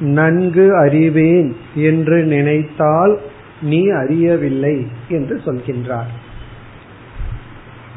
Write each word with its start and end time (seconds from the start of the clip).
நன்கு 0.00 0.76
அறிவேன் 0.76 1.56
என்று 1.74 2.24
நினைத்தால் 2.24 3.20
நீ 3.60 3.88
அறியவில்லை 3.88 4.86
என்று 5.08 5.40
சொல்கின்றார். 5.44 6.12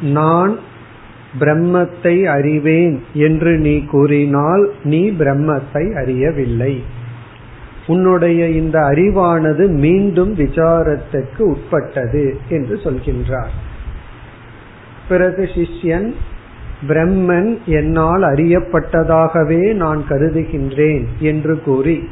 நான் 0.01 0.59
பிரம்மத்தை 1.39 2.25
அறிவேன் 2.25 3.03
என்று 3.13 3.57
நீ 3.57 3.85
கூறினால் 3.85 4.71
நீ 4.83 5.11
பிரம்மத்தை 5.11 5.95
அறியவில்லை. 5.95 6.83
உன்னுடைய 7.87 8.47
இந்த 8.47 8.79
அறிவானது 8.79 9.67
மீண்டும் 9.67 10.35
விசாரத்துக்கு 10.35 11.39
உட்பட்டது 11.39 12.37
என்று 12.49 12.75
சொல்கின்றார். 12.75 13.49
பிறகு 15.09 15.49
சிஷ்யன் 15.53 16.13
பிரம்மன் 16.87 17.57
என்னால் 17.65 18.23
அறியப்பட்டதாகவே 18.23 19.73
நான் 19.73 20.05
கருதுகின்றேன் 20.09 21.05
என்று 21.19 21.59
கூறி 21.59 22.07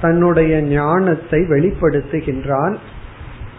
தன்னுடைய 0.00 0.60
ஞானத்தை 0.60 1.40
வெளிப்படுத்துகின்றான். 1.40 2.76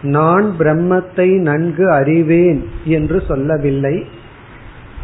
நான் 0.02 0.54
பிரம்மத்தை 0.58 1.40
நன்கு 1.40 1.90
அறிவேன் 1.90 2.68
என்று 2.84 3.22
சொல்லவில்லை. 3.28 4.06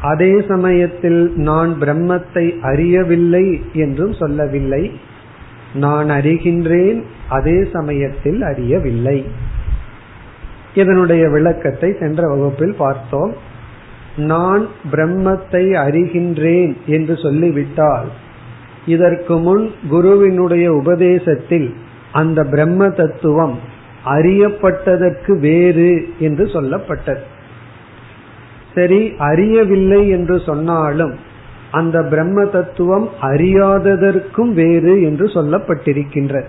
அதே 0.01 0.41
சமயத்தில் 0.48 1.33
நான் 1.36 1.77
பிரம்மத்தை 1.81 2.59
அறியவில்லை 2.61 3.61
என்றும் 3.73 4.12
சொல்லவில்லை. 4.12 4.91
நான் 5.75 6.09
அறிகின்றேன் 6.09 7.03
அதே 7.29 7.64
சமயத்தில் 7.73 8.42
அறியவில்லை. 8.42 9.25
இதனுடைய 10.75 11.29
விளக்கத்தை 11.29 11.97
சென்ற 12.01 12.29
வகுப்பில் 12.29 12.75
பார்த்தோம். 12.79 13.33
நான் 14.17 14.67
பிரம்மத்தை 14.91 15.65
அறிகின்றேன் 15.77 16.77
என்று 16.87 17.17
சொல்லிவிட்டால் 17.17 18.09
இதற்கு 18.87 19.37
முன் 19.37 19.71
குருவினுடைய 19.89 20.73
உபதேசத்தில் 20.73 21.75
அந்த 22.13 22.45
பிரம்ம 22.45 22.89
தத்துவம் 22.89 23.59
அறியப்பட்டதற்கு 24.05 25.39
வேறு 25.39 26.09
என்று 26.19 26.45
சொல்லப்பட்டது. 26.45 27.20
சரி 28.75 29.13
அறியவில்லை 29.19 30.09
என்று 30.09 30.41
சொன்னாலும் 30.41 31.15
அந்த 31.70 32.03
பிரம்ம 32.03 32.45
தத்துவம் 32.45 33.09
அறியாததற்கும் 33.20 34.53
வேறு 34.53 35.03
என்று 35.03 35.27
சொல்லப்பட்டிருக்கின்ற 35.27 36.45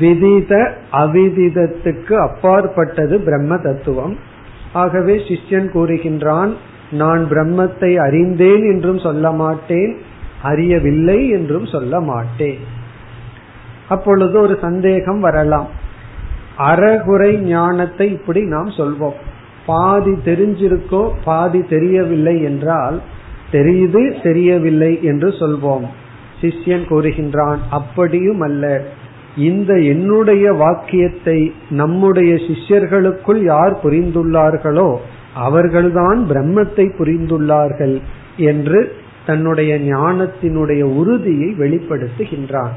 விதித 0.00 0.70
அவிதிதத்துக்கு 0.92 2.14
அப்பாற்பட்டது 2.14 3.20
பிரம்ம 3.20 3.56
தத்துவம். 3.56 4.36
ஆகவே 4.72 5.16
சிஷ்யன் 5.16 5.68
கூறுகின்றான் 5.72 6.52
நான் 6.90 7.24
பிரம்மத்தை 7.30 7.96
அறிந்தேன் 7.96 8.64
என்றும் 8.72 8.98
சொல்ல 8.98 9.30
மாட்டேன் 9.30 9.98
அறியவில்லை 10.42 11.28
என்றும் 11.28 11.66
சொல்ல 11.66 12.00
மாட்டேன். 12.00 12.58
அப்பொழுது 13.88 14.40
ஒரு 14.40 14.58
சந்தேகம் 14.60 15.20
வரலாம். 15.20 15.68
அறகுறை 16.58 17.36
ஞானத்தை 17.36 18.12
இப்படி 18.12 18.42
நாம் 18.42 18.68
சொல்வோம். 18.68 19.14
பாதி 19.66 20.10
தெரிஞ்சிருக்கோ 20.10 21.12
பாதி 21.24 21.62
தெரியவில்லை 21.62 22.42
என்றால் 22.42 23.00
தெரியுது 23.52 24.22
தெரியவில்லை 24.22 25.02
என்று 25.02 25.28
சொல்வோம். 25.28 25.86
சிஷ்யன் 26.40 26.84
கூறுகின்றான் 26.88 27.58
அப்படியும் 27.70 28.40
அல்ல. 28.40 28.84
இந்த 29.38 29.74
என்னுடைய 29.74 30.52
வாக்கியத்தை 30.52 31.52
நம்முடைய 31.70 32.34
சிஷ்யர்களுக்குள் 32.34 33.42
யார் 33.42 33.78
புரிந்துள்ளார்களோ 33.84 34.96
அவர்கள்தான் 35.34 36.30
பிரம்மத்தை 36.30 36.90
புரிந்துள்ளார்கள் 36.98 38.00
என்று 38.36 38.92
தன்னுடைய 39.26 39.78
ஞானத்தினுடைய 39.78 40.82
உறுதியை 40.82 41.54
வெளிப்படுத்துகின்றான் 41.58 42.70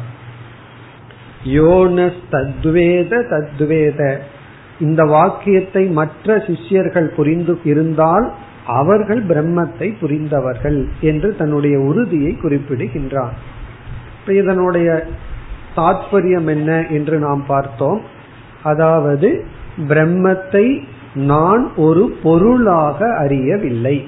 யோனஸ் 1.45 2.21
தத்வேத. 2.31 3.23
தத்வேத 3.29 4.17
இந்த 4.79 5.03
வாக்கியத்தை 5.03 5.85
மற்ற 5.85 6.43
சிஷ்யர்கள் 6.47 7.07
புரிந்து 7.07 7.59
இருந்தால் 7.63 8.33
அவர்கள் 8.65 9.25
பிரம்மத்தை 9.25 9.93
புரிந்தவர்கள் 10.01 10.87
என்று 11.01 11.35
தன்னுடைய 11.35 11.79
உறுதியை 11.79 12.37
குறிப்பிடுகின்றான் 12.41 13.33
இதனுடைய 14.27 15.05
தாத்பரியம் 15.75 16.47
என்ன 16.47 16.85
என்று 16.89 17.19
நாம் 17.19 17.43
பார்த்தோம். 17.47 18.01
அதாவது 18.63 19.45
பிரம்மத்தை 19.87 20.81
நான் 21.13 21.75
ஒரு 21.75 22.17
பொருளாக 22.23 23.15
அறியவில்லை. 23.17 24.07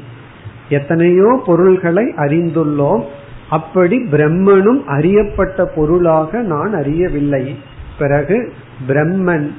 எத்தனையோ 0.69 1.41
பொருள்களை 1.45 2.13
அறிந்துள்ளோம். 2.17 3.03
அப்படி 3.49 3.97
பிரம்மனும் 4.11 4.83
அறியப்பட்ட 4.85 5.65
பொருளாக 5.65 6.41
நான் 6.41 6.73
அறியவில்லை. 6.73 7.57
பிறகு 7.97 8.53
பிரம்மன் 8.87 9.51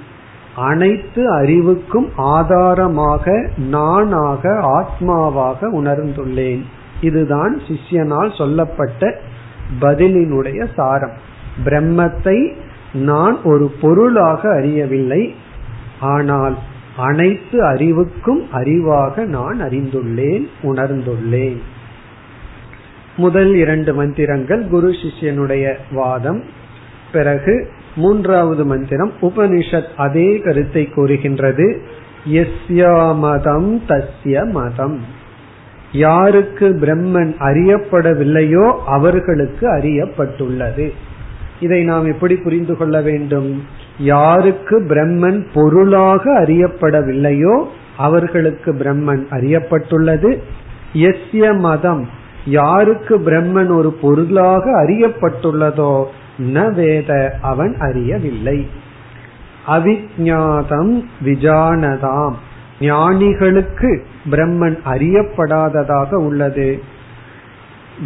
அனைத்து 0.56 1.30
அறிவுக்கும் 1.30 2.08
ஆதாரமாக 2.16 3.48
நானாக 3.56 4.48
ஆத்மாவாக 4.78 5.68
உணர்ந்துள்ளேன். 5.72 6.62
இதுதான் 7.00 7.60
சிஷ்யனால் 7.68 8.36
சொல்லப்பட்ட 8.36 9.18
பதிலினுடைய 9.80 10.66
சாரம். 10.76 11.32
பிரம்மத்தை 11.64 12.52
நான் 12.92 13.42
ஒரு 13.42 13.72
பொருளாக 13.80 14.54
அறியவில்லை. 14.54 15.34
ஆனால் 16.00 16.58
அனைத்து 16.96 17.64
அறிவுக்கும் 17.64 18.42
அறிவாக 18.52 19.24
நான் 19.24 19.62
அறிந்துள்ளேன் 19.62 20.48
உணர்ந்துள்ளேன். 20.62 21.58
முதல் 23.16 23.54
இரண்டு 23.54 23.94
மந்திரங்கள் 23.94 24.66
குரு 24.66 24.90
சிஷ்யனுடைய 24.90 25.74
வாதம். 25.90 26.42
பிறகு 27.12 27.70
மூன்றாவது 27.96 28.64
மந்திரம் 28.64 29.12
உபனிஷத் 29.22 29.94
அதே 29.96 30.38
கருத்தை 30.38 30.88
கூறுகின்றது. 30.88 31.82
எஸ்யா 32.32 33.16
மதம் 33.16 33.82
தஸ்ய 33.88 34.50
மதம். 34.50 35.00
யாருக்கு 35.92 36.68
பிரம்மன் 36.68 37.34
அறியப்படவில்லையோ 37.38 38.78
அவர்களுக்கு 38.86 39.68
அறியப்பட்டுள்ளது. 39.74 40.92
இதை 41.64 41.80
நாம் 41.84 42.06
எப்படி 42.06 42.34
புரிந்து 42.36 42.74
கொள்ள 42.76 43.00
வேண்டும்? 43.00 43.50
யாருக்கு 43.98 44.76
பிரம்மன் 44.80 45.40
பொருளாக 45.54 46.24
அறியப்படவில்லையோ 46.40 47.54
அவர்களுக்கு 47.96 48.70
பிரம்மன் 48.72 49.24
அறியப்பட்டுள்ளது. 49.30 50.30
எஸ்ய 50.92 51.58
மதம் 51.58 52.04
யாருக்கு 52.58 53.18
பிரம்மன் 53.18 53.72
ஒரு 53.76 53.90
பொருளாக 53.92 54.64
அறியப்பட்டுள்ளதோ 54.82 55.92
ந 56.54 56.74
வேத 56.74 57.38
அவன் 57.42 57.74
அறியவில்லை. 57.78 58.58
அவிஜாதம் 59.66 60.94
விஜானதாம். 61.24 62.34
ஞானிகளுக்கு 62.80 63.90
பிரம்மன் 64.30 64.76
அறியப்படாததாக 64.92 66.14
உள்ளது. 66.14 66.68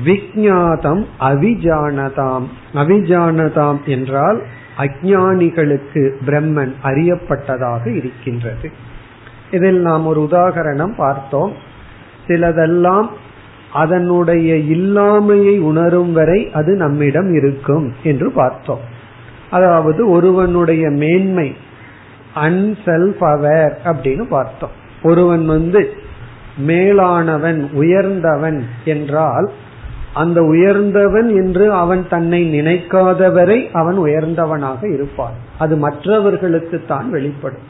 விஜாதம் 0.05 1.05
அவிஜானதாம். 1.21 2.47
அவிஜானதாம் 2.73 3.85
என்றால் 3.85 4.43
அஜானிகளுக்கு 4.79 6.13
பிரம்மன் 6.27 6.73
அறியப்பட்டதாக 6.83 7.97
இருக்கின்றது. 7.97 8.71
இதில் 9.51 9.79
நாம் 9.79 10.07
ஒரு 10.07 10.21
உதாகரணம் 10.21 10.95
பார்த்தோம். 10.97 11.53
சிலதெல்லாம் 12.27 13.09
அதனுடைய 13.73 14.55
இல்லாமையை 14.55 15.61
உணரும் 15.61 16.13
வரை 16.13 16.51
அது 16.53 16.75
நம்மிடம் 16.75 17.35
இருக்கும் 17.35 17.93
என்று 18.03 18.31
பார்த்தோம். 18.31 18.81
அதாவது 19.51 20.11
ஒருவனுடைய 20.11 20.91
மேன்மை 20.91 21.57
அன்செல்ஃப் 22.35 23.21
அவேர் 23.21 23.75
அப்படின்னு 23.85 24.29
பார்த்தோம். 24.29 24.71
ஒருவன் 25.03 25.47
வந்து 25.47 25.91
மேலானவன் 26.67 27.71
உயர்ந்தவன் 27.73 28.67
என்றால் 28.85 29.51
அந்த 30.19 30.39
உயர்ந்தவன் 30.53 31.29
என்று 31.41 31.65
அவன் 31.73 32.03
தன்னை 32.09 32.41
நினைக்காதவரை 32.55 33.59
அவன் 33.73 33.99
உயர்ந்தவனாக 33.99 34.81
இருப்பான். 34.93 35.37
அது 35.59 35.75
மற்றவர்களுக்கு 35.77 36.79
தான் 36.87 37.09
வெளிப்படும். 37.11 37.67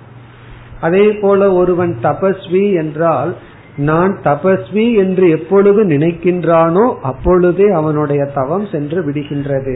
அதே 0.80 1.06
போல 1.12 1.40
ஒருவன் 1.52 1.94
தபஸ்வி 2.02 2.64
என்றால் 2.74 3.32
நான் 3.76 4.12
தபஸ்வி 4.24 4.86
என்று 4.94 5.24
எப்பொழுது 5.30 5.80
நினைக்கின்றானோ 5.84 6.84
அப்பொழுதே 7.02 7.66
அவனுடைய 7.70 8.22
தவம் 8.34 8.66
சென்று 8.66 9.00
விடுகின்றது. 9.06 9.74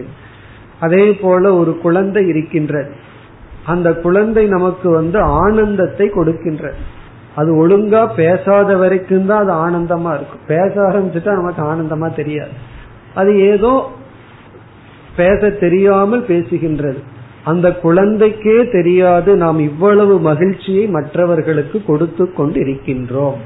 அதே 0.80 1.04
போல 1.14 1.52
ஒரு 1.54 1.72
குழந்தை 1.78 2.22
இருக்கின்றது 2.28 2.92
அந்த 3.64 3.88
குழந்தை 4.04 4.44
நமக்கு 4.46 4.88
வந்து 4.90 5.18
ஆனந்தத்தை 5.42 6.06
கொடுக்கின்றது 6.14 6.80
அது 7.34 7.50
ஒழுங்கா 7.62 8.02
பேசாத 8.16 8.76
வரைக்கும் 8.76 9.26
தான் 9.26 9.42
அது 9.44 9.52
ஆனந்தமா 9.64 10.10
இருக்கும். 10.14 10.42
பேச 10.46 10.72
ஆரம்பிச்சுட்டா 10.88 11.32
நமக்கு 11.32 11.62
ஆனந்தமா 11.62 12.14
தெரியாது. 12.14 12.54
அது 13.14 13.30
ஏதோ 13.40 13.72
பேச 15.16 15.50
தெரியாமல் 15.50 16.22
பேசுகின்றது. 16.22 17.00
அந்த 17.44 17.68
குழந்தைக்கே 17.82 18.70
தெரியாது 18.70 19.36
நாம் 19.36 19.58
இவ்வளவு 19.58 20.18
மகிழ்ச்சியை 20.20 20.86
மற்றவர்களுக்கு 20.86 21.84
கொடுத்து 21.84 22.32
கொண்டு 22.32 22.60
இருக்கின்றோம் 22.60 23.38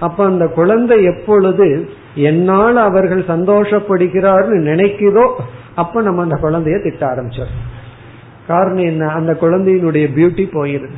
அப்ப 0.00 0.24
அந்த 0.24 0.46
குழந்தை 0.48 1.04
எப்பொழுது 1.04 1.88
என்னால் 2.14 2.76
அவர்கள் 2.76 3.22
சந்தோஷப்படுகிறார்னு 3.28 4.58
நினைக்குதோ 4.70 5.26
அப்ப 5.74 6.02
நம்ம 6.02 6.22
அந்த 6.22 6.36
குழந்தைய 6.42 6.82
திட்ட 6.82 7.02
ஆரம்பிச்சோம் 7.06 7.54
காரணம் 8.46 8.84
என்ன? 8.84 9.06
அந்த 9.06 9.32
குழந்தையினுடைய 9.40 10.06
பியூட்டி 10.16 10.44
போயிருது. 10.52 10.96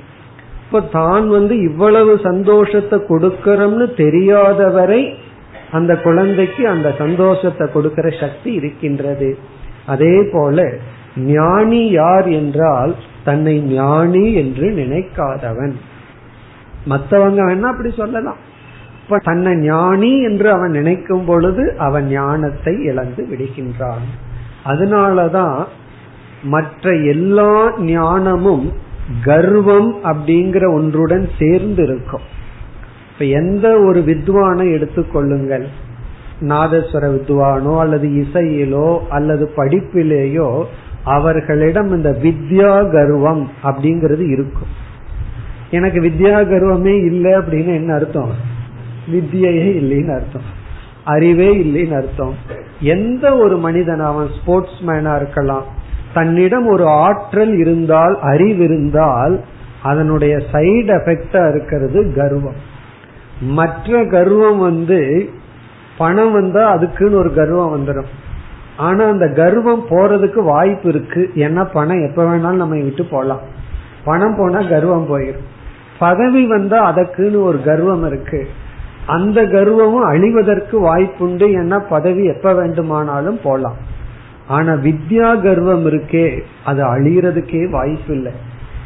இப்ப 0.66 0.80
தான் 0.80 1.28
வந்து 1.28 1.60
இவ்வளவு 1.60 2.18
சந்தோஷத்தை 2.18 2.98
கொடுக்கறோம்னு 3.08 3.86
தெரியாதவரை 3.94 5.02
அந்த 5.70 5.96
குழந்தைக்கு 5.96 6.68
அந்த 6.68 6.94
சந்தோஷத்தை 6.98 7.66
கொடுக்கிற 7.72 8.08
சக்தி 8.10 8.52
இருக்கின்றது. 8.52 9.38
அதே 9.86 10.22
போல 10.32 10.78
ஞானி 11.16 11.90
யார் 11.90 12.28
என்றால் 12.28 12.94
தன்னை 13.24 13.60
ஞானி 13.60 14.32
என்று 14.32 14.66
நினைக்காதவன். 14.70 15.74
மற்றவங்க 16.86 17.40
வேணா 17.42 17.62
அப்படி 17.62 17.90
சொல்லலாம். 17.90 18.40
இப்ப 19.02 19.18
தன்னை 19.18 19.54
ஞானி 19.56 20.22
என்று 20.22 20.50
அவன் 20.50 20.70
நினைக்கும் 20.70 21.24
பொழுது 21.24 21.76
அவன் 21.76 22.06
ஞானத்தை 22.06 22.74
இழந்து 22.82 23.22
விடுகின்றான். 23.30 24.06
அதனாலதான் 24.64 25.66
மற்ற 26.42 26.92
எல்லா 26.94 27.72
ஞானமும் 27.78 28.66
கர்வம் 29.24 29.96
அப்படிங்கிற 30.04 30.74
ஒன்றுடன் 30.74 31.28
சேர்ந்து 31.38 31.82
இருக்கும் 31.82 32.34
இப்ப 33.12 33.24
எந்த 33.24 33.78
ஒரு 33.78 34.00
வித்வானை 34.00 34.72
எடுத்துக்கொள்ளுங்கள். 34.72 35.66
நாதஸ்வர 36.40 37.14
வித்வானோ 37.14 37.78
அல்லது 37.78 38.08
இசையிலோ 38.08 38.98
அல்லது 39.08 39.50
படிப்பிலேயோ 39.56 40.64
அவர்களிடம் 41.04 41.90
இந்த 41.90 42.16
வித்யா 42.22 42.90
கர்வம் 42.90 43.50
அப்படிங்கிறது 43.62 44.30
இருக்கும். 44.30 44.84
எனக்கு 45.70 46.00
வித்யா 46.00 46.44
கர்வமே 46.44 47.04
இல்லை 47.04 47.32
அப்படின்னு 47.32 47.66
என்ன 47.66 47.94
அர்த்தம்? 47.94 48.30
வித்யையே 49.12 49.68
இல்லைன்னு 49.82 50.14
அர்த்தம். 50.14 50.42
அறிவே 51.04 51.56
இல்லைன்னு 51.56 51.96
அர்த்தம். 51.96 52.34
எந்த 52.80 53.36
ஒரு 53.36 53.56
மனிதன் 53.56 54.00
அவன் 54.00 54.26
ஸ்போர்ட்ஸ் 54.42 54.82
மேனா 54.86 55.16
இருக்கலாம் 55.16 55.75
தன்னிடம் 56.14 56.66
ஒரு 56.66 56.86
ஆற்றல் 56.86 57.58
இருந்தால் 57.58 58.18
அறிவு 58.20 58.64
இருந்தால் 58.64 59.40
அதனுடைய 59.82 60.36
சைடு 60.52 60.90
எஃபெக்டா 60.98 61.50
இருக்கிறது 61.50 62.12
கர்வம். 62.16 62.56
மற்ற 63.40 64.04
கர்வம் 64.04 64.58
வந்து 64.58 65.28
பணம் 65.98 66.32
வந்தா 66.32 66.70
அதுக்குன்னு 66.70 67.16
ஒரு 67.16 67.34
கர்வம் 67.34 67.74
வந்துடும் 67.76 68.12
ஆனா 68.76 69.04
அந்த 69.04 69.28
கர்வம் 69.28 69.84
போறதுக்கு 69.90 70.44
வாய்ப்பு 70.44 70.88
இருக்கு. 70.88 71.30
ஏன்னா 71.34 71.68
பணம் 71.72 72.08
எப்ப 72.08 72.24
வேணாலும் 72.24 72.62
நம்ம 72.62 72.82
விட்டு 72.82 73.04
போலாம். 73.04 73.40
பணம் 74.04 74.36
போனா 74.38 74.62
கர்வம் 74.62 75.08
போயிடும் 75.10 75.44
பதவி 75.98 76.46
வந்தா 76.46 76.92
அதற்குன்னு 76.92 77.42
ஒரு 77.42 77.62
கர்வம் 77.62 78.06
இருக்கு. 78.06 78.48
அந்த 79.06 79.42
கர்வமும் 79.42 80.08
அழிவதற்கு 80.12 80.72
வாய்ப்புண்டு. 80.72 81.46
ஏன்னா 81.60 81.82
பதவி 81.88 82.24
எப்ப 82.24 82.54
வேண்டுமானாலும் 82.54 83.38
போலாம். 83.42 83.94
ஆனா 84.48 84.72
வித்யா 84.72 85.40
கர்வம் 85.40 85.86
இருக்கே 85.86 86.40
அது 86.64 86.84
அழியறதுக்கே 86.84 87.70
வாய்ப்பு 87.70 88.14
இல்லை. 88.14 88.32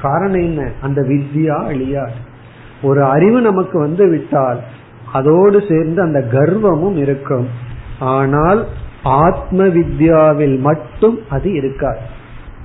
காரணம் 0.03 0.41
என்ன? 0.41 0.71
அந்த 0.81 1.03
வித்யா 1.03 1.65
அழியாது. 1.65 2.13
ஒரு 2.83 3.05
அறிவு 3.05 3.41
நமக்கு 3.41 3.79
வந்து 3.79 4.09
விட்டால் 4.09 4.61
அதோடு 5.13 5.63
சேர்ந்து 5.69 6.03
அந்த 6.03 6.25
கர்வமும் 6.33 6.97
இருக்கும். 6.97 7.49
ஆனால் 7.99 8.67
ஆத்ம 9.03 9.67
வித்யாவில் 9.67 10.59
மட்டும் 10.59 11.19
அது 11.29 11.53
இருக்காது. 11.53 11.99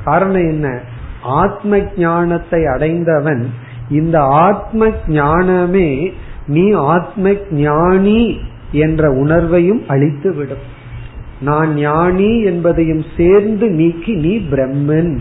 காரணம் 0.03 0.47
என்ன? 0.47 0.80
ஆத்ம 1.21 1.77
ஞானத்தை 1.95 2.65
அடைந்தவன் 2.65 3.50
இந்த 3.89 4.21
ஆத்ம 4.21 4.89
ஞானமே 5.07 6.13
நீ 6.47 6.71
ஆத்ம 6.71 7.33
ஞானி 7.51 8.39
என்ற 8.71 9.09
உணர்வையும் 9.12 9.86
அழித்து 9.88 10.33
விடும் 10.33 10.74
நான் 11.41 11.73
ஞானி 11.73 12.41
என்பதையும் 12.41 13.03
சேர்ந்து 13.17 13.69
நீக்கி 13.69 14.13
நீ 14.13 14.37
பிரம்மன். 14.37 15.17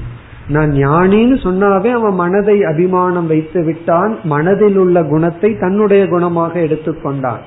நான் 0.49 0.71
ஞானின்னு 0.71 1.37
சொன்னாவே 1.43 1.93
அவன் 1.93 2.15
மனதை 2.15 2.65
அபிமானம் 2.65 3.27
வைத்து 3.27 3.65
விட்டான் 3.65 4.19
மனதில் 4.25 4.77
உள்ள 4.77 5.03
குணத்தை 5.03 5.59
தன்னுடைய 5.59 6.05
குணமாக 6.05 6.53
எடுத்துக்கொண்டான். 6.55 7.41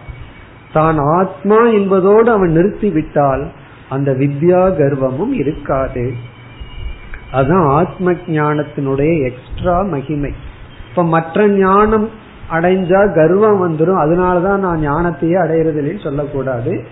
தான் 0.73 0.97
ஆத்மா 0.97 1.65
என்பதோடு 1.67 2.31
அவன் 2.31 2.51
நிறுத்தி 2.51 2.89
விட்டால் 2.89 3.47
அந்த 3.89 4.11
வித்யா 4.11 4.61
கர்வமும் 4.77 5.31
இருக்காது. 5.31 6.13
அதுதான் 7.31 7.67
ஆத்ம 7.67 8.11
ஞானத்தினுடைய 8.11 9.25
எக்ஸ்ட்ரா 9.25 9.81
மகிமை. 9.81 10.31
இப்ப 10.89 11.03
மற்ற 11.03 11.47
ஞானம் 11.47 12.09
அடைஞ்சா 12.51 13.13
கர்வம் 13.13 13.69
வந்துடும் 13.69 14.01
அதனாலதான் 14.03 14.57
நான் 14.57 14.89
ஞானத்தையே 14.89 15.37
அடையிறதில்லைன்னு 15.43 16.03
சொல்லக்கூடாது. 16.03 16.83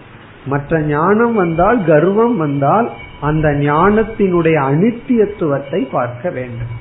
மற்ற 0.46 0.80
ஞானம் 0.80 1.34
வந்தால் 1.34 1.86
கர்வம் 1.86 2.38
வந்தால் 2.38 2.90
அந்த 3.22 3.50
ஞானத்தினுடைய 3.50 4.58
அனித்தியத்துவத்தை 4.72 5.88
பார்க்க 5.92 6.30
வேண்டும். 6.30 6.74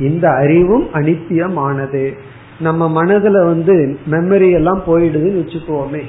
இந்த 0.00 0.30
அறிவும் 0.30 0.86
அனித்தியமானது. 0.94 2.12
நம்ம 2.60 3.04
மனதுல 3.04 3.44
வந்து 3.44 3.98
மெமரி 4.10 4.52
எல்லாம் 4.52 4.82
போயிடுதுன்னு 4.86 5.42
வச்சுக்கோமே. 5.42 6.02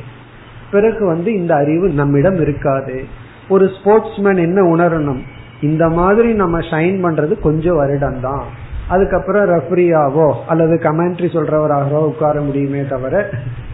பிறகு 0.71 1.05
வந்து 1.05 1.33
இந்த 1.33 1.55
அறிவு 1.55 1.89
நம்மிடம் 1.89 2.41
இருக்காது. 2.41 3.03
ஒரு 3.49 3.65
ஸ்போர்ட்ஸ்மேன் 3.65 4.37
என்ன 4.37 4.61
உணரணும்? 4.61 5.19
இந்த 5.61 5.89
மாதிரி 5.89 6.33
நம்ம 6.33 6.59
ஷைன் 6.59 6.97
பண்றது 7.03 7.39
கொஞ்சம் 7.39 7.75
வருடம் 7.75 8.21
தான் 8.21 8.43
அதுக்கப்புறம் 8.87 9.49
ரெஃப்ரியாவோ 9.49 10.33
அல்லது 10.47 10.75
கமெண்ட்ரி 10.75 11.27
சொல்றவராகவோ 11.33 12.01
உட்கார 12.03 12.41
முடியுமே 12.41 12.85
தவிர 12.85 13.29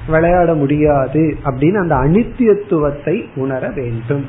விளையாட 0.07 0.53
முடியாது 0.53 1.37
அப்படின்னு 1.43 1.77
அந்த 1.77 1.95
அனித்தியத்துவத்தை 1.95 3.25
உணர 3.35 3.71
வேண்டும். 3.75 4.25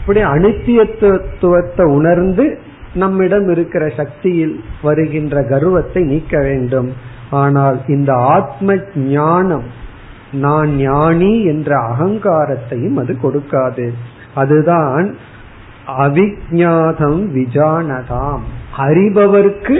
இப்படி 0.00 0.22
அனித்தியத்துவத்தை 0.24 1.84
உணர்ந்து 1.84 2.58
நம்மிடம் 2.94 3.48
இருக்கிற 3.48 3.88
சக்தியில் 3.88 4.64
வருகின்ற 4.82 5.42
கர்வத்தை 5.42 6.02
நீக்க 6.02 6.40
வேண்டும். 6.40 6.92
ஆனால் 7.30 7.80
இந்த 7.86 8.12
ஆத்ம 8.14 8.76
ஞானம் 8.94 9.80
நான் 10.32 10.76
ஞானி 10.76 11.44
என்ற 11.44 11.76
அகங்காரத்தையும் 11.76 12.94
அது 12.94 13.16
கொடுக்காது. 13.22 13.92
அதுதான் 14.34 15.14
அவிஜாதம் 15.98 17.22
விஜானதாம். 17.38 18.42
அறிபவருக்கு 18.76 19.76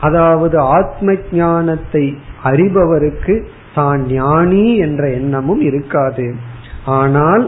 அதாவது 0.00 0.58
ஆத்ம 0.58 1.14
ஞானத்தை 1.32 2.18
அறிபவருக்கு 2.44 3.46
தான் 3.75 4.01
ஞானி 4.07 4.65
என்ற 4.77 5.03
எண்ணமும் 5.09 5.61
இருக்காது 5.61 6.27
ஆனால் 6.97 7.45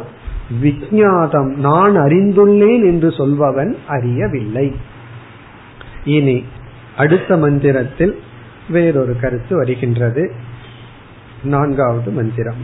விஜாதம் 0.61 1.51
நான் 1.59 1.95
அறிந்துள்ளேன் 1.97 2.83
என்று 2.83 3.09
சொல்பவன் 3.11 3.71
அறியவில்லை 3.87 4.67
இனி 6.05 6.37
அடுத்த 6.97 7.37
மந்திரத்தில் 7.37 8.15
வேறொரு 8.69 9.13
கருத்து 9.19 9.53
வருகின்றது 9.55 10.23
நான்காவது 11.43 12.11
மந்திரம் 12.11 12.63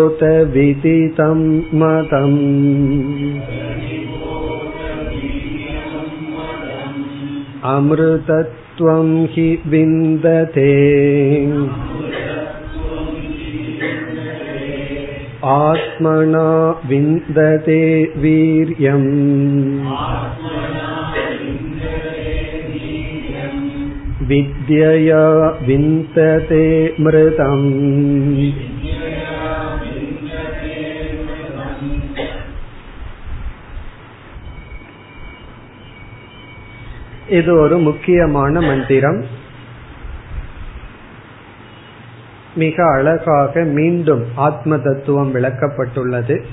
प्रतिबोधविदितं 0.00 1.40
मतम् 1.74 2.36
त्वं 8.77 9.09
हि 9.33 9.47
विन्दते 9.71 10.71
आत्मना 15.49 16.47
विन्दते 16.89 17.81
वीर्यम् 18.21 19.09
विद्यया 24.29 25.23
विन्दते 25.67 26.65
मृतम् 27.05 27.65
இது 37.29 37.59
ஒரு 37.59 37.77
முக்கியமான 37.77 38.61
மந்திரம். 38.61 39.25
மிக 42.55 42.91
அழகாக 42.91 43.63
மீண்டும் 43.63 44.25
ஆத்ம 44.35 44.77
தத்துவம் 44.77 45.35
விளக்கப்பட்டுள்ளது. 45.35 46.43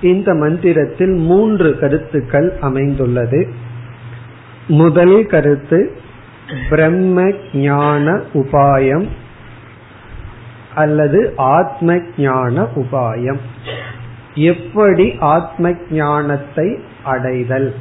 இந்த 0.00 0.34
மந்திரத்தில் 0.34 1.12
மூன்று 1.12 1.78
கருத்துக்கள் 1.78 2.58
அமைந்துள்ளது. 2.60 3.48
முதல் 4.66 5.26
கருத்து 5.26 5.98
பிரம்ம 6.68 7.32
ஞான 7.52 8.20
உபாயம் 8.34 9.08
அல்லது 10.74 11.32
ஆத்ம 11.36 12.00
ஞான 12.16 12.62
உபாயம். 12.62 13.38
எப்படி 14.34 15.16
ஆத்ம 15.20 15.72
ஞானத்தை 15.90 16.78
அடைதல்? 17.04 17.74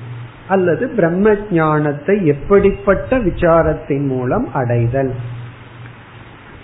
அல்லது 0.47 0.87
பிரம்ம 0.87 1.35
ஞானத்தை 1.51 2.25
எப்படிப்பட்ட 2.25 3.17
விசாரத்தின் 3.17 4.05
மூலம் 4.05 4.53
அடைதல். 4.53 5.13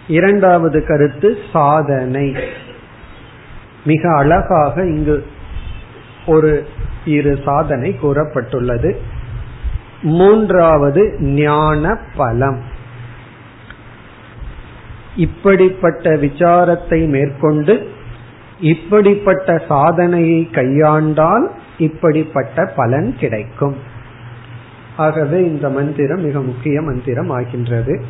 இரண்டாவது 0.08 0.86
கருத்து 0.86 1.38
சாதனை. 1.54 2.36
மிக 3.86 4.16
அழகாக 4.16 4.86
இங்கு 4.86 5.26
ஒரு 6.26 6.68
இரு 7.06 7.40
சாதனை 7.46 7.98
கூறப்பட்டுள்ளது. 8.04 8.96
மூன்றாவது 10.02 11.16
ஞான 11.20 11.98
பலம். 12.16 12.62
இப்படிப்பட்ட 15.16 16.10
விசாரத்தை 16.10 17.08
மேற்கொண்டு 17.08 17.90
இப்படிப்பட்ட 18.60 19.64
சாதனையை 19.68 20.50
கையாண்டால் 20.52 21.48
இப்படிப்பட்ட 21.82 22.66
பலன் 22.66 23.16
கிடைக்கும். 23.20 23.76
ஆகவே 24.98 25.38
இந்த 25.44 25.70
மந்திரம் 25.70 26.22
மிக 26.22 26.42
முக்கிய 26.42 26.82
மந்திரம் 26.82 27.30
ஆகின்றது. 27.30 28.04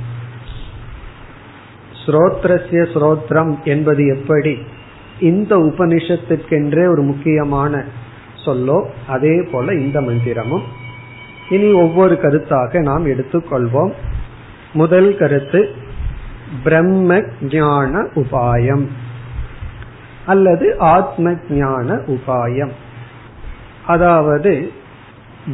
ஸ்ரோத்ரஸ்ய 2.06 2.84
ஸ்ரோத்ரம் 2.94 3.64
என்பது 3.64 4.06
எப்படி? 4.06 4.58
இந்த 5.20 5.58
உபனிஷத்துக்கென்றே 5.58 6.88
ஒரு 6.88 7.02
முக்கியமான 7.02 7.86
சொல்லோ 8.46 8.90
அதே 9.08 9.48
போல 9.52 9.74
இந்த 9.74 10.02
மந்திரமும். 10.02 10.64
இனி 11.50 11.72
ஒவ்வொரு 11.72 12.20
கருத்தாக 12.22 12.82
நாம் 12.82 13.06
எடுத்துக்கொள்வோம். 13.06 13.92
முதல் 14.74 15.18
கருத்து 15.18 15.70
பிரம்ம 16.64 17.22
ஞான 17.42 18.00
உபாயம். 18.00 18.88
அல்லது 20.26 20.78
ஆத்ம 20.78 21.34
ஞான 21.50 21.94
உபாயம். 21.94 22.72
அதாவது 23.88 24.72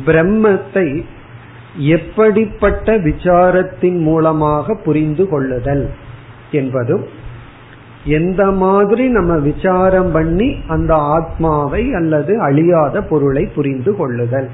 பிரம்மத்தை 0.05 1.03
எப்படிப்பட்ட 1.75 2.97
விசாரத்தின் 2.97 3.99
மூலமாக 3.99 4.75
புரிந்து 4.75 5.27
கொள்ளுதல் 5.27 5.89
என்பதும் 6.51 7.05
எந்த 8.05 8.51
மாதிரி 8.51 9.07
நம்ம 9.07 9.35
விசாரம் 9.35 10.11
பண்ணி 10.11 10.55
அந்த 10.67 10.95
ஆத்மாவை 10.95 11.93
அல்லது 11.93 12.41
அழியாத 12.41 13.01
பொருளை 13.01 13.45
புரிந்து 13.45 13.95
கொள்ளுதல். 13.95 14.49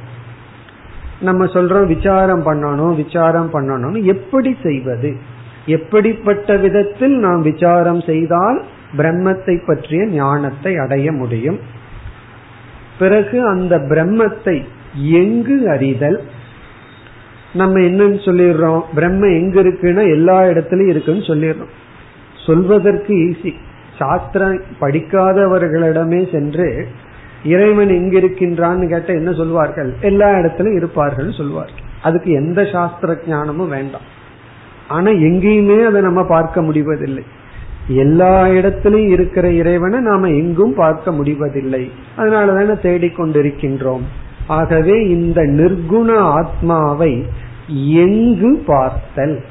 நம்ம 1.21 1.45
சொல்றோம் 1.45 1.85
விசாரம் 1.85 2.45
பண்ணணும் 2.45 2.95
விசாரம் 2.95 3.49
பண்ணணும் 3.53 4.03
எப்படி 4.03 4.55
செய்வது? 4.63 5.13
எப்படிப்பட்ட 5.65 6.55
விதத்தில் 6.55 7.17
நாம் 7.17 7.41
விசாரம் 7.41 8.01
செய்தால் 8.01 8.63
பிரம்மத்தை 8.97 9.65
பற்றிய 9.65 10.05
ஞானத்தை 10.05 10.77
அடைய 10.77 11.11
முடியும்? 11.11 11.59
பிறகு 12.99 13.47
அந்த 13.47 13.77
பிரம்மத்தை 13.77 14.65
எங்கு 14.95 15.69
அறிதல்? 15.69 16.21
நம்ம 17.53 17.79
என்னன்னு 17.79 18.19
சொல்லிடுறோம். 18.25 18.81
பிரம்ம 18.93 19.27
எங்க 19.27 19.61
இருக்குன்னா 19.61 20.11
எல்லா 20.11 20.41
இடத்துலயும் 20.41 20.87
இருக்குன்னு 20.87 21.21
சொல்லிடுறோம். 21.21 21.73
சொல்வதற்கு 22.45 23.13
ஈஸி 23.13 23.53
சாஸ்திரம் 23.97 24.61
படிக்காதவர்களிடமே 24.81 26.31
சென்று 26.31 26.87
இறைவன் 27.43 27.89
எங்க 27.89 28.19
இருக்கின்றான்னு 28.19 28.89
கேட்ட 28.89 29.13
என்ன 29.13 29.33
சொல்வார்கள்? 29.33 29.93
எல்லா 30.01 30.29
இடத்துலயும் 30.29 30.75
இருப்பார்கள் 30.75 31.31
சொல்வார்கள். 31.31 31.83
அதுக்கு 32.01 32.31
எந்த 32.31 32.65
சாஸ்திர 32.65 33.17
ஞானமும் 33.27 33.69
வேண்டாம். 33.69 34.07
ஆனா 34.87 35.09
எங்கேயுமே 35.09 35.85
அதை 35.85 36.01
நம்ம 36.01 36.23
பார்க்க 36.23 36.61
முடிவதில்லை. 36.61 37.23
எல்லா 37.87 38.47
இடத்திலும் 38.47 39.07
இருக்கிற 39.07 39.51
இறைவனை 39.51 39.99
நாம 39.99 40.27
எங்கும் 40.27 40.73
பார்க்க 40.73 41.11
முடிவதில்லை. 41.11 41.91
அதனாலதான 42.17 42.79
தேடிக்கொண்டிருக்கின்றோம். 42.81 44.01
ஆகவே 44.47 45.09
இந்த 45.09 45.41
நிர்குண 45.41 46.17
ஆத்மாவை 46.17 47.25
எங்கு 47.93 48.63
பார்த்தல்? 48.65 49.43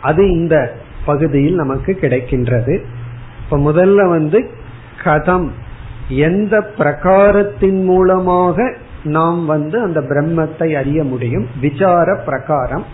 அது 0.00 0.30
இந்த 0.30 0.74
பகுதியில் 1.04 1.54
நமக்கு 1.54 1.98
கிடைக்கின்றது. 2.00 2.80
இப்ப 3.44 3.58
முதல்ல 3.58 4.08
வந்து 4.08 4.50
கதம். 5.04 5.48
எந்த 6.08 6.70
பிரகாரத்தின் 6.78 7.84
மூலமாக 7.84 8.74
நாம் 9.04 9.46
வந்து 9.46 9.80
அந்த 9.80 10.00
பிரம்மத்தை 10.00 10.76
அறிய 10.76 11.04
முடியும்? 11.04 11.46
விசார 11.60 12.14
பிரகாரம். 12.24 12.84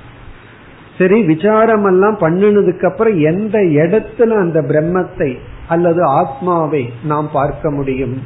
சரி 0.99 1.23
விசாரம் 1.23 1.85
எல்லாம் 1.85 2.19
பண்ணினதுக்கு 2.21 2.87
அப்புறம் 2.87 3.19
எந்த 3.19 3.59
இடத்துல 3.59 4.29
அந்த 4.41 4.63
பிரம்மத்தை 4.63 5.37
அல்லது 5.69 6.05
ஆத்மாவை 6.05 6.91
நாம் 7.05 7.29
பார்க்க 7.33 7.71
முடியும்? 7.71 8.23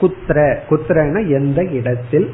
குத்திர. 0.00 0.58
குத்திரன 0.70 1.28
எந்த 1.28 1.64
இடத்தில்? 1.64 2.30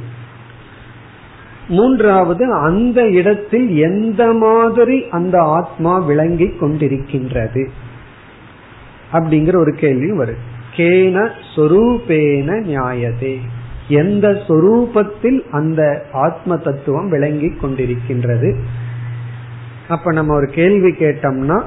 மூன்றாவது 1.69 2.53
அந்த 2.53 3.09
இடத்தில் 3.09 3.77
எந்த 3.77 4.33
மாதிரி 4.33 5.05
அந்த 5.11 5.43
ஆத்மா 5.43 5.99
விளங்கி 5.99 6.45
கொண்டிருக்கின்றது? 6.45 7.69
அப்படிங்கிற 9.13 9.57
ஒரு 9.57 9.73
கேள்வி 9.73 10.13
வரும். 10.13 10.53
கேன 10.77 11.31
சொரூபேன 11.57 12.51
நியாயதே 12.63 13.37
எந்த 13.89 14.29
சொரூபத்தில் 14.29 15.51
அந்த 15.51 16.07
ஆத்ம 16.13 16.57
தத்துவம் 16.57 17.09
விளங்கி 17.09 17.47
கொண்டிருக்கின்றது? 17.47 18.55
அப்ப 19.89 20.13
நம்ம 20.13 20.35
ஒரு 20.35 20.47
கேள்வி 20.47 20.91
கேட்டோம்னா 20.91 21.63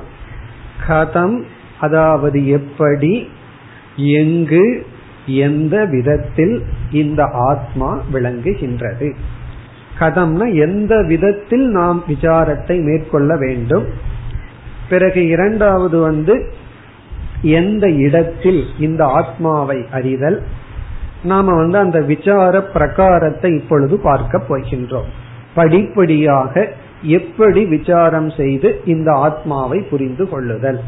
கதம் 0.87 1.43
அதாவது 1.79 2.47
எப்படி 2.47 3.29
எங்கு 3.95 4.85
எந்த 5.25 5.85
விதத்தில் 5.85 6.63
இந்த 6.91 7.23
ஆத்மா 7.23 8.01
விளங்குகின்றது? 8.13 9.15
கதம்னா 9.99 10.53
எந்த 10.53 11.01
விதத்தில் 11.01 11.65
நாம் 11.67 12.03
விசாரத்தை 12.07 12.81
மேற்கொள்ள 12.81 13.37
வேண்டும்? 13.37 13.85
பிறகு 14.89 15.27
இரண்டாவது 15.27 15.99
வந்து 15.99 16.53
எந்த 17.41 17.89
இடத்தில் 17.89 18.65
இந்த 18.79 19.05
ஆத்மாவை 19.05 19.85
அறிதல்? 19.91 20.43
நாம 21.23 21.55
வந்து 21.55 21.77
அந்த 21.77 21.99
விசார 21.99 22.59
பிரகாரத்தை 22.59 23.55
இப்பொழுது 23.59 23.99
பார்க்க 23.99 24.41
போகின்றோம். 24.49 25.07
படிப்படியாக 25.55 26.73
எப்படி 27.01 27.65
விசாரம் 27.65 28.29
செய்து 28.29 28.81
இந்த 28.85 29.11
ஆத்மாவை 29.11 29.81
புரிந்து 29.81 30.29
கொள்ளுதல். 30.29 30.79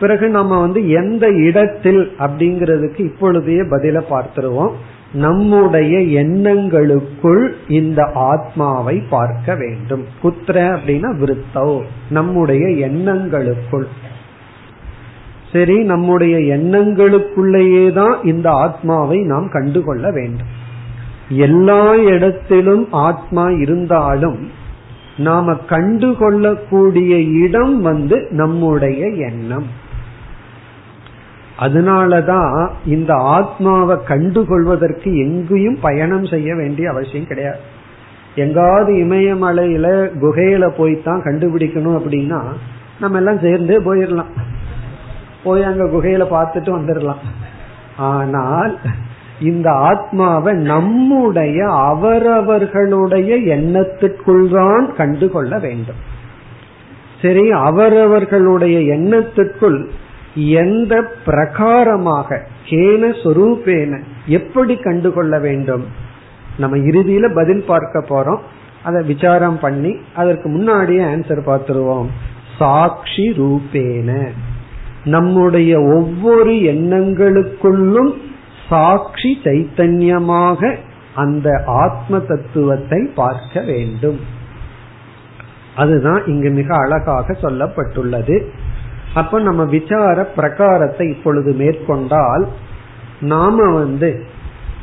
பிறகு 0.00 0.28
நம்ம 0.28 0.60
வந்து 0.60 0.90
எந்த 0.90 1.28
இடத்தில் 1.28 2.12
அப்படிங்கிறதுக்கு 2.18 3.00
இப்பொழுதே 3.00 3.52
பதில 3.52 4.02
பார்த்துருவோம். 4.10 4.72
நம்முடைய 5.12 6.22
எண்ணங்களுக்குள் 6.22 7.48
இந்த 7.68 8.10
ஆத்மாவை 8.14 9.02
பார்க்க 9.10 9.54
வேண்டும். 9.54 10.04
குத்திர 10.22 10.76
அப்படின்னா 10.76 11.16
விருத்தோ. 11.16 11.82
நம்முடைய 12.10 12.86
எண்ணங்களுக்குள். 12.86 13.84
சரி 15.52 15.82
நம்முடைய 15.82 16.56
எண்ணங்களுக்குள்ளேயே 16.56 17.92
தான் 17.92 18.22
இந்த 18.22 18.50
ஆத்மாவை 18.50 19.22
நாம் 19.22 19.48
கண்டுகொள்ள 19.52 20.10
வேண்டும். 20.10 20.58
எல்லா 21.28 21.94
இடத்திலும் 21.94 22.88
ஆத்மா 22.90 23.48
இருந்தாலும் 23.48 24.50
நாம 25.20 25.52
கண்டுகொள்ளக்கூடிய 25.52 27.32
இடம் 27.32 27.80
வந்து 27.80 28.26
நம்முடைய 28.30 29.06
எண்ணம். 29.06 29.66
அதனாலதான் 31.60 32.70
இந்த 32.86 33.14
ஆத்மாவை 33.14 33.96
கண்டுகொள்வதற்கு 34.08 35.16
எங்கேயும் 35.18 35.78
பயணம் 35.80 36.26
செய்ய 36.26 36.54
வேண்டிய 36.54 36.90
அவசியம் 36.90 37.26
கிடையாது. 37.26 37.58
எங்காவது 38.34 38.92
இமயமலையில 38.94 40.10
குகையில 40.20 40.70
போய்தான் 40.78 41.24
கண்டுபிடிக்கணும் 41.24 41.98
அப்படின்னா 41.98 42.42
நம்ம 43.00 43.16
எல்லாம் 43.16 43.38
சேர்ந்தே 43.38 43.78
போயிடலாம். 43.78 44.32
போய் 45.44 45.62
அங்க 45.62 45.84
குகையில 45.84 46.24
பார்த்துட்டு 46.34 46.70
வந்துடலாம். 46.78 47.22
ஆனால் 47.96 48.78
இந்த 49.40 49.70
ஆத்மாவை 49.70 50.54
நம்முடைய 50.54 51.70
அவரவர்களுடைய 51.70 53.36
எண்ணத்திற்குள் 53.36 54.48
தான் 54.52 54.94
கண்டுகொள்ள 54.96 55.58
வேண்டும். 55.58 55.94
சரி 57.22 57.50
அவரவர்களுடைய 57.50 58.80
எண்ணத்திற்குள் 58.80 59.88
எந்த 60.34 61.02
பிரகாரமாக 61.26 62.38
கேன 62.66 63.14
சொரூபேன 63.24 64.00
எப்படி 64.26 64.76
கண்டுகொள்ள 64.76 65.38
வேண்டும்? 65.38 65.84
நம்ம 66.58 66.76
இறுதியில 66.76 67.34
பதில் 67.34 67.64
பார்க்க 67.66 68.04
போறோம். 68.08 68.38
அதை 68.82 69.02
விசாரம் 69.02 69.58
பண்ணி 69.58 69.96
அதற்கு 70.14 70.48
முன்னாடியே 70.48 71.00
ஆன்சர் 71.00 71.40
பார்த்துருவோம். 71.46 72.06
சாட்சி 72.58 73.30
ரூபேன. 73.30 74.26
நம்முடைய 75.04 75.80
ஒவ்வொரு 75.80 76.50
எண்ணங்களுக்குள்ளும் 76.50 78.14
சாட்சி 78.70 79.38
சைத்தன்யமாக 79.44 80.76
அந்த 81.14 81.62
ஆத்ம 81.66 82.18
தத்துவத்தை 82.18 83.00
பார்க்க 83.14 83.60
வேண்டும். 83.60 84.20
அதுதான் 85.76 86.26
இங்கு 86.26 86.50
மிக 86.50 86.76
அழகாக 86.76 87.36
சொல்லப்பட்டுள்ளது. 87.42 88.44
அப்ப 89.14 89.40
நம்ம 89.40 89.64
விசார 89.64 90.28
பிரகாரத்தை 90.36 91.08
இப்பொழுது 91.08 91.52
மேற்கொண்டால் 91.52 92.48
நாம 93.20 93.72
வந்து 93.72 94.24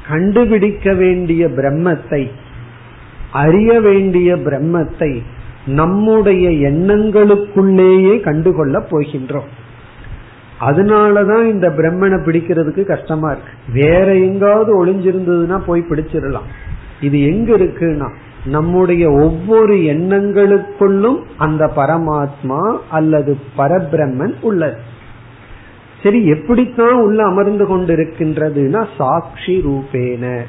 கண்டுபிடிக்க 0.10 0.94
வேண்டிய 0.94 1.48
பிரம்மத்தை 1.48 2.32
அறிய 3.32 3.82
வேண்டிய 3.82 4.36
பிரம்மத்தை 4.36 5.22
நம்முடைய 5.66 6.50
எண்ணங்களுக்குள்ளேயே 6.70 8.14
கண்டுகொள்ளப் 8.22 8.90
போகின்றோம். 8.92 9.50
அதனாலதான் 10.62 11.44
இந்த 11.44 11.70
பிரம்மனை 11.70 12.18
பிடிக்கிறதுக்கு 12.26 12.84
கஷ்டமா 12.84 13.32
இருக்கு. 13.32 13.52
வேற 13.74 14.16
எங்காவது 14.16 14.86
ஒளிஞ்சிருந்ததுன்னா 14.86 15.58
போய் 15.58 15.86
பிடிச்சிடலாம். 15.90 16.48
இது 17.02 17.22
எங்க 17.22 17.58
இருக்குன்னா 17.58 18.10
நம்முடைய 18.46 19.12
ஒவ்வொரு 19.12 19.76
எண்ணங்களுக்குள்ளும் 19.76 21.24
அந்த 21.38 21.72
பரமாத்மா 21.76 22.78
அல்லது 22.90 23.38
பரபிரம்மன் 23.58 24.34
உள்ளது. 24.42 24.78
சரி 26.04 26.28
எப்படித்தான் 26.28 26.94
உள்ள 26.94 27.24
அமர்ந்து 27.24 27.66
கொண்டிருக்கின்றதுன்னா 27.66 28.88
சாட்சி 28.98 29.62
ரூபேன. 29.66 30.42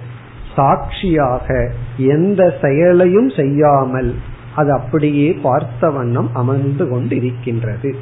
சாட்சியாக 0.57 1.71
எந்த 1.97 2.59
செயலையும் 2.63 3.29
செய்யாமல் 3.29 4.15
அது 4.55 4.73
அப்படியே 4.73 5.39
பார்த்த 5.43 5.91
வண்ணம் 5.91 6.31
அமர்ந்து 6.35 6.89
கொண்டிருக்கின்றது. 6.89 7.95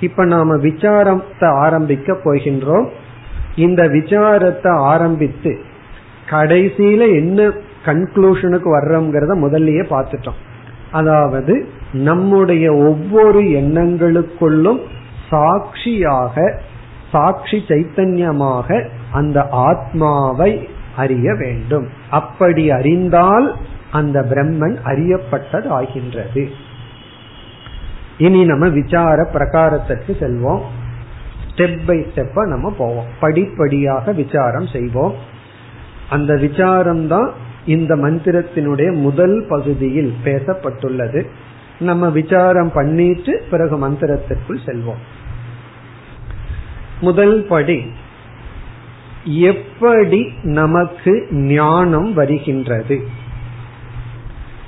இப்ப 0.00 0.24
நாம 0.24 0.56
விசாரத்தை 0.56 1.48
ஆரம்பிக்க 1.54 2.12
போகின்றோம். 2.24 2.88
இந்த 3.56 3.82
விசாரத்தை 3.86 4.72
ஆரம்பித்து 4.76 5.58
கடைசியில 6.30 7.00
என்ன 7.14 7.52
கன்க்ளூஷனுக்கு 7.84 8.68
வர்றோம்ங்கிறத 8.76 9.34
முதல்லயே 9.44 9.84
பார்த்துட்டோம். 9.90 10.38
அதாவது 10.90 11.68
நம்முடைய 11.92 12.72
ஒவ்வொரு 12.72 13.40
எண்ணங்களுக்குள்ளும் 13.42 14.80
சாட்சியாக 15.28 16.62
சாட்சி 17.10 17.64
சைத்தன்யமாக 17.68 18.88
அந்த 19.12 19.46
ஆத்மாவை 19.50 20.68
அறிய 20.96 21.34
வேண்டும். 21.34 21.86
அப்படி 22.10 22.70
அறிந்தால் 22.70 23.56
அந்த 23.90 24.18
பிரம்மன் 24.20 24.76
அறியப்பட்டது 24.84 25.66
ஆகின்றது 25.66 26.42
இனி 28.18 28.44
நம்ம 28.44 28.68
விசார 28.68 29.28
பிரகாரத்திற்கு 29.32 30.12
செல்வோம். 30.20 30.60
ஸ்டெப் 31.54 31.80
பை 31.86 31.98
ஸ்டெப்பா 31.98 32.46
நம்ம 32.46 32.74
போவோம். 32.78 33.06
படிப்படியாக 33.20 34.12
விசாரம் 34.12 34.66
செய்வோம். 34.66 35.14
அந்த 36.10 36.36
விசாரம் 36.36 37.08
தான் 37.08 37.32
இந்த 37.66 37.96
மந்திரத்தினுடைய 37.96 38.92
முதல் 38.92 39.46
பகுதியில் 39.48 40.14
பேசப்பட்டுள்ளது. 40.24 41.26
நம்ம 41.80 42.08
விசாரம் 42.08 42.72
பண்ணிட்டு 42.72 43.44
பிறகு 43.50 43.88
மந்திரத்திற்குள் 43.88 44.66
செல்வோம். 44.66 45.02
முதல் 47.00 47.44
படி 47.44 47.92
எப்படி 49.24 50.32
நமக்கு 50.42 51.26
ஞானம் 51.30 52.14
வருகின்றது? 52.14 53.08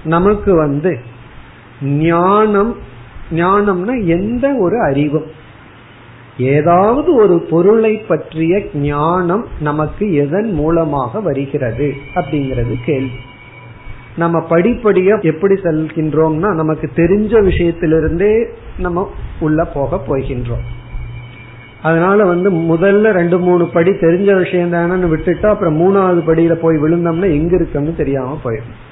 நமக்கு 0.05 0.57
வந்து 0.57 0.99
ஞானம் 1.83 2.77
ஞானம்னா 3.31 4.05
எந்த 4.05 4.55
ஒரு 4.55 4.83
அறிவும். 4.83 5.27
ஏதாவது 6.39 7.15
ஒரு 7.15 7.47
பொருளை 7.51 7.97
பற்றிய 7.97 8.63
ஞானம் 8.75 9.45
நமக்கு 9.61 10.15
எதன் 10.15 10.53
மூலமாக 10.53 11.21
வருகிறது 11.21 11.95
அப்படிங்கிறது 12.15 12.75
கேள்வி. 12.85 13.19
நம்ம 14.17 14.39
படிப்படியா 14.39 15.23
எப்படி 15.23 15.55
செல்கின்றோம்னா 15.55 16.55
நமக்கு 16.55 16.91
தெரிஞ்ச 16.95 17.33
விஷயத்திலிருந்தே 17.33 18.47
நம்ம 18.79 19.11
உள்ள 19.41 19.65
போக 19.65 20.01
போகின்றோம். 20.09 20.67
அதனால 21.83 22.25
வந்து 22.25 22.51
முதல்ல 22.51 23.11
ரெண்டு 23.11 23.39
மூணு 23.39 23.67
படி 23.67 23.91
தெரிஞ்ச 23.91 24.39
விஷயம் 24.39 24.73
தானு 24.73 25.17
விட்டுட்டா 25.17 25.47
அப்புறம் 25.47 25.81
மூணாவது 25.81 26.29
படியில 26.29 26.53
போய் 26.53 26.77
விழுந்தோம்னா 26.77 27.23
எங்க 27.23 27.57
இருக்கோம்னு 27.57 27.97
தெரியாம 27.97 28.41
போயிடும். 28.45 28.90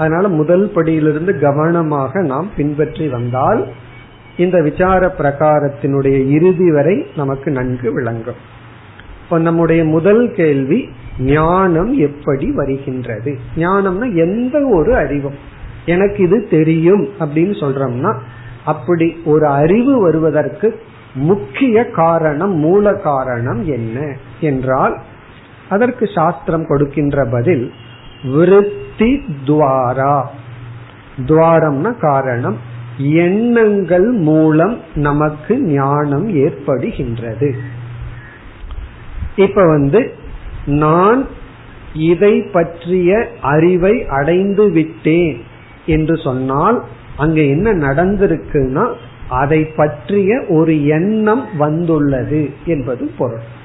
அதனால 0.00 0.28
முதல் 0.28 0.72
படியிலிருந்து 0.74 1.40
கவனமாக 1.40 2.22
நாம் 2.22 2.50
பின்பற்றி 2.56 3.08
வந்தால் 3.08 3.62
இந்த 4.36 4.62
விசார 4.62 5.14
பிரகாரத்தினுடைய 5.18 6.28
இறுதி 6.28 6.72
வரை 6.72 7.06
நமக்கு 7.16 7.50
நன்கு 7.50 7.92
விளங்கும். 7.92 8.40
இப்ப 9.24 9.38
நம்முடைய 9.38 9.84
முதல் 9.84 10.32
கேள்வி 10.32 10.88
ஞானம் 11.18 11.92
எப்படி 11.98 12.52
வருகின்றது? 12.52 13.38
ஞானம்னா 13.56 14.14
எந்த 14.14 14.66
ஒரு 14.66 14.94
அறிவும். 14.94 15.38
எனக்கு 15.86 16.24
இது 16.24 16.46
தெரியும் 16.50 17.08
அப்படின்னு 17.20 17.54
சொல்றோம்னா 17.60 18.12
அப்படி 18.64 19.16
ஒரு 19.24 19.46
அறிவு 19.46 20.00
வருவதற்கு 20.00 20.80
முக்கிய 21.14 21.84
காரணம் 21.84 22.54
மூல 22.54 22.94
காரணம் 22.94 23.64
என்ன? 23.64 24.16
என்றால் 24.40 25.00
அதற்கு 25.68 26.06
சாஸ்திரம் 26.14 26.66
கொடுக்கின்ற 26.66 27.24
பதில் 27.24 27.72
விருத்தி 28.32 28.79
துவாரா. 29.46 30.26
துவாரம்னா 31.18 31.98
காரணம். 31.98 32.56
எண்ணங்கள் 32.96 34.10
மூலம் 34.10 34.78
நமக்கு 34.94 35.58
ஞானம் 35.60 36.34
ஏற்படுகின்றது. 36.36 37.54
இப்ப 39.36 39.66
வந்து 39.66 40.12
நான் 40.66 41.26
இதை 41.94 42.40
பற்றிய 42.42 43.28
அறிவை 43.42 44.06
அடைந்து 44.06 44.70
விட்டேன் 44.70 45.42
என்று 45.86 46.16
சொன்னால் 46.16 46.84
அங்க 47.16 47.40
என்ன 47.40 47.74
நடந்திருக்குன்னா 47.74 48.92
அதை 49.28 49.64
பற்றிய 49.64 50.44
ஒரு 50.48 50.86
எண்ணம் 50.86 51.44
வந்துள்ளது 51.58 52.50
என்பது 52.64 53.10
பொருள். 53.18 53.58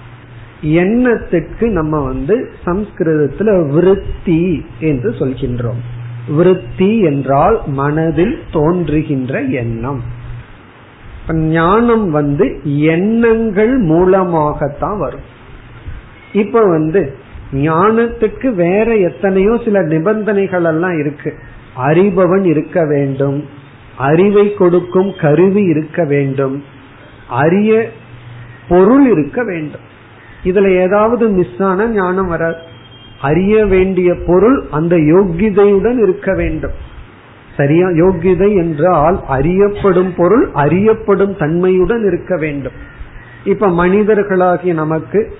எண்ணத்துக்கு 0.65 1.71
நம்ம 1.71 2.03
வந்து 2.03 2.51
சம்ஸ்கிருதத்துல 2.65 3.69
விருத்தி 3.69 4.65
என்று 4.79 5.09
சொல்கின்றோம். 5.09 5.81
விருத்தி 6.35 6.99
என்றால் 6.99 7.61
மனதில் 7.67 8.39
தோன்றுகின்ற 8.51 9.41
எண்ணம். 9.41 10.01
ஞானம் 11.31 12.11
வந்து 12.11 12.59
எண்ணங்கள் 12.63 13.77
மூலமாகத்தான் 13.77 14.97
வரும். 14.97 15.33
இப்ப 16.33 16.61
வந்து 16.61 17.15
ஞானத்துக்கு 17.51 18.53
வேற 18.53 18.95
எத்தனையோ 18.95 19.61
சில 19.65 19.81
நிபந்தனைகள் 19.81 20.63
எல்லாம் 20.63 20.99
இருக்கு. 20.99 21.33
அறிபவன் 21.77 22.45
இருக்க 22.45 22.85
வேண்டும். 22.85 23.45
அறிவை 23.97 24.53
கொடுக்கும் 24.53 25.11
கருவி 25.21 25.61
இருக்க 25.61 26.05
வேண்டும். 26.05 26.63
அரிய 27.29 27.89
பொருள் 28.67 29.11
இருக்க 29.11 29.43
வேண்டும். 29.43 29.84
இதுல 30.45 30.79
ஏதாவது 30.81 31.27
மிஸ் 31.27 31.61
ஆன 31.61 31.87
ஞானம் 31.87 32.27
வராது. 32.27 32.73
அறிய 33.21 33.65
வேண்டிய 33.65 34.15
பொருள் 34.27 34.63
அந்த 34.71 34.95
யோகிதையுடன் 34.95 35.97
இருக்க 35.97 36.33
வேண்டும். 36.33 36.75
சரியா? 37.57 37.87
யோகிதை 37.87 38.55
என்றால் 38.55 39.23
அறியப்படும் 39.27 40.13
பொருள் 40.17 40.49
அறியப்படும் 40.53 41.37
தன்மையுடன் 41.37 42.05
இருக்க 42.05 42.37
வேண்டும். 42.37 42.77
இப்ப 43.43 43.67
மனிதர்களாகிய 43.67 44.73
நமக்கு 44.73 45.37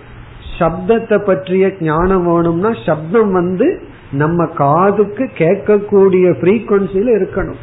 சப்தத்தை 0.60 1.18
பற்றிய 1.18 1.74
ஞானம் 1.80 2.26
வேணும்னா 2.26 2.72
சப்தம் 2.86 3.32
வந்து 3.32 3.82
நம்ம 4.12 4.46
காதுக்கு 4.46 5.30
கேட்கக்கூடிய 5.38 6.26
ஃப்ரீக்குவன்சில 6.42 7.12
இருக்கணும். 7.18 7.62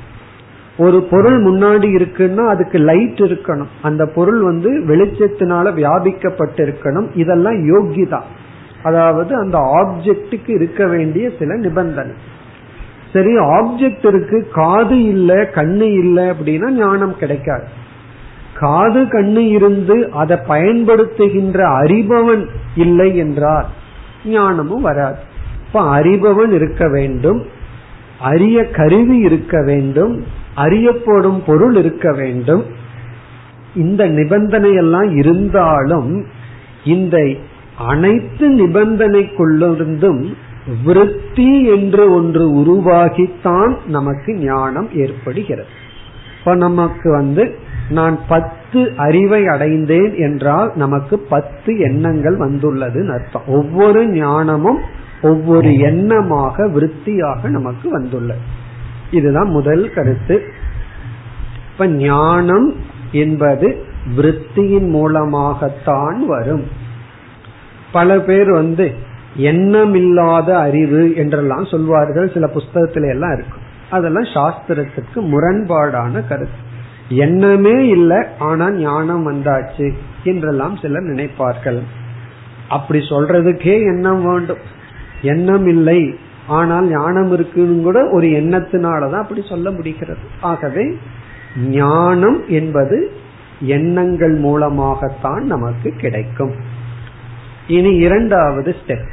ஒரு 0.77 1.03
பொருள் 1.03 1.45
முன்னாடி 1.45 1.89
இருக்குன்னா 1.97 2.47
அதுக்கு 2.47 2.79
லைட் 2.79 3.19
இருக்கணும். 3.19 3.73
அந்த 3.83 4.07
பொருள் 4.07 4.41
வந்து 4.41 4.71
வெளிச்சத்தினால 4.71 5.73
வியாபிக்கப்பட்டு 5.75 6.57
இருக்கணும் 6.57 7.07
இதெல்லாம் 7.15 7.55
யோகிதா. 7.55 8.21
அதாவது 8.83 9.37
அந்த 9.37 9.59
ஆப்ஜெக்டுக்கு 9.59 10.49
இருக்க 10.49 10.87
வேண்டிய 10.87 11.31
சில 11.39 11.55
நிபந்தனை. 11.55 12.13
சரி 13.13 13.37
ஆப்ஜெக்ட் 13.37 14.07
இருக்கு 14.07 14.49
காது 14.53 15.03
இல்ல 15.03 15.51
கண்ணு 15.55 15.99
இல்ல 15.99 16.33
அப்படின்னா 16.33 16.71
ஞானம் 16.71 17.17
கிடைக்காது. 17.17 17.65
காது 18.55 19.03
கண்ணு 19.03 19.39
இருந்து 19.39 20.11
அதை 20.11 20.39
பயன்படுத்துகின்ற 20.49 21.59
அறிபவன் 21.83 22.47
இல்லை 22.75 23.17
என்றால் 23.17 23.67
ஞானமும் 24.25 24.81
வராது. 24.81 25.17
இப்ப 25.67 25.99
அறிபவன் 25.99 26.53
இருக்க 26.53 26.89
வேண்டும் 26.89 27.47
அரிய 28.21 28.67
கருவி 28.67 29.19
இருக்க 29.19 29.63
வேண்டும் 29.63 30.25
அறியப்படும் 30.55 31.43
பொருள் 31.47 31.77
இருக்க 31.77 32.13
வேண்டும். 32.13 32.65
இந்த 33.75 34.07
நிபந்தனை 34.07 34.75
எல்லாம் 34.75 35.17
இருந்தாலும் 35.17 36.25
இந்த 36.85 37.31
அனைத்து 37.79 38.51
நிபந்தனைக்குள்ளிருந்தும் 38.51 40.33
விருத்தி 40.85 41.65
என்று 41.65 42.13
ஒன்று 42.13 42.51
உருவாகித்தான் 42.51 43.77
நமக்கு 43.87 44.35
ஞானம் 44.35 44.89
ஏற்படுகிறது. 44.95 45.69
இப்ப 46.39 46.55
நமக்கு 46.55 47.11
வந்து 47.11 47.55
நான் 47.91 48.19
பத்து 48.29 48.93
அறிவை 48.97 49.47
அடைந்தேன் 49.47 50.15
என்றால் 50.15 50.73
நமக்கு 50.75 51.19
பத்து 51.19 51.79
எண்ணங்கள் 51.79 52.39
வந்துள்ளதுன்னு 52.39 53.13
அர்த்தம். 53.13 53.43
ஒவ்வொரு 53.47 54.09
ஞானமும் 54.09 54.81
ஒவ்வொரு 55.23 55.69
எண்ணமாக 55.69 56.73
விருத்தியாக 56.73 57.49
நமக்கு 57.49 57.91
வந்துள்ளது. 57.91 58.61
இதுதான் 59.13 59.49
முதல் 59.49 59.93
கருத்து. 59.95 60.37
இப்ப 61.73 61.87
ஞானம் 61.87 62.69
என்பது 63.13 63.69
விருத்தியின் 64.17 64.89
மூலமாகத்தான் 64.89 66.27
வரும். 66.27 66.67
பல 67.93 68.19
பேர் 68.19 68.51
வந்து 68.53 68.87
எண்ணமில்லாத 69.39 70.51
அறிவு 70.51 71.15
என்றெல்லாம் 71.17 71.65
சொல்வார்கள். 71.65 72.31
சில 72.35 72.47
புஸ்தகத்துல 72.47 73.09
எல்லாம் 73.09 73.33
இருக்கும் 73.33 73.63
அதெல்லாம் 73.91 74.29
சாஸ்திரத்துக்கு 74.35 75.15
முரண்பாடான 75.15 76.13
கருத்து. 76.29 76.61
எண்ணமே 77.09 77.89
இல்லை 77.89 78.21
ஆனா 78.39 78.71
ஞானம் 78.71 79.25
வந்தாச்சு 79.33 79.87
என்றெல்லாம் 80.25 80.77
சிலர் 80.77 81.03
நினைப்பார்கள். 81.03 81.81
அப்படி 82.69 83.01
சொல்றதுக்கே 83.09 83.75
எண்ணம் 83.83 84.23
வேண்டும். 84.25 84.63
எண்ணம் 85.23 85.67
இல்லை 85.67 86.19
ஆனால் 86.47 86.89
ஞானம் 86.89 87.33
இருக்குன்னு 87.33 87.83
கூட 87.83 88.11
ஒரு 88.11 88.27
எண்ணத்தினாலதான் 88.27 89.23
அப்படி 89.23 89.43
சொல்ல 89.49 89.71
முடிகிறது. 89.71 90.21
ஆகவே 90.41 90.97
ஞானம் 91.69 92.49
என்பது 92.49 93.13
எண்ணங்கள் 93.61 94.35
மூலமாகத்தான் 94.35 95.45
நமக்கு 95.45 95.91
கிடைக்கும். 95.91 96.55
இனி 97.67 97.95
இரண்டாவது 97.95 98.75
ஸ்டெப் 98.87 99.09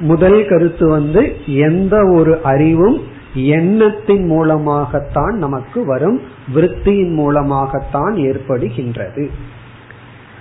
முதல் 0.00 0.46
கருத்து 0.48 0.88
வந்து 0.88 1.36
எந்த 1.46 2.04
ஒரு 2.14 2.42
அறிவும் 2.42 3.00
எண்ணத்தின் 3.34 4.26
மூலமாகத்தான் 4.26 5.38
நமக்கு 5.38 5.86
வரும் 5.86 6.20
விருத்தியின் 6.54 7.12
மூலமாகத்தான் 7.12 8.14
ஏற்படுகின்றது. 8.14 9.28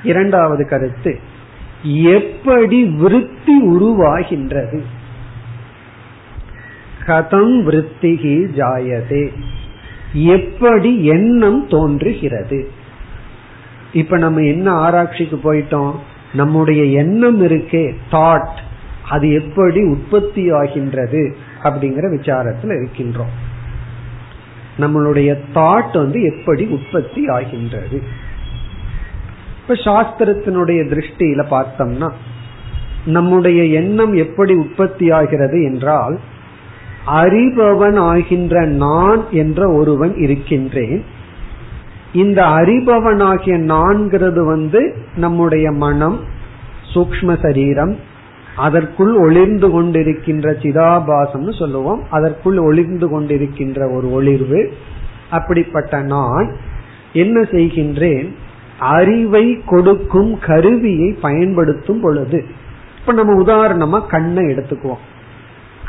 இரண்டாவது 0.04 0.68
கருத்து 0.68 1.20
எப்படி 1.84 2.84
விருத்தி 2.84 3.64
உருவாகின்றது? 3.64 4.82
கதம் 7.08 7.64
விருத்திகி 7.64 8.48
ஜாயதே. 8.58 9.30
எப்படி 10.14 11.06
எண்ணம் 11.06 11.68
தோன்றுகிறது? 11.68 12.70
இப்ப 13.94 14.18
நம்ம 14.18 14.42
என்ன 14.42 14.72
ஆராய்ச்சிக்கு 14.72 15.40
போயிட்டோம்? 15.44 15.92
நம்முடைய 16.34 16.84
எண்ணம் 16.84 17.42
இருக்கே 17.42 17.94
தாட் 18.12 18.58
அது 19.10 19.32
எப்படி 19.32 19.84
உற்பத்தி 19.84 20.52
ஆகின்றது 20.52 21.36
அப்படிங்கிற 21.64 22.20
விசாரத்தில் 22.20 22.86
இருக்கின்றோம். 22.86 23.34
நம்மளுடைய 24.80 25.40
தாட் 25.54 25.94
வந்து 25.94 26.22
எப்படி 26.22 26.66
உற்பத்தி 26.66 27.28
ஆகின்றது? 27.28 28.02
இப்ப 29.62 29.74
சாஸ்திரத்தினுடைய 29.74 30.82
திருஷ்டியில 30.88 31.46
பார்த்தோம்னா 31.52 32.12
நம்முடைய 33.06 33.64
எண்ணம் 33.64 34.14
எப்படி 34.14 34.54
உற்பத்தி 34.54 35.12
ஆகிறது 35.12 35.64
என்றால் 35.64 36.20
அறிபவன் 37.08 37.98
ஆகின்ற 37.98 38.66
நான் 38.66 39.26
என்ற 39.32 39.72
ஒருவன் 39.72 40.16
இருக்கின்றேன். 40.16 41.04
இந்த 42.14 42.42
அறிபவனாகிய 42.42 43.58
நான்கிறது 43.58 44.46
வந்து 44.46 44.96
நம்முடைய 45.16 45.72
மனம் 45.72 46.20
சூக்ம 46.94 47.42
சரீரம் 47.42 47.96
அதற்குள் 48.56 49.16
ஒளிர்ந்து 49.16 49.68
கொண்டிருக்கின்ற 49.70 50.56
சிதாபாசம்னு 50.62 51.60
சொல்லுவோம். 51.60 52.04
அதற்குள் 52.10 52.58
ஒளிர்ந்து 52.58 53.08
கொண்டிருக்கின்ற 53.08 53.96
ஒரு 53.96 54.08
ஒளிர்வு 54.08 54.72
அப்படிப்பட்ட 55.30 56.02
நான் 56.02 56.56
என்ன 57.14 57.42
செய்கின்றேன்? 57.42 58.34
அறிவை 58.80 59.62
கொடுக்கும் 59.66 60.40
கருவியை 60.40 61.18
பயன்படுத்தும் 61.22 62.02
பொழுது. 62.02 62.46
இப்ப 63.00 63.14
நம்ம 63.14 63.44
உதாரணமா 63.44 64.08
கண்ணை 64.08 64.44
எடுத்துக்குவோம். 64.44 65.06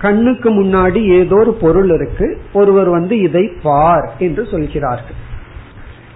கண்ணுக்கு 0.00 0.50
முன்னாடி 0.50 1.00
ஏதோ 1.18 1.36
ஒரு 1.36 1.52
பொருள் 1.52 1.90
இருக்கு. 1.94 2.38
ஒருவர் 2.52 2.88
வந்து 2.88 3.18
இதை 3.18 3.50
பார் 3.62 4.10
என்று 4.18 4.46
சொல்கிறார்கள். 4.46 5.18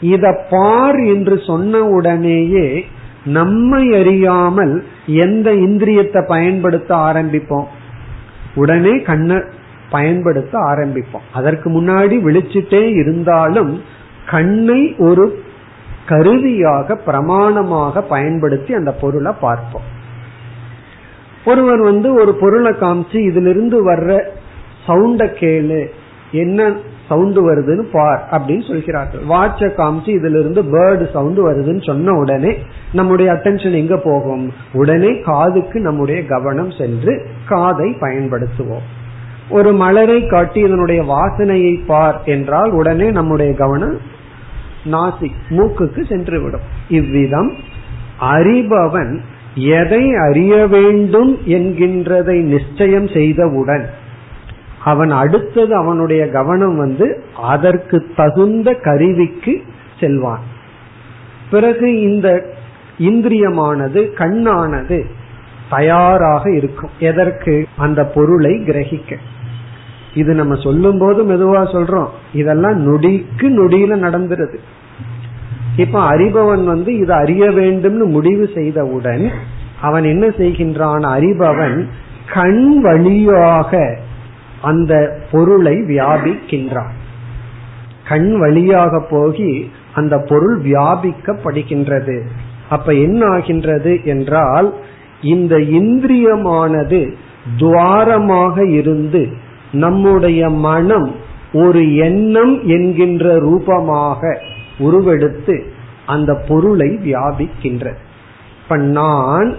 இத 0.00 0.46
பார் 0.50 0.96
என்று 0.96 1.40
சொன்ன 1.46 1.82
உடனேயே 1.84 2.84
நம்மை 3.24 3.94
அறியாமல் 3.94 4.84
எந்த 5.06 5.50
இந்திரியத்தை 5.52 6.26
பயன்படுத்த 6.26 6.96
ஆரம்பிப்போம்? 6.96 7.66
உடனே 8.54 9.00
கண்ணை 9.00 9.42
பயன்படுத்த 9.90 10.58
ஆரம்பிப்போம். 10.58 11.26
அதற்கு 11.32 11.70
முன்னாடி 11.70 12.16
விழிச்சிட்டே 12.22 12.82
இருந்தாலும் 12.94 13.82
கண்ணை 14.30 14.94
ஒரு 14.98 15.42
கருவியாக 16.06 17.00
பிரமாணமாக 17.06 18.00
பயன்படுத்தி 18.08 18.74
அந்த 18.74 18.92
பொருளை 18.92 19.32
பார்ப்போம். 19.40 20.00
ஒருவர் 21.44 21.80
வந்து 21.80 22.14
ஒரு 22.14 22.34
பொருளை 22.34 22.72
காமிச்சு 22.72 23.18
இதுல 23.28 23.48
இருந்து 23.48 23.92
வர்ற 23.92 24.20
சவுண்ட 24.86 25.22
கேளு. 25.40 25.86
என்ன 26.32 26.72
சவுண்ட் 27.08 27.38
வருதுன்னு 27.38 27.84
பார் 27.92 28.28
அப்படின்னு 28.30 28.68
சொல்கிறார்கள். 28.68 29.20
வாட்ச 29.20 29.70
காமிச்சு 29.80 30.10
இதுல 30.18 30.38
இருந்து 30.38 30.62
பேர்டு 30.62 31.10
சவுண்ட் 31.10 31.38
வருதுன்னு 31.38 31.86
சொன்ன 31.86 32.12
உடனே 32.12 32.56
நம்முடைய 32.92 33.32
அட்டென்ஷன் 33.32 33.72
எங்க 33.72 33.96
போகும்? 33.96 34.52
உடனே 34.72 35.20
காதுக்கு 35.20 35.80
நம்முடைய 35.80 36.26
கவனம் 36.26 36.70
சென்று 36.70 37.26
காதை 37.48 37.96
பயன்படுத்துவோம். 38.00 38.86
ஒரு 39.50 39.72
மலரை 39.72 40.26
காட்டி 40.26 40.60
இதனுடைய 40.60 41.02
வாசனையை 41.02 41.86
பார் 41.86 42.20
என்றால் 42.24 42.70
உடனே 42.70 43.10
நம்முடைய 43.10 43.54
கவனம் 43.54 43.98
நாசி 44.84 45.30
மூக்குக்கு 45.50 46.06
சென்று 46.08 46.42
விடும். 46.42 46.66
இவ்விதம் 46.88 47.52
அறிபவன் 48.20 49.20
எதை 49.54 50.14
அறிய 50.14 50.66
வேண்டும் 50.66 51.38
என்கின்றதை 51.46 52.40
நிச்சயம் 52.42 53.06
செய்தவுடன் 53.06 53.84
அவன் 54.84 55.10
அடுத்தது 55.10 55.74
அவனுடைய 55.74 56.28
கவனம் 56.28 56.76
வந்து 56.76 57.24
அதற்கு 57.36 58.06
தகுந்த 58.16 58.74
கருவிக்கு 58.74 59.62
செல்வான். 60.00 60.40
பிறகு 61.50 62.00
இந்த 62.00 62.54
இந்திரியமானது 62.98 64.14
கண்ணானது 64.14 65.04
தயாராக 65.70 66.50
இருக்கும். 66.50 66.90
எதற்கு? 66.98 67.66
அந்த 67.76 68.04
பொருளை 68.04 68.50
கிரகிக்க. 68.50 69.16
இது 70.14 70.34
நம்ம 70.34 70.54
சொல்லும் 70.54 70.98
போது 70.98 71.24
மெதுவா 71.24 71.60
சொல்றோம். 71.60 72.08
இதெல்லாம் 72.32 72.86
நொடிக்கு 72.86 73.40
நொடியில 73.40 73.96
நடந்துருது. 73.96 74.56
இப்ப 75.76 76.10
அறிபவன் 76.10 76.64
வந்து 76.64 76.98
இதை 76.98 77.16
அறிய 77.16 77.50
வேண்டும்னு 77.50 78.04
முடிவு 78.04 78.50
செய்தவுடன் 78.54 79.28
அவன் 79.80 80.04
என்ன 80.04 80.26
செய்கின்றான்? 80.26 81.00
அறிபவன் 81.00 81.86
கண் 82.34 82.80
வழியாக 82.80 83.98
அந்த 84.62 85.18
பொருளை 85.30 85.76
வியாபிக்கின்றான். 85.76 86.92
கண் 88.08 88.38
வழியாக 88.38 89.02
போகி 89.10 89.68
அந்த 89.94 90.18
பொருள் 90.18 90.62
வியாபிக்கப்படுகின்றது. 90.62 92.20
அப்ப 92.68 92.92
என்ன 92.92 93.26
ஆகின்றது 93.26 94.04
என்றால் 94.04 94.74
இந்த 95.22 95.56
இந்திரியமானது 95.56 97.12
துவாரமாக 97.56 98.66
இருந்து 98.66 99.28
நம்முடைய 99.72 100.50
மனம் 100.50 101.14
ஒரு 101.52 101.96
எண்ணம் 101.96 102.66
என்கின்ற 102.66 103.38
ரூபமாக 103.38 104.38
உருவெடுத்து 104.82 105.56
அந்த 106.06 106.30
பொருளை 106.48 106.88
வியாபிக்கின்ற. 107.04 107.84
இப்ப 108.62 108.76
நான் 108.76 109.50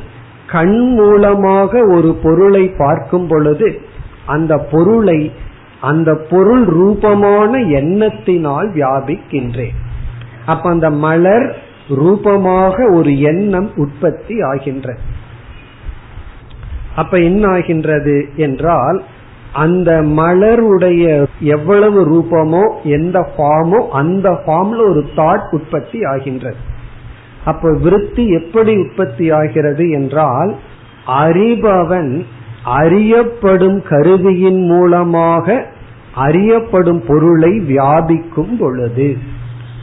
கண் 0.48 0.80
மூலமாக 0.94 1.82
ஒரு 1.88 2.12
பொருளை 2.24 2.64
பார்க்கும் 2.78 3.28
பொழுது 3.28 3.70
அந்த 4.26 4.54
பொருளை 4.72 5.20
அந்த 5.82 6.10
பொருள் 6.30 6.66
ரூபமான 6.66 7.52
எண்ணத்தினால் 7.80 8.70
வியாபிக்கின்றேன். 8.76 9.78
அப்ப 10.46 10.70
அந்த 10.70 10.90
மலர் 11.06 11.48
ரூபமாக 11.90 12.76
ஒரு 12.94 13.12
எண்ணம் 13.22 13.70
உற்பத்தி 13.76 14.36
ஆகின்ற. 14.42 14.88
அப்ப 16.96 17.18
என்ன 17.20 17.44
ஆகின்றது 17.48 18.16
என்றால் 18.36 18.98
அந்த 19.54 20.02
மலருடைய 20.02 21.26
எவ்வளவு 21.39 22.00
ரூபமோ 22.06 22.84
எந்த 22.84 23.32
ஃபார்மோ 23.38 23.88
அந்த 23.89 24.30
ஃபார்ம்ல 24.30 24.89
ஒரு 24.89 25.06
தாட் 25.16 25.50
உற்பத்தி 25.52 26.04
ஆகின்றது. 26.04 26.56
அப்ப 27.46 27.78
விருத்தி 27.82 28.28
எப்படி 28.28 28.78
உற்பத்தி 28.78 29.32
ஆகிறது 29.32 29.89
என்றால் 29.89 30.56
அறிபவன் 31.08 32.26
அறியப்படும் 32.63 33.84
கருவியின் 33.84 34.66
மூலமாக 34.66 35.66
அறியப்படும் 36.16 37.04
பொருளை 37.08 37.60
வியாபிக்கும் 37.60 38.58
பொழுது. 38.60 39.18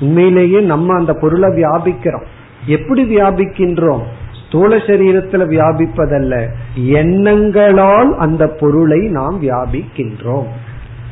உண்மையிலேயே 0.00 0.60
நம்ம 0.60 0.94
அந்த 0.94 1.14
பொருளை 1.14 1.62
வியாபிக்கிறோம். 1.62 2.24
எப்படி 2.66 3.16
வியாபிக்கின்றோம்? 3.16 4.02
ஸ்தூல 4.50 4.76
சரீரத்துல 4.76 5.42
வியாபிப்பதல்ல. 5.46 6.46
எண்ணங்களால் 6.88 8.14
அந்த 8.16 8.46
பொருளை 8.46 8.98
நாம் 8.98 9.42
வியாபிக்கின்றோம். 9.42 10.46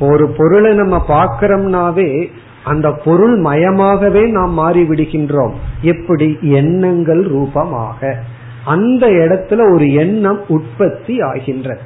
ஒரு 0.00 0.28
பொருளை 0.28 0.74
நம்ம 0.74 1.04
பார்க்கிறோம்னாவே 1.08 2.30
அந்த 2.64 2.90
பொருள் 3.04 3.42
மயமாகவே 3.42 4.30
நாம் 4.30 4.52
மாறி 4.52 4.82
விடுகின்றோம் 4.82 5.52
எப்படி? 5.82 6.38
எண்ணங்கள் 6.40 7.22
ரூபமாக. 7.22 8.22
அந்த 8.64 9.06
இடத்துல 9.06 9.74
ஒரு 9.74 9.92
எண்ணம் 9.92 10.40
உற்பத்தி 10.48 11.20
ஆகின்றது. 11.20 11.80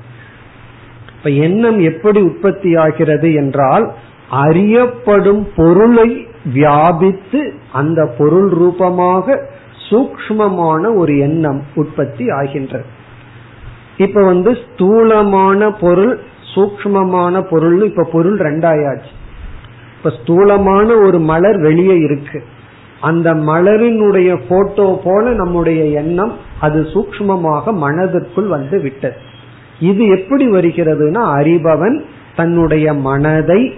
இப்ப 1.16 1.30
எண்ணம் 1.30 1.80
எப்படி 1.80 2.20
உற்பத்தி 2.20 2.76
ஆகிறது 2.76 3.34
என்றால் 3.34 3.92
அறியப்படும் 4.30 5.48
பொருளை 5.56 6.26
வியாபித்து 6.54 7.52
அந்த 7.72 8.14
பொருள் 8.18 8.50
ரூபமாக 8.50 9.50
சூக்மமான 9.92 10.96
ஒரு 10.96 11.18
எண்ணம் 11.18 11.62
உற்பத்தி 11.74 12.30
ஆகின்றது. 12.30 12.84
இப்ப 13.96 14.24
வந்து 14.24 14.58
ஸ்தூலமான 14.64 15.70
பொருள் 15.70 16.20
சூக்மமான 16.54 17.42
பொருள் 17.50 17.84
இப்ப 17.84 18.08
பொருள் 18.12 18.38
ரெண்டாயாச்சு. 18.38 19.12
இப்ப 19.96 20.10
ஸ்தூலமான 20.22 20.96
ஒரு 20.96 21.18
மலர் 21.20 21.60
வெளியே 21.60 21.96
இருக்கு. 21.96 22.44
அந்த 23.00 23.34
மலரினுடைய 23.34 24.40
போட்டோ 24.48 25.00
போல 25.04 25.30
நம்முடைய 25.30 25.84
எண்ணம் 25.84 26.32
அது 26.60 26.82
சூக்மமாக 26.82 27.72
மனதிற்குள் 27.74 28.46
வந்து 28.46 28.80
விட்டது. 28.80 29.16
இது 29.80 30.06
எப்படி 30.06 30.50
வருகிறதுனா 30.50 31.22
அறிபவன் 31.38 32.02
தன்னுடைய 32.36 32.94
மனதை 32.94 33.74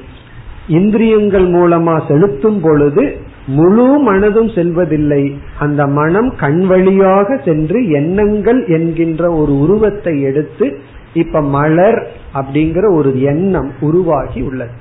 இந்திரியங்கள் 0.68 1.46
மூலமா 1.50 1.94
செலுத்தும் 2.08 2.60
பொழுது 2.60 3.20
முழு 3.46 4.12
மனதும் 4.12 4.54
செல்வதில்லை. 4.54 5.36
அந்த 5.58 5.86
மனம் 5.86 6.36
கண் 6.36 6.66
வழியாக 6.66 7.36
சென்று 7.44 7.88
எண்ணங்கள் 7.88 8.66
என்கின்ற 8.66 9.30
ஒரு 9.32 9.58
உருவத்தை 9.58 10.22
எடுத்து 10.22 10.78
இப்ப 11.14 11.40
மலர் 11.40 12.06
அப்படிங்கிற 12.34 12.94
ஒரு 12.94 13.20
எண்ணம் 13.20 13.70
உருவாகி 13.80 14.40
உள்ளது. 14.40 14.72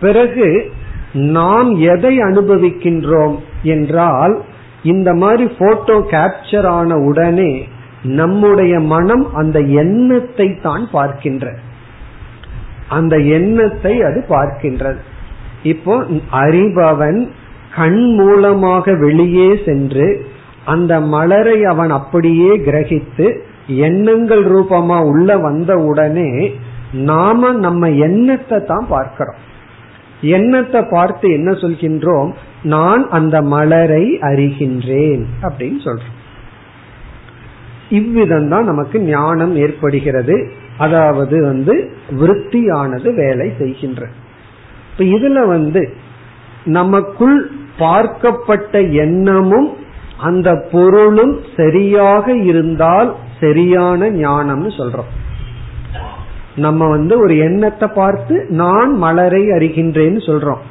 பிறகு 0.00 0.72
நாம் 1.12 1.76
எதை 1.76 2.18
அனுபவிக்கின்றோம் 2.18 3.36
என்றால் 3.62 4.42
இந்த 4.82 5.14
மாதிரி 5.14 5.46
போட்டோ 5.58 5.96
கேப்சர் 6.10 6.66
ஆன 6.66 6.96
உடனே 6.96 7.66
நம்முடைய 8.02 8.80
மனம் 8.80 9.34
அந்த 9.34 9.60
எண்ணத்தை 9.60 10.58
தான் 10.60 10.88
பார்க்கின்ற. 10.92 11.54
அந்த 12.88 13.16
எண்ணத்தை 13.16 14.02
அது 14.02 14.24
பார்க்கின்றது. 14.28 15.00
இப்போ 15.62 16.04
அறிபவன் 16.30 17.28
கண் 17.76 18.02
மூலமாக 18.14 18.94
வெளியே 18.94 19.56
சென்று 19.64 20.26
அந்த 20.64 21.00
மலரை 21.00 21.64
அவன் 21.64 21.90
அப்படியே 21.90 22.58
கிரகித்து 22.58 23.42
எண்ணங்கள் 23.66 24.44
ரூபமா 24.44 25.06
உள்ள 25.06 25.36
வந்த 25.36 25.76
உடனே 25.76 26.52
நாம 26.92 27.52
நம்ம 27.52 27.88
எண்ணத்தை 27.88 28.64
தான் 28.64 28.86
பார்க்கிறோம். 28.88 29.36
எண்ணத்தை 30.20 30.82
பார்த்து 30.82 31.30
என்ன 31.30 31.50
சொல்கின்றோம்? 31.50 32.34
நான் 32.62 33.08
அந்த 33.08 33.42
மலரை 33.42 34.18
அறிகின்றேன் 34.20 35.24
அப்படின்னு 35.42 35.80
சொல்றோம். 35.84 36.16
இவ்விதம் 37.88 38.48
தான் 38.48 38.64
நமக்கு 38.64 39.00
ஞானம் 39.00 39.56
ஏற்படுகிறது. 39.56 40.50
அதாவது 40.78 41.42
வந்து 41.42 41.92
விருத்தியானது 42.10 43.14
வேலை 43.14 43.52
செய்கின்ற 43.58 44.08
இப்ப 45.00 45.18
இதுல 45.18 45.46
வந்து 45.46 45.92
நமக்குள் 46.64 47.50
பார்க்கப்பட்ட 47.78 48.92
எண்ணமும் 48.92 49.76
அந்த 50.18 50.68
பொருளும் 50.72 51.40
சரியாக 51.56 52.32
இருந்தால் 52.32 53.14
சரியான 53.40 54.10
ஞானம்னு 54.10 54.70
சொல்றோம். 54.78 55.08
நம்ம 56.56 56.88
வந்து 56.88 57.20
ஒரு 57.20 57.38
எண்ணத்தை 57.38 57.88
பார்த்து 57.94 58.46
நான் 58.48 58.92
மலரை 58.96 59.42
அறிகின்றேன்னு 59.46 60.20
சொல்றோம். 60.26 60.62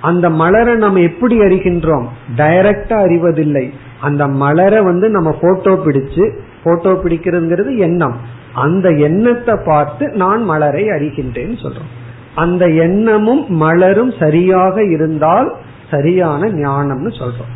அந்த 0.00 0.30
மலரை 0.30 0.76
நம்ம 0.76 1.00
எப்படி 1.00 1.38
அறிகின்றோம்? 1.38 2.08
டைரக்டா 2.36 2.98
அறிவதில்லை. 3.06 3.70
அந்த 4.00 4.28
மலரை 4.28 4.80
வந்து 4.80 5.08
நம்ம 5.08 5.30
போட்டோ 5.40 5.70
பிடிச்சு 5.70 6.38
போட்டோ 6.64 6.90
பிடிக்கிறதுங்கிறது 6.92 7.78
எண்ணம். 7.78 8.18
அந்த 8.54 8.88
எண்ணத்தை 8.90 9.54
பார்த்து 9.66 10.08
நான் 10.08 10.42
மலரை 10.42 10.84
அறிகின்றேன்னு 10.86 11.58
சொல்றோம். 11.62 11.92
அந்த 12.38 12.64
எண்ணமும் 12.84 13.42
மலரும் 13.62 14.12
சரியாக 14.18 14.76
இருந்தால் 14.94 15.48
சரியான 15.90 16.48
ஞானம்னு 16.62 17.10
சொல்றோம். 17.20 17.52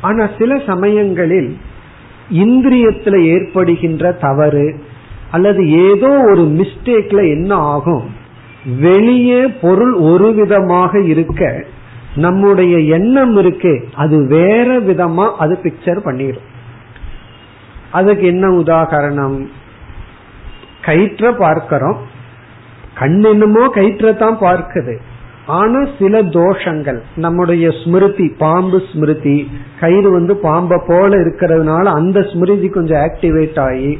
ஆனா 0.00 0.24
சில 0.38 0.52
சமயங்களில் 0.66 1.50
இந்திரியத்துல 2.44 3.16
ஏற்படுகின்ற 3.34 4.12
தவறு 4.24 4.66
அல்லது 5.30 5.62
ஏதோ 5.88 6.10
ஒரு 6.30 6.44
மிஸ்டேக்ல 6.58 7.20
என்ன 7.36 7.52
ஆகும்? 7.74 8.06
வெளியே 8.80 9.42
பொருள் 9.62 9.94
ஒரு 10.10 10.28
விதமாக 10.34 11.00
இருக்க 11.12 11.42
நம்முடைய 12.16 12.74
எண்ணம் 12.96 13.34
இருக்கு 13.36 13.74
அது 13.94 14.16
வேற 14.26 14.68
விதமா 14.88 15.26
அது 15.42 15.54
பிக்சர் 15.62 16.00
பண்ணிடும் 16.04 16.48
அதுக்கு 17.90 18.24
என்ன 18.26 18.46
உதாகரணம் 18.60 19.38
கயிற்ற 20.84 21.32
பார்க்கிறோம். 21.38 21.98
கண் 22.94 23.22
என்னமோ 23.22 23.66
கயிற்றத்தான் 23.74 24.36
பார்க்குது. 24.40 24.96
ஆனா 25.46 25.86
சில 25.98 26.22
தோஷங்கள் 26.22 26.98
நம்முடைய 27.16 27.70
ஸ்மிருதி 27.70 28.28
பாம்பு 28.38 28.82
ஸ்மிருதி 28.92 29.50
கயிறு 29.80 30.10
வந்து 30.10 30.36
பாம்பை 30.36 30.80
போல 30.86 31.16
இருக்கிறதுனால 31.16 31.82
அந்த 31.82 32.22
ஸ்மிருதி 32.22 32.68
கொஞ்சம் 32.68 32.98
ஆக்டிவேட் 32.98 33.60
ஆகி 33.60 33.98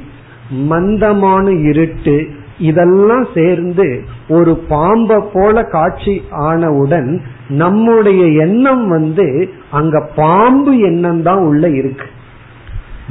மந்தமான 0.51 1.51
இருட்டு 1.51 2.27
இதெல்லாம் 2.59 3.27
சேர்ந்து 3.35 4.05
ஒரு 4.29 4.57
பாம்பை 4.69 5.23
போல 5.33 5.63
காட்சி 5.63 6.23
ஆனவுடன் 6.31 7.21
நம்முடைய 7.49 8.27
எண்ணம் 8.27 8.89
வந்து 8.89 9.49
அங்க 9.71 10.09
பாம்பு 10.17 10.79
எண்ணம் 10.79 11.23
தான் 11.23 11.39
உள்ள 11.39 11.69
இருக்கு. 11.69 12.05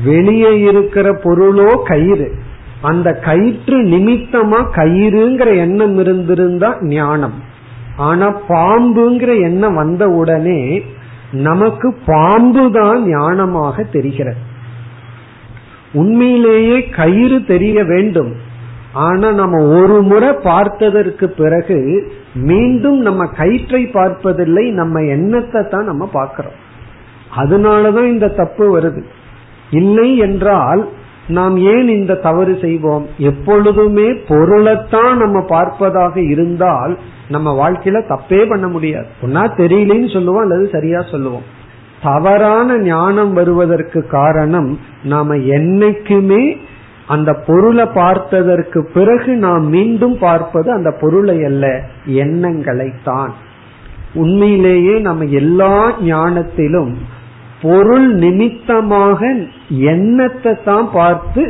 வெளியே 0.03 0.59
இருக்கிற 0.59 1.11
பொருளோ 1.23 1.81
கயிறு. 1.83 2.31
அந்த 2.81 3.09
கயிற்று 3.25 3.77
நிமித்தமா 3.83 4.59
கயிறுங்கிற 4.75 5.49
எண்ணம் 5.55 5.97
இருந்திருந்தா 5.97 6.69
ஞானம். 6.81 7.35
ஆனா 7.97 8.27
பாம்புங்கிற 8.49 9.31
எண்ணம் 9.41 9.73
வந்த 9.73 10.03
உடனே 10.09 10.61
நமக்கு 11.31 11.89
பாம்பு 12.05 12.63
தான் 12.71 13.01
ஞானமாக 13.07 13.85
தெரிகிறது. 13.91 14.41
உண்மையிலேயே 15.93 16.77
கயிறு 16.89 17.37
தெரிய 17.45 17.83
வேண்டும். 17.83 18.31
ஆனா 18.93 19.27
நம்ம 19.31 19.57
ஒரு 19.79 19.97
முறை 20.01 20.31
பார்த்ததற்கு 20.43 21.27
பிறகு 21.41 21.77
மீண்டும் 22.33 22.99
நம்ம 22.99 23.25
கயிற்றை 23.25 23.81
பார்ப்பதில்லை 23.87 24.65
நம்ம 24.71 25.01
எண்ணத்தை 25.15 25.61
தான் 25.69 25.85
நம்ம 25.85 26.05
பார்க்கிறோம். 26.13 26.57
அதனாலதான் 27.35 28.05
இந்த 28.05 28.27
தப்பு 28.27 28.65
வருது. 28.77 29.03
இல்லை 29.71 30.17
என்றால் 30.17 30.81
நாம் 31.27 31.57
ஏன் 31.57 31.87
இந்த 31.87 32.15
தவறு 32.15 32.57
செய்வோம்? 32.61 33.07
எப்பொழுதுமே 33.17 34.13
பொருளைத்தான் 34.13 35.17
நம்ம 35.17 35.39
பார்ப்பதாக 35.39 36.29
இருந்தால் 36.29 36.97
நம்ம 37.29 37.69
வாழ்க்கையில 37.69 38.03
தப்பே 38.09 38.49
பண்ண 38.49 38.67
முடியாது. 38.67 39.05
ஒன்னா 39.21 39.49
தெரியலன்னு 39.57 40.13
சொல்லுவோம் 40.13 40.41
அல்லது 40.41 40.69
சரியா 40.71 41.01
சொல்லுவோம். 41.01 41.59
தவறான 42.03 42.77
ஞானம் 42.77 43.33
வருவதற்கு 43.33 44.07
காரணம் 44.07 44.79
நாம 45.03 45.35
என்னைக்குமே 45.35 46.57
அந்த 47.07 47.33
பொருளை 47.33 47.85
பார்த்ததற்கு 47.85 48.87
பிறகு 48.93 49.35
நாம் 49.35 49.65
மீண்டும் 49.65 50.17
பார்ப்பது 50.19 50.71
அந்த 50.71 50.91
பொருளை 51.01 51.43
அல்ல 51.43 51.83
எண்ணங்களை 52.05 52.91
தான் 53.03 53.33
உண்மையிலேயே 54.13 54.99
நம்ம 54.99 55.23
எல்லா 55.23 55.99
ஞானத்திலும் 56.01 56.93
பொருள் 57.61 58.07
நிமித்தமாக 58.13 59.19
எண்ணத்தை 59.69 60.53
தான் 60.65 60.87
பார்த்து 60.93 61.43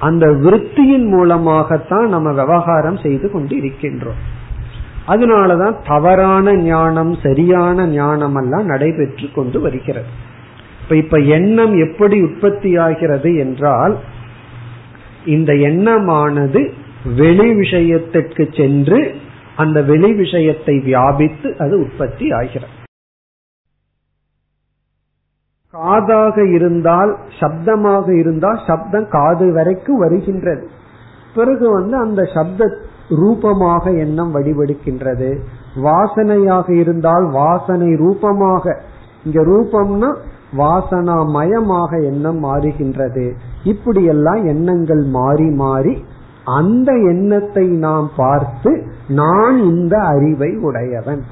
அந்த 0.00 0.26
விற்த்தியின் 0.44 1.06
மூலமாகத்தான் 1.08 2.08
நம்ம 2.08 2.32
விவகாரம் 2.32 2.98
செய்து 2.98 3.30
கொண்டு 3.30 3.54
இருக்கின்றோம் 3.56 4.22
அதனாலதான் 5.08 5.76
தவறான 5.86 6.52
ஞானம் 6.52 7.12
சரியான 7.22 7.86
ஞானம் 7.86 8.36
எல்லாம் 8.36 8.64
நடைபெற்று 8.64 9.26
கொண்டு 9.34 9.60
வருகிறது. 9.60 10.10
இப்ப 10.82 10.96
இப்ப 10.96 11.18
எண்ணம் 11.18 11.74
எப்படி 11.88 12.16
உற்பத்தி 12.20 12.76
ஆகிறது 12.76 13.30
என்றால் 13.36 13.94
இந்த 15.24 15.52
எண்ணமானது 15.54 16.60
வெளி 17.16 17.48
விஷயத்திற்கு 17.54 18.48
சென்று 18.52 19.14
அந்த 19.56 19.82
வெளி 19.82 20.12
விஷயத்தை 20.12 20.74
வியாபித்து 20.78 21.48
அது 21.58 21.74
உற்பத்தி 21.80 22.26
ஆகிறது. 22.30 22.74
காதாக 25.74 26.36
இருந்தால் 26.56 27.12
சப்தமாக 27.40 28.06
இருந்தால் 28.20 28.60
சப்தம் 28.66 29.08
காது 29.08 29.46
வரைக்கும் 29.52 29.98
வருகின்றது. 29.98 30.64
பிறகு 31.34 31.66
வந்து 31.70 31.96
அந்த 31.96 32.20
சப்த 32.34 32.68
ரூபமாக 33.20 33.90
எண்ணம் 34.04 34.30
வடிவெடுக்கின்றது 34.34 35.30
வாசனையாக 35.86 36.68
இருந்தால் 36.82 37.26
வாசனை 37.40 37.90
ரூபமாக. 37.94 38.64
இங்க 39.24 39.40
ரூபம்னா 39.50 40.10
வாசனா 40.58 41.16
மயமாக 41.36 41.90
எண்ணம் 42.10 42.40
மாறுகின்றது. 42.44 43.26
இப்படியெல்லாம் 43.64 44.42
எண்ணங்கள் 44.44 45.04
மாறி 45.18 45.48
மாறி 45.62 45.94
அந்த 46.58 46.90
எண்ணத்தை 47.12 47.66
நாம் 47.86 48.08
பார்த்து 48.16 48.70
நான் 49.20 49.56
இந்த 49.72 49.94
அறிவை 50.12 50.50
உடையவன். 50.68 51.22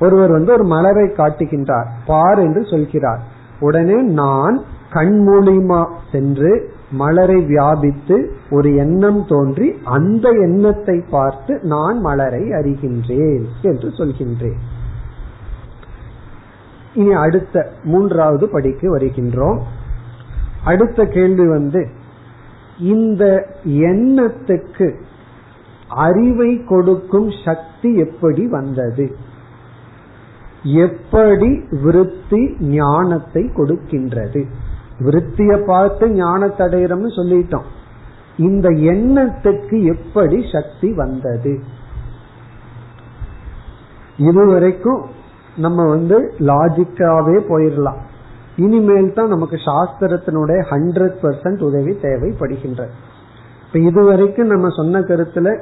ஒருவர் 0.00 0.30
வந்து 0.30 0.50
ஒரு 0.52 0.64
மலரை 0.64 1.06
காட்டுகின்றார். 1.20 1.88
பார் 2.06 2.38
என்று 2.38 2.62
சொல்கிறார். 2.72 3.22
உடனே 3.62 3.98
நான் 4.02 4.56
கண் 4.90 5.16
மூலியமா 5.26 5.80
சென்று 6.12 6.50
மலரை 6.92 7.36
வியாபித்து 7.42 8.16
ஒரு 8.50 8.70
எண்ணம் 8.76 9.20
தோன்றி 9.28 9.68
அந்த 9.84 10.26
எண்ணத்தை 10.46 10.96
பார்த்து 11.10 11.52
நான் 11.62 11.98
மலரை 12.00 12.42
அறிகின்றேன் 12.58 13.44
என்று 13.62 13.88
சொல்கின்றேன். 13.98 14.60
இனி 16.94 17.12
அடுத்த 17.12 17.64
மூன்றாவது 17.84 18.46
படிக்கு 18.48 18.88
வருகின்றோம். 18.96 19.60
அடுத்த 20.64 21.06
கேள்வி 21.06 21.46
வந்து 21.48 21.82
இந்த 22.78 23.24
எண்ணத்துக்கு 23.90 24.88
அறிவை 26.06 26.50
கொடுக்கும் 26.64 27.30
சக்தி 27.44 27.90
எப்படி 27.96 28.44
வந்தது? 28.46 29.06
எப்படி 30.62 31.64
விருத்தி 31.82 32.56
ஞானத்தை 32.60 33.50
கொடுக்கின்றது? 33.56 34.46
விருத்திய 34.98 35.64
பார்த்து 35.66 36.10
ஞானத்தை 36.10 36.66
அடையிறோம்னு 36.66 37.10
சொல்லிட்டோம். 37.16 37.68
இந்த 38.36 38.68
எண்ணத்துக்கு 38.68 39.82
எப்படி 39.82 40.44
சக்தி 40.52 40.92
வந்தது? 40.92 41.60
இதுவரைக்கும் 44.16 45.02
நம்ம 45.56 45.88
வந்து 45.88 46.34
லாஜிக்காவே 46.38 47.36
போயிடலாம். 47.48 47.96
இனிமேல் 48.56 49.12
தான் 49.12 49.28
நமக்கு 49.28 49.56
சாஸ்திரத்தினுடைய 49.56 50.64
ஹண்ட்ரட் 50.70 51.16
பர்சன்ட் 51.22 51.62
உதவி 51.62 51.90
தேவைப்படுகின்றது. 51.90 52.90
இப்ப 53.66 53.78
இதுவரைக்கும் 53.78 54.46
நம்ம 54.46 54.68
சொன்ன 54.68 55.00
கருத்துல 55.00 55.58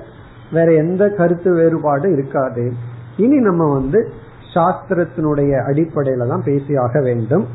வேற 0.53 0.73
எந்த 0.73 1.09
கருத்து 1.09 1.55
வேறுபாடு 1.55 2.13
இருக்காது. 2.13 2.73
இனி 3.17 3.37
நம்ம 3.37 3.73
வந்து 3.73 4.13
சாஸ்திரத்தினுடைய 4.55 5.53
அடிப்படையில 5.67 6.29
தான் 6.29 6.43
பேசியாக 6.43 7.03
வேண்டும். 7.03 7.47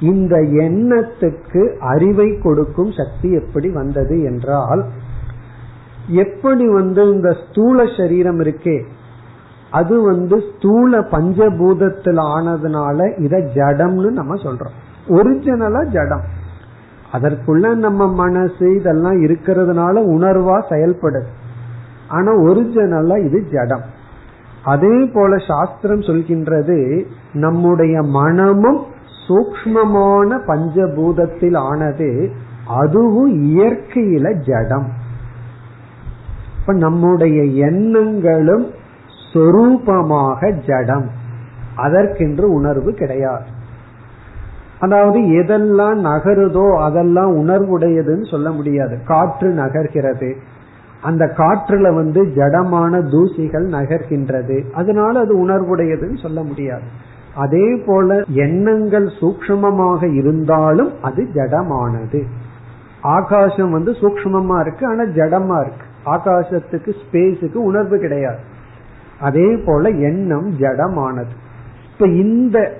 இந்த 0.00 0.36
எண்ணத்துக்கு 0.36 1.76
அறிவை 1.78 2.38
கொடுக்கும் 2.38 2.92
சக்தி 2.92 3.32
எப்படி 3.32 3.68
வந்தது 3.70 4.22
என்றால் 4.22 4.84
எப்படி 6.08 6.68
வந்து 6.68 7.12
இந்த 7.12 7.36
ஸ்தூல 7.44 7.84
சரீரம் 7.96 8.40
இருக்கே 8.40 8.84
அது 9.70 10.02
வந்து 10.02 10.42
ஸ்தூல 10.50 11.00
பஞ்சபூதத்தில் 11.00 12.20
ஆனதுனால 12.36 13.20
இத 13.20 13.36
ஜடம்னு 13.54 14.10
நம்ம 14.10 14.34
சொல்றோம். 14.34 14.76
ஒரிஜினலா 15.08 15.86
ஜடம். 15.86 16.24
அதற்குள்ள 17.12 17.74
நம்ம 17.74 18.14
மனசு 18.14 18.74
இதெல்லாம் 18.76 19.18
இருக்கிறதுனால 19.22 19.94
உணர்வா 20.14 20.56
செயல்படுது. 20.70 21.30
ஆனா 22.08 22.32
ஒரிஜினலா 22.38 23.24
இது 23.24 23.48
ஜடம். 23.52 23.84
அதே 24.66 25.04
போல 25.04 25.36
சாஸ்திரம் 25.48 26.00
சொல்கின்றது 26.00 27.04
நம்முடைய 27.32 28.02
மனமும் 28.02 28.84
சூக்மமான 29.28 30.38
பஞ்சபூதத்தில் 30.46 31.56
ஆனது 31.56 32.30
அதுவும் 32.66 33.32
இயற்கையில 33.44 34.32
ஜடம். 34.32 34.88
இப்ப 36.60 36.72
நம்முடைய 36.72 37.44
எண்ணங்களும் 37.44 38.66
சொரூபமாக 39.32 40.52
ஜடம். 40.66 41.10
அதற்கென்று 41.76 42.52
உணர்வு 42.52 42.92
கிடையாது. 42.92 43.54
அதாவது 44.80 45.20
எதெல்லாம் 45.20 45.98
நகருதோ 46.04 46.82
அதெல்லாம் 46.82 47.32
உணர்வுடையதுன்னு 47.36 48.30
சொல்ல 48.30 48.50
முடியாது. 48.50 48.98
காற்று 49.04 49.48
நகர்கிறது. 49.50 50.34
அந்த 51.02 51.34
காற்றுல 51.36 51.94
வந்து 51.94 52.24
ஜடமான 52.24 53.00
தூசிகள் 53.02 53.68
நகர்கின்றது. 53.68 54.70
அதனால 54.72 55.20
அது 55.20 55.48
உணர்வுடையதுன்னு 55.48 56.22
சொல்ல 56.22 56.42
முடியாது. 56.42 56.82
அதே 57.34 57.82
போல 57.86 58.24
எண்ணங்கள் 58.28 59.06
சூக்மமாக 59.20 60.14
இருந்தாலும் 60.14 60.92
அது 61.02 61.28
ஜடமானது. 61.34 62.22
ஆகாசம் 63.00 63.70
வந்து 63.70 63.92
சூக்மமா 63.92 64.60
இருக்கு 64.60 64.86
ஆனா 64.86 65.02
ஜடமா 65.02 65.60
இருக்கு. 65.60 65.84
ஆகாசத்துக்கு 66.06 66.94
ஸ்பேஸுக்கு 67.02 67.54
உணர்வு 67.54 67.98
கிடையாது. 67.98 68.38
அதே 69.20 69.56
போல 69.56 69.88
எண்ணம் 69.88 70.50
ஜடமானது. 70.58 71.34
இப்ப 71.92 72.08
இந்த 72.08 72.72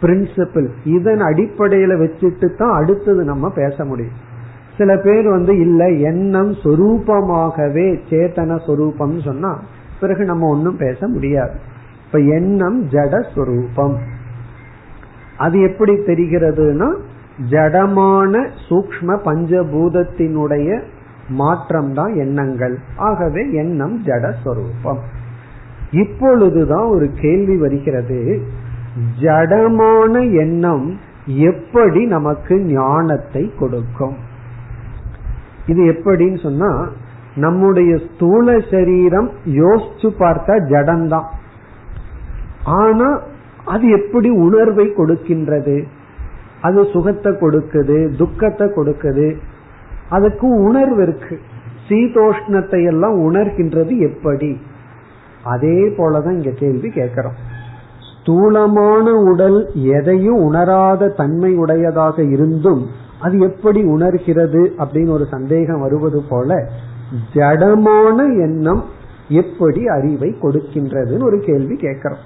பிரின்சிபிள் 0.00 0.68
இதன் 0.84 1.20
அடிப்படையில 1.20 1.96
வச்சுட்டு 1.98 2.56
தான் 2.56 2.72
அடுத்தது 2.72 3.24
நம்ம 3.24 3.50
பேச 3.50 3.84
முடியும். 3.84 4.32
சில 4.78 4.96
பேர் 4.96 5.28
வந்து 5.28 5.60
இல்ல 5.60 5.90
எண்ணம் 5.90 6.52
சொரூபமாகவே 6.52 7.98
சேத்தன 8.10 8.66
சொரூபம் 8.66 9.20
சொன்னா 9.20 9.60
பிறகு 10.00 10.24
நம்ம 10.24 10.48
ஒன்னும் 10.48 10.76
பேச 10.76 11.08
முடியாது. 11.08 11.58
இப்ப 12.06 12.18
எண்ணம் 12.18 12.88
ஜட 12.88 13.26
சொரூபம். 13.34 13.98
அது 15.38 15.60
எப்படி 15.60 15.92
தெரிகிறதுனா 15.92 16.94
ஜடமான 17.50 18.48
சூக்ம 18.68 19.18
பஞ்சபூதத்தினுடைய 19.24 20.82
மாற்றம் 21.28 21.94
தான் 21.94 22.14
எண்ணங்கள். 22.14 22.78
ஆகவே 22.96 23.52
எண்ணம் 23.52 24.02
ஜட 24.02 24.32
சொரூபம். 24.44 24.98
இப்பொழுதுதான் 25.90 26.84
ஒரு 26.84 27.10
கேள்வி 27.20 27.56
வருகிறது. 27.56 28.42
ஜடமான 29.20 30.38
எண்ணம் 30.38 30.98
எப்படி 31.26 32.06
நமக்கு 32.06 32.60
ஞானத்தை 32.60 33.52
கொடுக்கும்? 33.58 34.32
இது 35.66 35.82
எப்படின்னு 35.84 36.42
சொன்னா 36.42 36.88
நம்முடைய 37.34 37.96
ஸ்தூல 37.96 38.58
சரீரம் 38.70 39.30
யோசிச்சு 39.44 40.08
பார்த்தா 40.18 40.54
ஜடம்தான் 40.70 41.24
ஆனா 42.64 43.20
அது 43.64 43.88
எப்படி 43.88 44.30
உணர்வை 44.30 44.86
கொடுக்கின்றது? 44.86 45.84
அது 46.60 46.84
சுகத்தை 46.92 47.32
கொடுக்குது 47.32 48.16
துக்கத்தை 48.16 48.66
கொடுக்குது. 48.66 49.36
அதுக்கு 50.08 50.46
உணர்வு 50.48 51.02
இருக்கு. 51.02 51.40
சீதோஷ்ணத்தை 51.88 52.84
எல்லாம் 52.84 53.32
உணர்கின்றது 53.32 53.98
எப்படி? 53.98 54.60
அதே 55.44 55.88
போலதான் 55.96 56.32
இங்க 56.32 56.50
கேள்வி 56.50 56.90
கேட்கிறோம். 56.90 57.32
ஸ்தூலமான 58.20 59.12
உடல் 59.12 59.70
எதையும் 59.74 60.36
உணராத 60.36 61.08
தன்மை 61.08 61.56
உடையதாக 61.56 62.22
இருந்தும் 62.22 62.86
அது 63.20 63.38
எப்படி 63.38 63.82
உணர்கிறது 63.84 64.74
அப்படின்னு 64.78 65.10
ஒரு 65.10 65.26
சந்தேகம் 65.30 65.80
வருவது 65.80 66.22
போல 66.28 66.70
ஜடமான 67.34 68.16
எண்ணம் 68.16 68.84
எப்படி 69.28 69.86
அறிவை 69.86 70.36
கொடுக்கின்றதுன்னு 70.42 71.22
ஒரு 71.22 71.38
கேள்வி 71.40 71.76
கேட்கிறோம். 71.76 72.18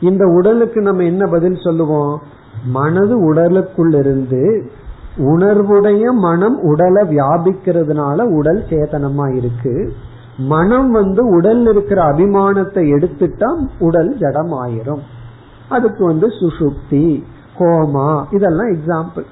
இந்த 0.00 0.26
உடலுக்கு 0.26 0.80
நம்ம 0.80 1.02
என்ன 1.02 1.26
பதில் 1.26 1.56
சொல்லுவோம்? 1.56 2.22
மனது 2.64 3.24
உடலுக்குள் 3.24 3.92
இருந்து 3.92 4.70
உணர்வுடைய 5.16 6.04
மனம் 6.12 6.58
உடலை 6.62 7.16
வியாபிக்கிறதுனால 7.16 8.22
உடல் 8.22 8.64
சேதனமா 8.68 9.36
இருக்கு. 9.36 9.92
மனம் 10.36 10.90
வந்து 10.90 11.26
உடல் 11.26 11.66
இருக்கிற 11.66 12.02
அபிமானத்தை 12.02 12.82
எடுத்துட்டா 12.94 13.66
உடல் 13.78 14.16
ஜடம் 14.16 14.52
ஆயிரும் 14.52 15.00
அதுக்கு 15.68 16.04
வந்து 16.04 16.26
சுசுப்தி 16.26 17.22
கோமா 17.58 18.24
இதெல்லாம் 18.30 18.70
எக்ஸாம்பிள் 18.72 19.24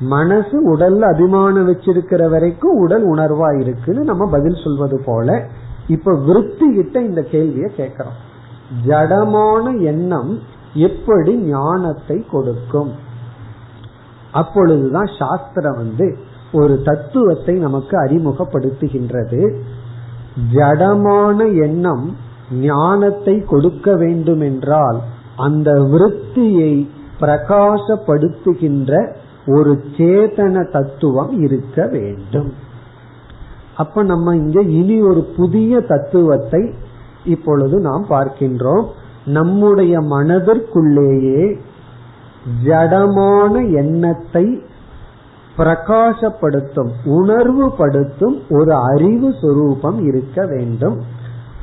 மனசு 0.00 0.76
உடல்ல 0.76 1.00
அபிமானம் 1.00 1.68
வச்சிருக்கிற 1.68 2.30
வரைக்கும் 2.30 2.70
உடல் 2.70 3.06
உணர்வா 3.10 3.60
இருக்குன்னு 3.60 4.04
நம்ம 4.04 4.30
பதில் 4.30 4.62
சொல்வது 4.64 5.02
போல 5.04 5.48
இப்ப 5.88 6.14
விருத்தி 6.14 6.74
கிட்ட 6.74 7.02
இந்த 7.02 7.22
கேள்வியை 7.22 7.70
கேட்கிறோம். 7.76 8.12
ஜடமான 8.86 9.82
எண்ணம் 9.82 10.38
எப்படி 10.74 11.36
ஞானத்தை 11.36 12.26
கொடுக்கும்? 12.30 12.92
அப்பொழுதுதான் 14.32 15.10
சாஸ்திரம் 15.18 15.76
வந்து 15.76 16.16
ஒரு 16.52 16.82
தத்துவத்தை 16.84 17.54
நமக்கு 17.54 18.04
அறிமுகப்படுத்துகின்றது. 18.04 19.60
ஜடமான 20.54 21.62
எண்ணம் 21.62 22.16
ஞானத்தை 22.52 23.44
கொடுக்க 23.44 23.94
வேண்டும் 23.94 24.40
என்றால் 24.40 25.00
அந்த 25.36 25.72
விருத்தியை 25.72 26.88
பிரகாசப்படுத்துகின்ற 27.20 29.16
ஒரு 29.56 29.72
சேதன 29.96 30.70
தத்துவம் 30.70 31.32
இருக்க 31.40 31.86
வேண்டும். 31.86 32.50
அப்ப 33.76 34.02
நம்ம 34.02 34.36
இங்க 34.36 34.60
இனி 34.60 34.96
ஒரு 35.02 35.22
புதிய 35.36 35.80
தத்துவத்தை 35.80 36.62
இப்பொழுது 37.24 37.76
நாம் 37.80 38.06
பார்க்கின்றோம். 38.08 38.86
நம்முடைய 39.24 40.00
மனதிற்குள்ளேயே 40.00 41.42
ஜடமான 42.66 43.54
எண்ணத்தை 43.74 44.46
பிரகாசப்படுத்தும் 45.56 46.90
உணர்வுபடுத்தும் 47.04 48.36
ஒரு 48.48 48.72
அறிவு 48.74 49.30
சொரூபம் 49.40 49.98
இருக்க 50.06 50.46
வேண்டும். 50.46 50.98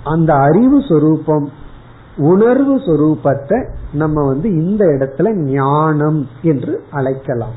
அந்த 0.03 0.31
அறிவு 0.47 0.79
சொரூபம் 0.81 1.45
உணர்வு 2.31 2.75
சொரூபத்தை 2.77 3.59
நம்ம 3.93 4.25
வந்து 4.25 4.47
இந்த 4.63 4.83
இடத்துல 4.85 5.27
ஞானம் 5.53 6.19
என்று 6.41 6.73
அழைக்கலாம். 6.91 7.55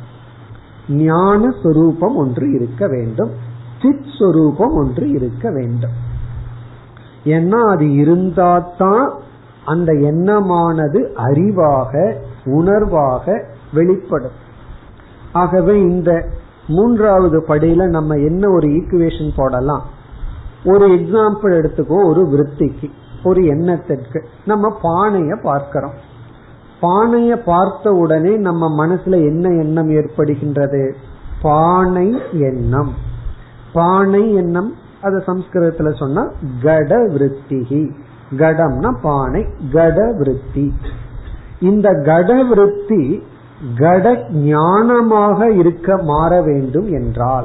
ஞான 0.89 1.49
சொரூபம் 1.63 2.17
ஒன்று 2.17 2.53
இருக்க 2.53 2.87
வேண்டும். 2.87 3.31
சித் 3.83 4.07
சொரூபம் 4.19 4.73
ஒன்று 4.73 5.09
இருக்க 5.09 5.51
வேண்டும். 5.51 6.07
ஏன்னா 7.25 7.65
அது 7.71 7.85
இருந்தாதான் 7.85 9.11
அந்த 9.65 9.93
எண்ணமானது 9.93 11.13
அறிவாக 11.17 12.15
உணர்வாக 12.45 13.45
வெளிப்படும். 13.73 14.47
ஆகவே 15.33 15.81
இந்த 15.81 16.29
மூன்றாவது 16.69 17.45
படியில 17.49 17.89
நம்ம 17.89 18.15
என்ன 18.15 18.51
ஒரு 18.51 18.69
ஈக்குவேஷன் 18.69 19.33
போடலாம்? 19.37 19.83
ஒரு 20.65 20.89
எக்ஸாம்பிள் 20.89 21.55
எடுத்துக்கோ 21.61 22.05
ஒரு 22.05 22.23
விற்பிக்கு 22.25 22.91
ஒரு 23.25 23.47
எண்ணத்திற்கு. 23.47 24.29
நம்ம 24.47 24.79
பானைய 24.83 25.43
பார்க்கிறோம். 25.43 26.07
பானைய 26.83 27.37
பார்த்த 27.45 27.93
உடனே 27.93 28.37
நம்ம 28.37 28.87
மனசுல 28.87 29.13
என்ன 29.13 29.49
எண்ணம் 29.49 29.91
ஏற்படுகின்றது? 29.91 30.93
பானை 31.43 32.19
எண்ணம். 32.33 32.93
பானை 33.73 34.35
எண்ணம் 34.35 34.75
அத 35.03 35.23
சம்ஸ்கிருதத்துல 35.27 35.99
சொன்னா 35.99 36.29
கட 36.63 36.97
விருத்திகி. 36.97 37.91
கடம்னா 38.39 38.95
பானை 39.03 39.45
கட 39.73 40.13
விருத்தி. 40.19 40.73
இந்த 41.61 42.03
கட 42.05 42.43
விருத்தி 42.43 43.23
கட 43.79 44.13
ஞானமாக 44.33 45.57
இருக்க 45.57 46.03
மாற 46.03 46.43
வேண்டும் 46.43 46.93
என்றால் 46.93 47.45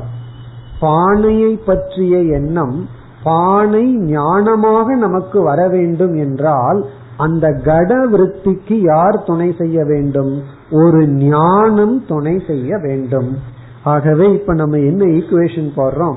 பானையை 0.80 1.56
பற்றிய 1.56 2.18
எண்ணம் 2.18 2.90
பானை 3.24 3.98
ஞானமாக 3.98 4.86
நமக்கு 4.86 5.42
வர 5.42 5.68
வேண்டும் 5.68 6.16
என்றால் 6.16 6.86
அந்த 7.18 7.62
கட 7.64 8.08
விருத்திக்கு 8.10 8.74
யார் 8.74 9.24
துணை 9.26 9.56
செய்ய 9.58 9.84
வேண்டும்? 9.86 10.44
ஒரு 10.72 11.08
ஞானம் 11.08 12.06
துணை 12.08 12.44
செய்ய 12.48 12.78
வேண்டும். 12.78 13.38
ஆகவே 13.84 14.34
இப்ப 14.34 14.54
நம்ம 14.54 14.78
என்ன 14.78 15.06
ஈக்குவேஷன் 15.06 15.72
போடுறோம்? 15.76 16.16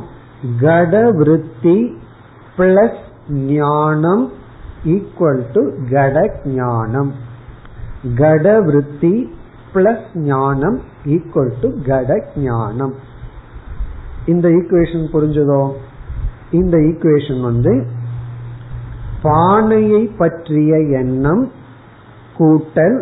கட 0.60 1.10
விருத்தி 1.10 1.98
பிளஸ் 2.58 2.96
ஞானம் 3.28 4.32
ஈக்குவல் 4.84 5.42
டு 5.52 5.70
கட 5.90 6.40
ஞானம். 6.44 7.12
கட 8.16 8.60
விருத்தி 8.60 9.34
பிளஸ் 9.74 10.06
ஞானம் 10.14 10.80
ஈக்குவல் 11.04 11.52
டு 11.60 11.70
கட 11.86 12.24
ஞானம். 12.36 12.94
இந்த 14.26 14.48
ஈக்குவேஷன் 14.48 15.08
புரிஞ்சதோ? 15.12 15.72
இந்த 16.50 16.78
ஈக்குவேஷன் 16.78 17.42
வந்து 17.42 17.86
பானையை 19.26 20.02
பற்றிய 20.20 20.72
எண்ணம் 21.00 21.44
கூட்டல் 22.38 22.98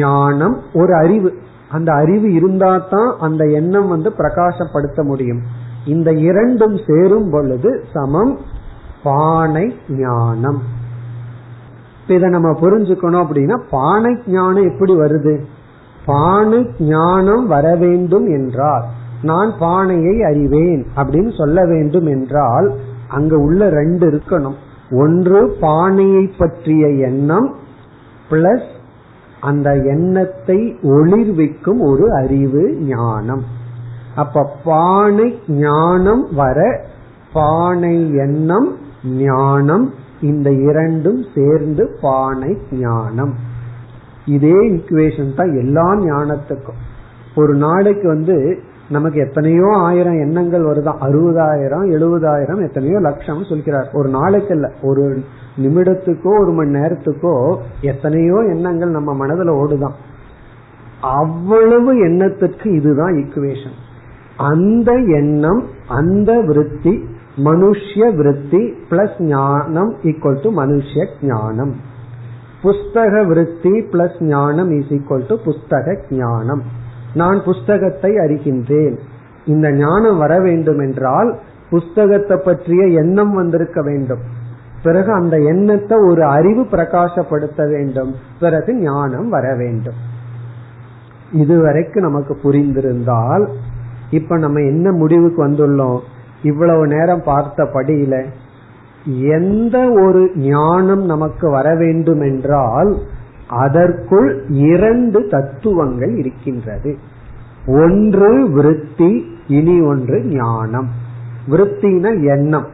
ஞானம் 0.00 0.56
ஒரு 0.80 0.92
அறிவு. 1.02 1.30
அந்த 1.70 1.90
அறிவு 2.02 2.28
இருந்தா 2.38 2.72
தான் 2.92 3.10
அந்த 3.26 3.42
எண்ணம் 3.58 3.88
வந்து 3.88 4.10
பிரகாசப்படுத்த 4.18 5.02
முடியும். 5.02 5.42
இந்த 5.86 6.10
இரண்டும் 6.28 6.76
சேரும் 6.86 7.28
பொழுது 7.30 7.70
சமம் 7.92 8.34
பானை 9.02 9.66
ஞானம். 9.88 10.60
இதை 12.14 12.28
நம்ம 12.30 12.50
புரிஞ்சுக்கணும் 12.60 13.22
அப்படின்னா 13.24 13.56
பானை 13.70 14.12
ஞானம் 14.26 14.68
எப்படி 14.70 14.94
வருது? 14.94 15.34
பானை 16.06 16.60
ஞானம் 16.78 17.44
வர 17.46 17.66
வேண்டும் 17.84 18.26
என்றால் 18.38 18.84
நான் 19.22 19.50
பானையை 19.58 20.14
அறிவேன் 20.22 20.82
அப்படின்னு 20.96 21.32
சொல்ல 21.38 21.64
வேண்டும் 21.72 22.06
என்றால் 22.06 22.68
அங்க 23.08 23.34
உள்ள 23.46 23.68
ரெண்டு 23.78 24.04
இருக்கணும். 24.10 24.58
ஒன்று 24.90 25.56
பானையை 25.60 26.26
பற்றிய 26.38 26.88
எண்ணம் 26.88 27.54
பிளஸ் 28.30 28.68
அந்த 29.40 29.74
எண்ணத்தை 29.74 30.76
ஒளிர்விக்கும் 30.82 31.80
ஒரு 31.80 32.12
அறிவு 32.12 32.76
ஞானம். 32.80 33.44
அப்ப 34.14 34.56
பானை 34.64 35.38
ஞானம் 35.48 36.34
வர 36.34 36.84
பானை 37.32 38.14
எண்ணம் 38.14 38.76
ஞானம் 39.04 39.92
இந்த 40.20 40.50
இரண்டும் 40.50 41.24
சேர்ந்து 41.34 41.98
பானை 42.00 42.58
ஞானம். 42.70 43.34
இதே 44.26 44.70
இக்குவேஷன் 44.70 45.34
தான் 45.34 45.56
எல்லா 45.56 45.94
ஞானத்துக்கும். 45.94 46.80
ஒரு 47.34 47.54
நாளைக்கு 47.54 48.08
வந்து 48.08 48.62
நமக்கு 48.90 49.18
எத்தனையோ 49.20 49.66
ஆயிரம் 49.72 50.18
எண்ணங்கள் 50.20 50.64
வருதான் 50.64 51.02
அறுபதாயிரம் 51.06 51.84
எழுபதாயிரம் 51.96 52.62
எத்தனையோ 52.66 52.98
லட்சம் 53.00 53.48
சொல்கிறார். 53.48 53.88
ஒரு 53.92 54.08
நாளைக்கு 54.08 54.54
இல்ல 54.54 54.68
ஒரு 54.82 55.04
நிமிடத்துக்கோ 55.62 56.32
ஒரு 56.40 56.52
மணி 56.52 56.72
நேரத்துக்கோ 56.78 57.34
எத்தனையோ 57.80 58.38
எண்ணங்கள் 58.54 58.90
நம்ம 58.90 59.14
மனதில் 59.14 59.52
ஓடுதான். 59.60 59.96
அவ்வளவு 61.00 61.92
எண்ணத்துக்கு 62.06 62.66
இதுதான் 62.76 63.14
ஈக்குவேஷன் 63.14 63.78
அந்த 64.36 64.90
எண்ணம் 65.20 65.62
அந்த 65.88 66.32
விருத்தி 66.40 66.94
மனுஷ்ய 67.44 68.02
விருத்தி 68.16 68.62
பிளஸ் 68.90 69.18
ஞானம் 69.18 69.90
ஈக்குவல் 70.02 70.42
டு 70.42 70.50
மனுஷ்ய 70.62 71.06
ஞானம். 71.22 71.72
புஸ்தக 72.62 73.14
விருத்தி 73.26 73.74
பிளஸ் 73.92 74.18
ஞானம் 74.24 74.70
இஸ் 74.78 74.92
ஈக்குவல் 74.96 75.28
டு 75.28 75.36
புஸ்தக 75.46 75.96
ஞானம். 76.10 76.62
நான் 77.14 77.42
புஸ்தகத்தை 77.44 78.14
அறிகின்றேன். 78.14 78.98
இந்த 79.46 79.72
ஞானம் 79.72 80.18
வர 80.18 80.38
வேண்டும் 80.38 80.78
என்றால் 80.78 81.38
புஸ்தகத்தை 81.70 82.36
பற்றிய 82.44 82.86
எண்ணம் 82.86 83.34
வந்திருக்க 83.34 83.82
வேண்டும். 83.82 84.18
பிறகு 84.82 85.12
அந்த 85.12 85.38
எண்ணத்தை 85.40 85.98
ஒரு 85.98 86.24
அறிவு 86.24 86.62
பிரகாசப்படுத்த 86.62 87.70
வேண்டும். 87.70 88.14
பிறகு 88.40 88.74
ஞானம் 88.74 89.28
வர 89.28 89.54
வேண்டும். 89.54 89.94
இதுவரைக்கும் 91.32 92.02
நமக்கு 92.02 92.38
புரிந்திருந்தால் 92.42 93.48
இப்ப 94.10 94.36
நம்ம 94.38 94.60
என்ன 94.60 94.92
முடிவுக்கு 94.92 95.48
வந்துள்ளோம்? 95.48 95.98
இவ்வளவு 96.42 96.86
நேரம் 96.86 97.22
பார்த்த 97.24 97.64
படியில 97.64 98.24
எந்த 99.20 99.90
ஒரு 99.90 100.30
ஞானம் 100.36 101.04
நமக்கு 101.04 101.50
வர 101.50 101.74
வேண்டும் 101.74 102.20
என்றால் 102.20 102.96
அதற்குள் 103.50 104.44
இரண்டு 104.48 105.26
தத்துவங்கள் 105.26 106.16
இருக்கின்றது. 106.16 106.96
ஒன்று 107.66 108.50
விருத்தி 108.50 109.38
இனி 109.46 109.80
ஒன்று 109.80 110.22
ஞானம். 110.24 110.88
விருத்தின 111.50 112.24
எண்ணம். 112.24 112.66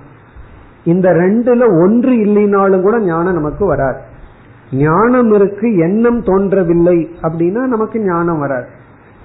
இந்த 0.84 1.10
ரெண்டுல 1.10 1.82
ஒன்று 1.82 2.12
இல்லைனாலும் 2.12 2.82
கூட 2.82 3.00
ஞானம் 3.00 3.34
நமக்கு 3.34 3.66
வராது. 3.66 4.00
ஞானம் 4.72 5.32
இருக்கு 5.32 5.76
எண்ணம் 5.76 6.22
தோன்றவில்லை 6.22 7.08
அப்படின்னா 7.22 7.66
நமக்கு 7.66 8.00
ஞானம் 8.00 8.38
வராது. 8.38 8.66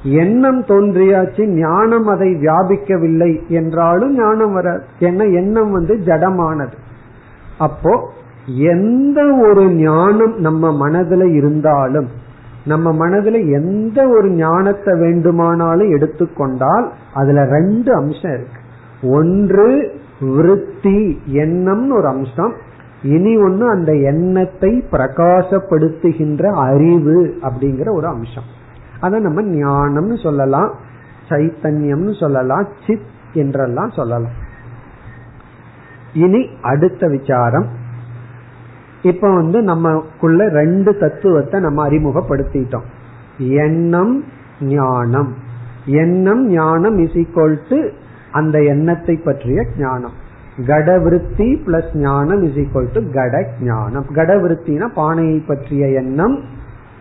எண்ணம் 0.03 0.61
தோன்றியாச்சு 0.61 1.45
ஞானம் 1.45 2.07
அதை 2.07 2.35
வியாபிக்கவில்லை 2.35 3.47
என்றாலும் 3.47 4.15
ஞானம் 4.15 4.53
வராது. 4.53 4.83
ஏன்னா 4.99 5.33
எண்ணம் 5.33 5.71
வந்து 5.71 5.95
ஜடமானது. 5.95 6.73
அப்போ 7.57 8.09
எந்த 8.45 9.35
ஒரு 9.35 9.71
ஞானம் 9.71 10.39
நம்ம 10.39 10.89
மனதுல 10.89 11.33
இருந்தாலும் 11.33 12.07
நம்ம 12.65 12.91
மனதுல 12.91 13.51
எந்த 13.51 14.07
ஒரு 14.07 14.29
ஞானத்தை 14.29 14.99
வேண்டுமானாலும் 14.99 15.91
எடுத்துக்கொண்டால் 15.91 16.91
அதுல 17.13 17.45
ரெண்டு 17.45 17.95
அம்சம் 17.95 18.33
இருக்கு. 18.33 18.59
ஒன்று 19.01 19.91
விருத்தி 20.21 21.19
எண்ணம்னு 21.31 21.93
ஒரு 21.93 22.07
அம்சம். 22.07 22.53
இனி 23.03 23.37
ஒன்னு 23.37 23.69
அந்த 23.69 23.93
எண்ணத்தை 23.95 24.83
பிரகாசப்படுத்துகின்ற 24.91 26.55
அறிவு 26.55 27.37
அப்படிங்கிற 27.41 27.93
ஒரு 27.93 28.07
அம்சம். 28.07 28.43
அதை 28.99 29.19
நம்ம 29.19 29.41
ஞானம்னு 29.41 30.23
சொல்லலாம் 30.23 30.73
சைத்தன்யம்னு 31.29 32.19
சொல்லலாம் 32.19 32.67
சித் 32.87 33.09
என்றெல்லாம் 33.33 33.89
சொல்லலாம். 33.89 34.31
இனி 36.13 36.49
அடுத்த 36.61 37.07
விசாரம். 37.07 37.65
இப்ப 39.03 39.33
வந்து 39.33 39.61
நம்மக்குள்ள 39.61 40.49
ரெண்டு 40.49 40.97
தத்துவத்தை 40.97 41.59
நம்ம 41.59 41.89
அறிமுகப்படுத்திட்டோம். 41.89 42.87
எண்ணம் 43.37 44.23
ஞானம். 44.61 45.33
எண்ணம் 45.85 46.47
ஞானம் 46.47 46.97
இஸ் 46.97 47.13
ஈக்வல் 47.13 47.57
டு 47.69 47.89
அந்த 48.31 48.63
எண்ணத்தை 48.63 49.15
பற்றிய 49.15 49.65
ஞானம். 49.77 50.11
கடவிருத்தி 50.67 51.47
பிளஸ் 51.65 51.97
ஞானம் 51.97 52.43
இஸ் 52.43 52.55
ஈக்வல் 52.55 52.91
டு 52.93 53.11
கட 53.11 53.49
ஞானம். 53.61 54.05
கடவிருத்தினா 54.13 54.87
பானையை 54.93 55.39
பற்றிய 55.39 55.87
எண்ணம் 55.87 56.39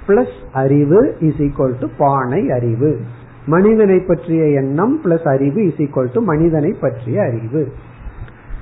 பிளஸ் 0.06 0.36
அறிவு 0.52 1.16
இஸ் 1.20 1.40
ஈக்வல் 1.40 1.78
டு 1.80 1.88
பானை 1.98 2.50
அறிவு. 2.50 3.00
மனிதனை 3.46 3.98
பற்றிய 3.98 4.44
எண்ணம் 4.44 5.00
பிளஸ் 5.04 5.28
அறிவு 5.28 5.66
இஸ் 5.66 5.76
ஈக்வல் 5.76 6.12
டு 6.12 6.22
மனிதனை 6.22 6.76
பற்றிய 6.80 7.22
அறிவு. 7.22 7.72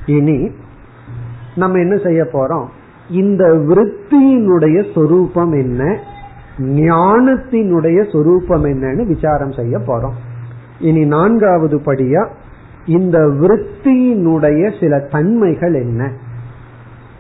இனி 0.07 0.51
நம்ம 1.55 1.79
என்ன 1.79 1.97
செய்ய 1.97 2.29
போறோம்? 2.33 2.65
இந்த 3.11 3.55
விருத்தியினுடைய 3.55 4.95
சொரூபம் 4.95 5.53
என்ன? 5.53 5.99
ஞானத்தினுடைய 6.59 8.13
சொரூபம் 8.13 8.65
என்னன்னு 8.65 9.07
விசாரம் 9.07 9.53
செய்ய 9.53 9.79
போறோம். 9.79 10.13
இனி 10.81 11.05
நான்காவது 11.05 11.77
படியா 11.77 12.27
இந்த 12.87 13.19
விருத்தியினுடைய 13.19 14.81
சில 14.81 14.99
தன்மைகள் 14.99 15.75
என்ன? 15.75 16.13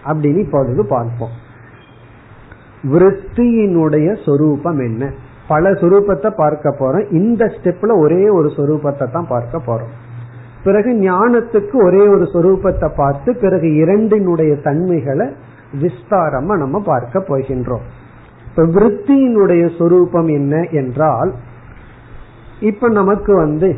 அப்படின்னு 0.04 0.38
இப்பொழுது 0.38 0.86
பார்ப்போம். 0.86 1.30
விருத்தியினுடைய 2.82 4.24
சொரூபம் 4.24 4.78
என்ன? 4.78 5.12
பல 5.48 5.70
சொரூபத்தை 5.70 6.30
பார்க்க 6.36 6.76
போறோம். 6.78 7.12
இந்த 7.12 7.44
ஸ்டெப்ல 7.44 7.98
ஒரே 7.98 8.28
ஒரு 8.28 8.48
சொரூபத்தை 8.56 9.10
தான் 9.10 9.26
பார்க்க 9.28 9.62
போறோம். 9.66 10.06
பிறகு 10.64 10.92
ஞானத்துக்கு 10.92 11.84
ஒரே 11.84 12.06
ஒரு 12.08 12.28
சொரூபத்தை 12.34 12.90
பார்த்து 12.96 13.36
பிறகு 13.36 13.74
இரண்டினுடைய 13.74 14.56
தன்மைகளை 14.56 15.28
விஸ்தாரமா 15.72 16.56
நம்ம 16.56 16.82
பார்க்க 16.84 17.18
போகின்றோம். 17.18 17.84
இப்ப 18.48 18.66
விருத்தியினுடைய 18.66 19.78
சொரூபம் 19.78 20.26
என்ன 20.26 20.66
என்றால் 20.70 21.34
இப்ப 22.60 22.88
நமக்கு 22.88 23.34
வந்து 23.34 23.76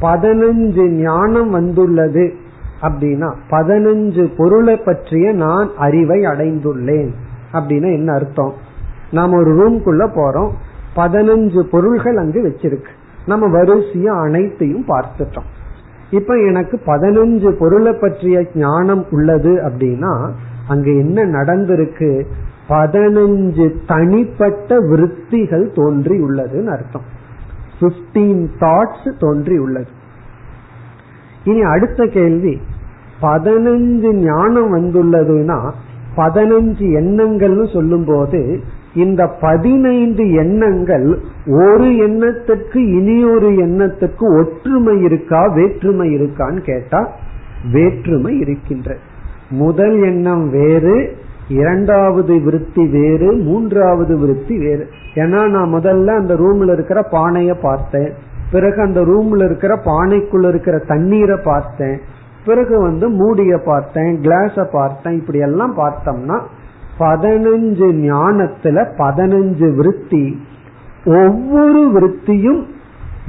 பதினஞ்சு 0.00 0.88
ஞானம் 0.88 1.50
வந்துள்ளது 1.50 2.34
அப்படின்னா 2.82 3.34
பதினஞ்சு 3.50 4.34
பொருளை 4.36 4.76
பற்றிய 4.76 5.32
நான் 5.32 5.70
அறிவை 5.76 6.20
அடைந்துள்ளேன் 6.20 7.10
அப்படின்னா 7.52 7.92
என்ன 7.92 8.12
அர்த்தம்? 8.12 8.52
நாம 9.10 9.36
ஒரு 9.36 9.50
ரூம்குள்ள 9.50 10.08
போறோம் 10.08 10.50
பதினஞ்சு 10.96 11.60
பொருள்கள் 11.60 12.16
அங்கு 12.16 12.42
வச்சிருக்கு. 12.48 12.92
நம்ம 13.26 13.46
வரிசையா 13.46 14.20
அனைத்தையும் 14.22 14.84
பார்த்துட்டோம். 14.88 15.48
இப்ப 16.10 16.34
எனக்கு 16.34 16.80
பதினஞ்சு 16.86 17.50
பொருளை 17.50 17.92
பற்றிய 17.92 18.46
ஞானம் 18.54 19.04
உள்ளது 19.10 19.50
அப்படின்னா 19.50 20.30
அங்க 20.68 20.90
என்ன 20.90 21.24
நடந்திருக்கு? 21.24 22.24
பதினஞ்சு 22.68 23.74
தனிப்பட்ட 23.86 24.78
விருத்திகள் 24.80 25.70
தோன்றி 25.74 26.20
உள்ளதுன்னு 26.20 26.66
அர்த்தம். 26.66 27.04
பிப்டீன் 27.80 28.46
தாட்ஸ் 28.60 29.18
தோன்றி 29.18 29.58
உள்ளது. 29.58 29.88
இனி 31.44 31.62
அடுத்த 31.62 32.06
கேள்வி. 32.06 32.60
பதினஞ்சு 33.22 34.12
ஞானம் 34.12 34.76
வந்துள்ளதுன்னா 34.76 35.72
பதினஞ்சு 36.16 36.84
எண்ணங்கள்னு 37.00 37.72
சொல்லும் 37.72 38.04
போது 38.04 38.60
இந்த 38.94 39.26
பதினைந்து 39.26 40.32
எண்ணங்கள் 40.32 41.20
ஒரு 41.46 41.84
எண்ணத்துக்கு 41.84 42.76
இனி 42.76 43.24
ஒரு 43.24 43.50
எண்ணத்துக்கு 43.50 44.38
ஒற்றுமை 44.38 45.02
இருக்கா 45.02 45.46
வேற்றுமை 45.46 46.14
இருக்கான்னு 46.14 46.60
கேட்டா 46.60 47.12
வேற்றுமை 47.72 48.38
இருக்கின்ற 48.38 48.96
முதல் 49.50 50.02
எண்ணம் 50.02 50.50
வேறு 50.50 51.16
இரண்டாவது 51.48 52.40
விருத்தி 52.40 52.86
வேறு 52.86 53.32
மூன்றாவது 53.32 54.18
விருத்தி 54.18 54.58
வேறு. 54.58 54.88
ஏன்னா 55.14 55.48
நான் 55.48 55.74
முதல்ல 55.74 56.06
அந்த 56.06 56.34
ரூம்ல 56.34 56.72
இருக்கிற 56.72 57.06
பானைய 57.10 57.54
பார்த்தேன். 57.62 58.12
பிறகு 58.50 58.82
அந்த 58.82 59.00
ரூம்ல 59.00 59.44
இருக்கிற 59.44 59.80
பானைக்குள்ள 59.84 60.48
இருக்கிற 60.48 60.78
தண்ணீரை 60.78 61.38
பார்த்தேன். 61.44 62.00
பிறகு 62.46 62.80
வந்து 62.80 63.08
மூடிய 63.08 63.58
பார்த்தேன் 63.58 64.20
கிளாஸ 64.20 64.68
பார்த்தேன். 64.72 65.14
இப்படி 65.14 65.38
எல்லாம் 65.38 65.78
பார்த்தோம்னா 65.78 66.40
பதினஞ்சு 66.98 67.92
ஞானத்துல 67.92 68.86
பதினஞ்சு 68.98 69.74
விருத்தி 69.74 70.42
ஒவ்வொரு 71.04 71.90
விருத்தியும் 71.94 72.64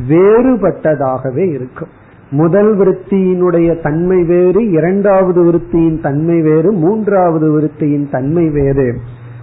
வேறுபட்டதாகவே 0.10 1.50
இருக்கும். 1.54 1.88
முதல் 2.30 2.78
விருத்தியினுடைய 2.78 3.82
தன்மை 3.82 4.24
வேறு 4.24 4.72
இரண்டாவது 4.72 5.44
விருத்தியின் 5.44 6.02
தன்மை 6.02 6.42
வேறு 6.42 6.72
மூன்றாவது 6.72 7.52
விருத்தியின் 7.52 8.10
தன்மை 8.12 8.50
வேறு. 8.50 8.98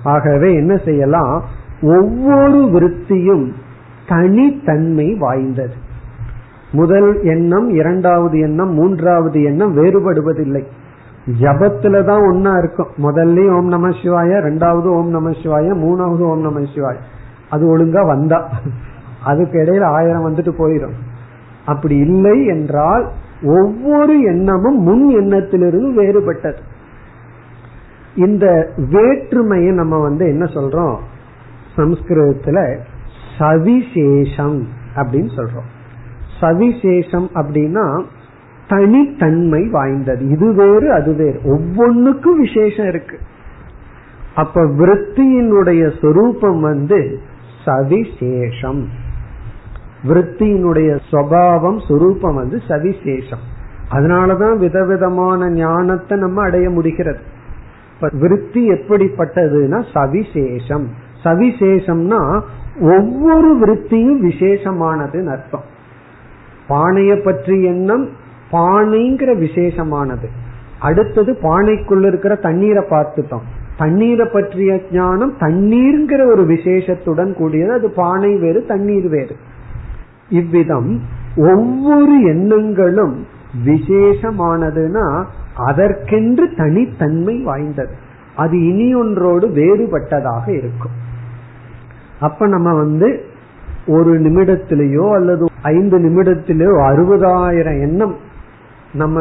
ஆகவே 0.04 0.54
என்ன 0.54 0.76
செய்யலாம்? 0.76 1.42
ஒவ்வொரு 1.82 2.58
விருத்தியும் 2.72 3.52
தனித்தன்மை 4.08 5.14
வாய்ந்தது. 5.14 5.74
முதல் 6.72 7.22
எண்ணம் 7.22 7.70
இரண்டாவது 7.70 8.38
எண்ணம் 8.38 8.74
மூன்றாவது 8.74 9.42
எண்ணம் 9.42 9.76
வேறுபடுவதில்லை. 9.76 10.64
ஜபத்துல 11.40 12.04
தான் 12.04 12.22
ஒன்னா 12.22 12.58
இருக்கும். 12.58 12.88
முதல்ல 12.98 13.50
ஓம் 13.50 13.66
நம 13.66 13.88
சிவாய 13.88 14.38
ரெண்டாவது 14.38 14.86
ஓம் 14.86 15.08
நம 15.08 15.30
சிவாய 15.30 15.74
மூணாவது 15.74 16.20
ஓம் 16.20 16.40
நம 16.40 16.60
சிவாய. 16.60 16.96
அது 17.50 17.78
ஒழுங்கா 17.78 18.06
வந்தா. 18.06 18.50
அதுக்கு 19.24 19.58
இடையில 19.58 19.84
ஆயிரம் 19.84 20.28
வந்துட்டு 20.28 20.52
போயிடும் 20.58 21.10
அப்படி 21.66 21.96
இல்லை 21.96 22.46
என்றால் 22.46 23.10
ஒவ்வொரு 23.42 24.20
எண்ணமும் 24.20 24.78
முன் 24.82 25.08
எண்ணத்திலிருந்து 25.08 26.02
வேறுபட்டது. 26.02 26.58
இந்த 28.14 28.70
வேற்றுமையை 28.76 29.72
நம்ம 29.72 29.98
வந்து 29.98 30.26
என்ன 30.26 30.44
சொல்றோம்? 30.44 30.96
சம்ஸ்கிருதத்துல 31.76 32.78
சவிசேஷம் 33.38 34.66
அப்படின்னு 34.96 35.28
சொல்றோம். 35.36 35.70
சவிசேஷம் 36.40 37.28
அப்படின்னா 37.34 38.04
தனித்தன்மை 38.68 39.68
வாய்ந்தது. 39.68 40.28
இது 40.28 40.54
வேறு 40.54 40.92
அது 40.92 41.14
வேறு. 41.14 41.40
ஒவ்வொன்னுக்கும் 41.44 42.36
விசேஷம் 42.36 42.88
இருக்கு. 42.88 43.18
அப்ப 44.34 44.64
விருத்தியினுடைய 44.64 46.00
சொரூபம் 46.00 46.60
வந்து 46.60 47.18
சவிசேஷம். 47.64 48.88
விருத்தியினுடைய 50.08 51.00
சுவாவம் 51.10 51.80
சுரூபம் 51.88 52.34
வந்து 52.34 52.58
சவிசேஷம். 52.68 53.44
அதனாலதான் 53.90 54.56
விதவிதமான 54.56 55.50
ஞானத்தை 55.50 56.18
நம்ம 56.18 56.42
அடைய 56.42 56.70
முடிகிறது. 56.70 57.18
விருத்தி 58.12 58.68
எப்படிப்பட்டதுன்னா 58.68 59.84
சவிசேஷம். 59.94 60.86
சவிசேஷம்னா 61.24 62.40
ஒவ்வொரு 62.80 63.50
விருத்தியும் 63.58 64.20
விசேஷமானதுன்னு 64.22 65.30
அர்த்தம். 65.30 65.64
பானைய 66.68 67.24
பற்றி 67.24 67.64
எண்ணம் 67.64 68.08
பானைங்கிற 68.52 69.30
விசேஷமானது. 69.38 70.28
அடுத்தது 70.80 71.38
பானைக்குள்ள 71.42 72.06
இருக்கிற 72.06 72.34
தண்ணீரை 72.34 72.84
பார்த்துட்டோம். 72.90 73.46
தண்ணீரை 73.76 74.28
பற்றிய 74.32 74.80
ஞானம் 74.92 75.34
தண்ணீர்ங்கிற 75.38 76.32
ஒரு 76.32 76.44
விசேஷத்துடன் 76.44 77.34
கூடியது. 77.34 77.72
அது 77.72 77.90
பானை 77.90 78.36
வேறு 78.36 78.64
தண்ணீர் 78.64 79.08
வேறு. 79.08 79.36
இவ்விதம் 80.32 80.90
ஒவ்வொரு 81.36 82.14
எண்ணங்களும் 82.22 83.14
விசேஷமானதுன்னா 83.64 85.06
அதற்கென்று 85.54 86.44
தனித்தன்மை 86.56 87.42
வாய்ந்தது. 87.42 87.94
அது 88.36 88.56
இனி 88.68 88.94
ஒன்றோடு 88.94 89.46
வேறுபட்டதாக 89.48 90.44
இருக்கும். 90.58 90.96
அப்ப 92.20 92.46
நம்ம 92.46 92.74
வந்து 92.74 93.08
ஒரு 93.86 94.12
நிமிடத்திலேயோ 94.20 95.06
அல்லது 95.14 95.44
ஐந்து 95.62 95.96
நிமிடத்திலேயோ 95.98 96.74
அறுபதாயிரம் 96.90 97.80
எண்ணம் 97.80 98.14
நம்ம 98.92 99.20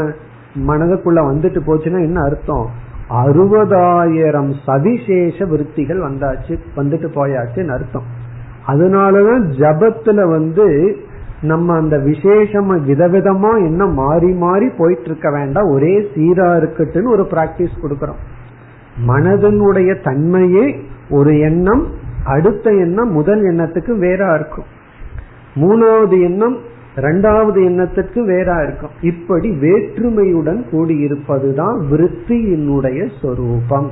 மனதுக்குள்ள 0.68 1.20
வந்துட்டு 1.30 1.60
போச்சுன்னா 1.68 2.00
என்ன 2.02 2.20
அர்த்தம்? 2.22 2.68
அறுபதாயிரம் 3.10 4.52
சவிசேஷ 4.66 5.46
விருத்திகள் 5.46 6.00
வந்தாச்சு 6.00 6.54
வந்துட்டு 6.76 7.08
போயாச்சுன்னு 7.16 7.74
அர்த்தம். 7.74 8.08
அதனாலதான் 8.68 9.44
ஜபத்துல 9.60 10.30
வந்து 10.30 10.98
நம்ம 11.42 11.76
அந்த 11.76 11.98
விசேஷமா 11.98 12.76
விதவிதமா 12.80 13.58
என்ன 13.58 13.86
மாறி 13.86 14.34
மாறி 14.34 14.70
போயிட்டு 14.70 15.04
இருக்க 15.04 15.32
வேண்டாம். 15.32 15.70
ஒரே 15.70 16.00
சீரா 16.16 16.48
இருக்கட்டுன்னு 16.58 17.08
ஒரு 17.08 17.24
பிராக்டிஸ் 17.24 17.80
கொடுக்கறோம். 17.84 18.22
மனதனுடைய 19.08 19.96
தன்மையே 20.04 20.80
ஒரு 21.10 21.40
எண்ணம் 21.40 21.86
அடுத்த 22.24 22.70
எண்ணம் 22.70 23.12
முதல் 23.12 23.44
எண்ணத்துக்கு 23.44 23.98
வேறா 23.98 24.36
இருக்கும். 24.36 24.70
மூணாவது 25.56 26.22
எண்ணம் 26.22 26.58
இரண்டாவது 26.98 27.64
எண்ணத்திற்கு 27.64 28.22
வேறா 28.26 28.64
இருக்கும். 28.64 28.90
இப்படி 29.02 29.50
வேற்றுமையுடன் 29.50 30.64
கூடியிருப்பதுதான் 30.72 31.82
விருத்தியினுடைய 31.92 33.12
சொரூபம். 33.22 33.92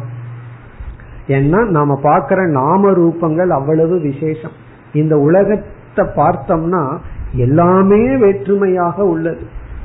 ஏன்னா 1.29 1.69
நாம 1.69 1.99
பார்க்கிற 2.01 2.47
நாம 2.47 2.91
ரூபங்கள் 2.91 3.47
அவ்வளவு 3.47 3.99
விசேஷம். 3.99 4.51
இந்த 4.93 5.17
உலகத்தை 5.17 6.05
பார்த்தோம்னா 6.05 6.97
எல்லாமே 7.31 8.17
வேற்றுமையாக 8.17 9.03
உள்ளது. 9.03 9.39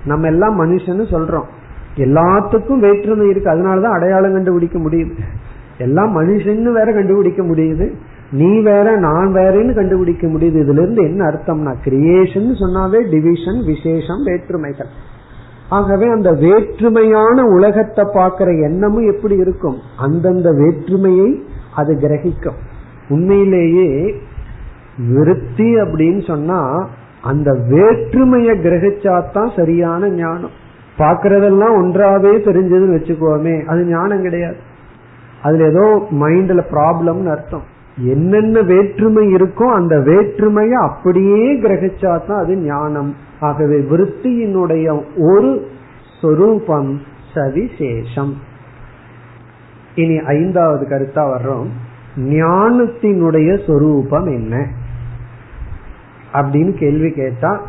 நம்ம 0.07 0.27
எல்லாம் 0.27 0.63
மனுஷன்னு 0.63 1.05
சொல்றோம். 1.11 1.45
எல்லாத்துக்கும் 1.97 2.79
வேற்றுமை 2.79 3.29
இருக்கு. 3.29 3.51
அதனாலதான் 3.51 3.95
அடையாளம் 3.95 4.33
கண்டுபிடிக்க 4.33 4.79
முடியுது. 4.79 5.11
எல்லாம் 5.79 6.21
மனுஷன்னு 6.21 6.73
வேற 6.73 6.93
கண்டுபிடிக்க 6.93 7.43
முடியுது. 7.43 7.93
நீ 8.31 8.61
வேற 8.63 8.97
நான் 8.97 9.35
வேறன்னு 9.35 9.75
கண்டுபிடிக்க 9.75 10.27
முடியுது. 10.27 10.57
இதுல 10.57 10.73
இருந்து 10.73 11.05
என்ன 11.05 11.25
அர்த்தம்னா 11.25 11.75
கிரியேஷன் 11.85 12.55
சொன்னாவே 12.61 13.11
டிவிஷன் 13.11 13.65
விசேஷம் 13.67 14.23
வேற்றுமைகள். 14.25 14.87
ஆகவே 15.69 16.09
அந்த 16.09 16.33
வேற்றுமையான 16.33 17.43
உலகத்தை 17.43 18.05
பார்க்கிற 18.15 18.53
எண்ணமும் 18.53 19.15
எப்படி 19.15 19.37
இருக்கும்? 19.37 19.77
அந்தந்த 19.99 20.51
வேற்றுமையை 20.51 21.43
அது 21.77 21.95
கிரகிக்கும். 21.95 22.59
உண்மையிலேயே 23.09 24.15
விருத்தி 25.09 25.75
அப்படின்னு 25.75 26.27
சொன்னா 26.27 26.89
அந்த 27.23 27.53
வேற்றுமையை 27.69 28.59
கிரகிச்சாதான் 28.59 29.57
சரியான 29.57 30.09
ஞானம். 30.09 30.51
பாக்குறதெல்லாம் 30.99 31.77
ஒன்றாவே 31.83 32.33
தெரிஞ்சதுன்னு 32.39 32.97
வச்சுக்கோமே 32.97 33.65
அது 33.65 33.85
ஞானம் 33.85 34.23
கிடையாது. 34.23 34.57
அதுல 35.43 35.67
ஏதோ 35.67 36.07
மைண்ட்ல 36.11 36.65
ப்ராப்ளம்னு 36.71 37.27
அர்த்தம். 37.27 37.63
என்னென்ன 37.99 38.61
வேற்றுமை 38.61 39.35
இருக்கோ 39.35 39.65
அந்த 39.73 39.99
வேற்றுமையை 39.99 40.75
அப்படியே 40.75 41.61
கிரகிச்சாதான் 41.61 42.43
அது 42.45 42.57
ஞானம். 42.57 43.15
ஆகவே 43.45 43.77
விருத்தியினுடைய 43.77 44.87
ஒரு 45.17 45.69
சொரூபம் 46.21 47.01
சவிசேஷம். 47.35 48.35
இனி 49.95 50.19
ஐந்தாவது 50.19 50.85
கருத்தா 50.89 51.19
வர்றோம். 51.19 51.67
ஞானத்தினுடைய 52.17 53.67
சொரூபம் 53.67 54.27
என்ன? 54.27 54.69
அப்படின்னு 56.33 56.73
கேள்வி 56.79 57.11
கேட்டா 57.11 57.61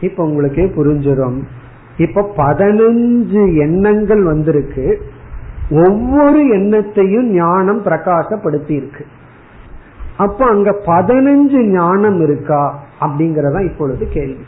இப்ப 0.00 0.24
உங்களுக்கே 0.24 0.64
புரிஞ்சிடும் 0.64 1.42
இப்ப 1.96 2.32
பதினஞ்சு 2.36 3.40
எண்ணங்கள் 3.58 4.22
வந்திருக்கு. 4.22 5.00
ஒவ்வொரு 5.70 6.40
எண்ணத்தையும் 6.56 7.28
ஞானம் 7.30 7.82
பிரகாசப்படுத்தி 7.84 8.70
இருக்கு 8.70 9.06
அப்ப 10.16 10.46
அங்க 10.46 10.70
பதினஞ்சு 10.86 11.66
ஞானம் 11.66 12.20
இருக்கா 12.20 12.82
அப்படிங்கறத 13.00 13.64
இப்பொழுது 13.64 14.08
கேள்வி. 14.08 14.44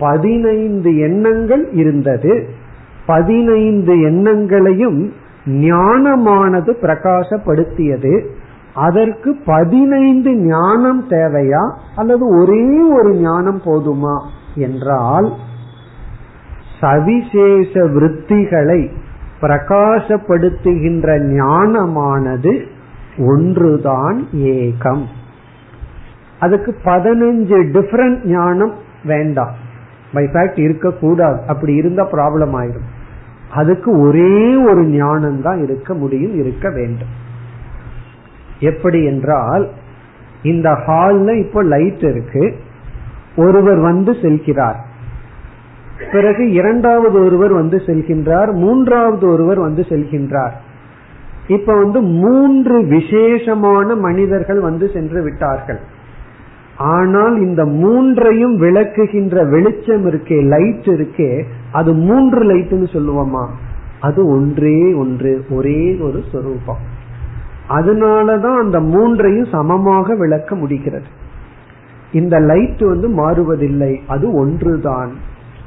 பதினைந்து 0.00 0.98
எண்ணங்கள் 0.98 1.70
இருந்தது. 1.70 2.48
பதினைந்து 3.06 4.00
எண்ணங்களையும் 4.00 5.12
ஞானமானது 5.44 6.74
பிரகாசப்படுத்தியது. 6.82 8.26
அதற்கு 8.74 9.36
பதினைந்து 9.44 10.36
ஞானம் 10.36 11.08
தேவையா? 11.08 11.74
அல்லது 11.96 12.40
ஒரே 12.40 12.80
ஒரு 12.92 13.14
ஞானம் 13.14 13.60
போதுமா? 13.64 14.20
என்றால் 14.54 15.32
சவிசேஷ 16.80 17.86
விற்த்திகளை 17.86 18.90
பிரகாசப்படுத்துகின்ற 19.40 21.18
ஞானமானது 21.18 22.66
ஒன்றுதான் 23.18 24.26
ஏகம். 24.32 25.04
அதுக்கு 26.38 26.76
பதினஞ்சு 26.84 27.56
டிஃபரண்ட் 27.72 28.24
ஞானம் 28.24 28.72
வேண்டாம். 29.04 29.68
பை 30.12 30.24
ஃபேக்ட் 30.24 30.58
இருக்கக்கூடாது. 30.58 31.40
அப்படி 31.46 31.74
இருந்தா 31.74 32.08
ப்ராப்ளம் 32.10 32.54
ஆயிடும். 32.54 32.88
அதுக்கு 33.54 34.00
ஒரே 34.00 34.56
ஒரு 34.56 34.84
ஞானம் 34.84 35.42
தான் 35.42 35.62
இருக்க 35.62 35.94
முடியும் 35.94 36.34
இருக்க 36.34 36.70
வேண்டும். 36.70 37.28
எப்படி 38.60 39.04
என்றால் 39.04 39.68
இந்த 40.42 40.70
ஹால்ல 40.70 41.38
இப்போ 41.38 41.62
லைட் 41.62 42.02
இருக்கு. 42.02 42.54
ஒருவர் 43.36 43.78
வந்து 43.78 44.12
செல்கிறார். 44.12 44.76
பிறகு 46.12 46.50
இரண்டாவது 46.50 47.24
ஒருவர் 47.24 47.52
வந்து 47.52 47.76
செல்கின்றார். 47.76 48.52
மூன்றாவது 48.52 49.28
ஒருவர் 49.28 49.58
வந்து 49.58 49.86
செல்கின்றார். 49.88 50.52
இப்ப 51.46 51.76
வந்து 51.76 52.00
மூன்று 52.00 52.82
விசேஷமான 52.84 53.94
மனிதர்கள் 53.94 54.60
வந்து 54.60 54.90
சென்று 54.92 55.22
விட்டார்கள். 55.22 55.80
ஆனால் 56.80 57.40
இந்த 57.40 57.64
மூன்றையும் 57.64 58.60
விளக்குகின்ற 58.60 59.50
வெளிச்சம் 59.50 60.06
இருக்கே 60.06 60.44
லைட் 60.44 60.84
இருக்கே 60.84 61.44
அது 61.72 61.94
மூன்று 61.94 62.44
லைட்னு 62.44 62.86
சொல்லுவோமா? 62.92 63.48
அது 64.00 64.26
ஒன்றே 64.26 64.94
ஒன்று 64.94 65.44
ஒரே 65.50 65.96
ஒரு 66.00 66.22
சொரூபம். 66.32 66.76
அதனாலதான் 67.68 68.58
அந்த 68.58 68.80
மூன்றையும் 68.80 69.44
சமமாக 69.44 70.14
விளக்க 70.14 70.56
முடிகிறது. 70.56 71.04
இந்த 72.12 72.38
லைட் 72.38 72.82
வந்து 72.82 73.08
மாறுவதில்லை 73.08 73.96
அது 74.06 74.32
ஒன்றுதான். 74.32 75.12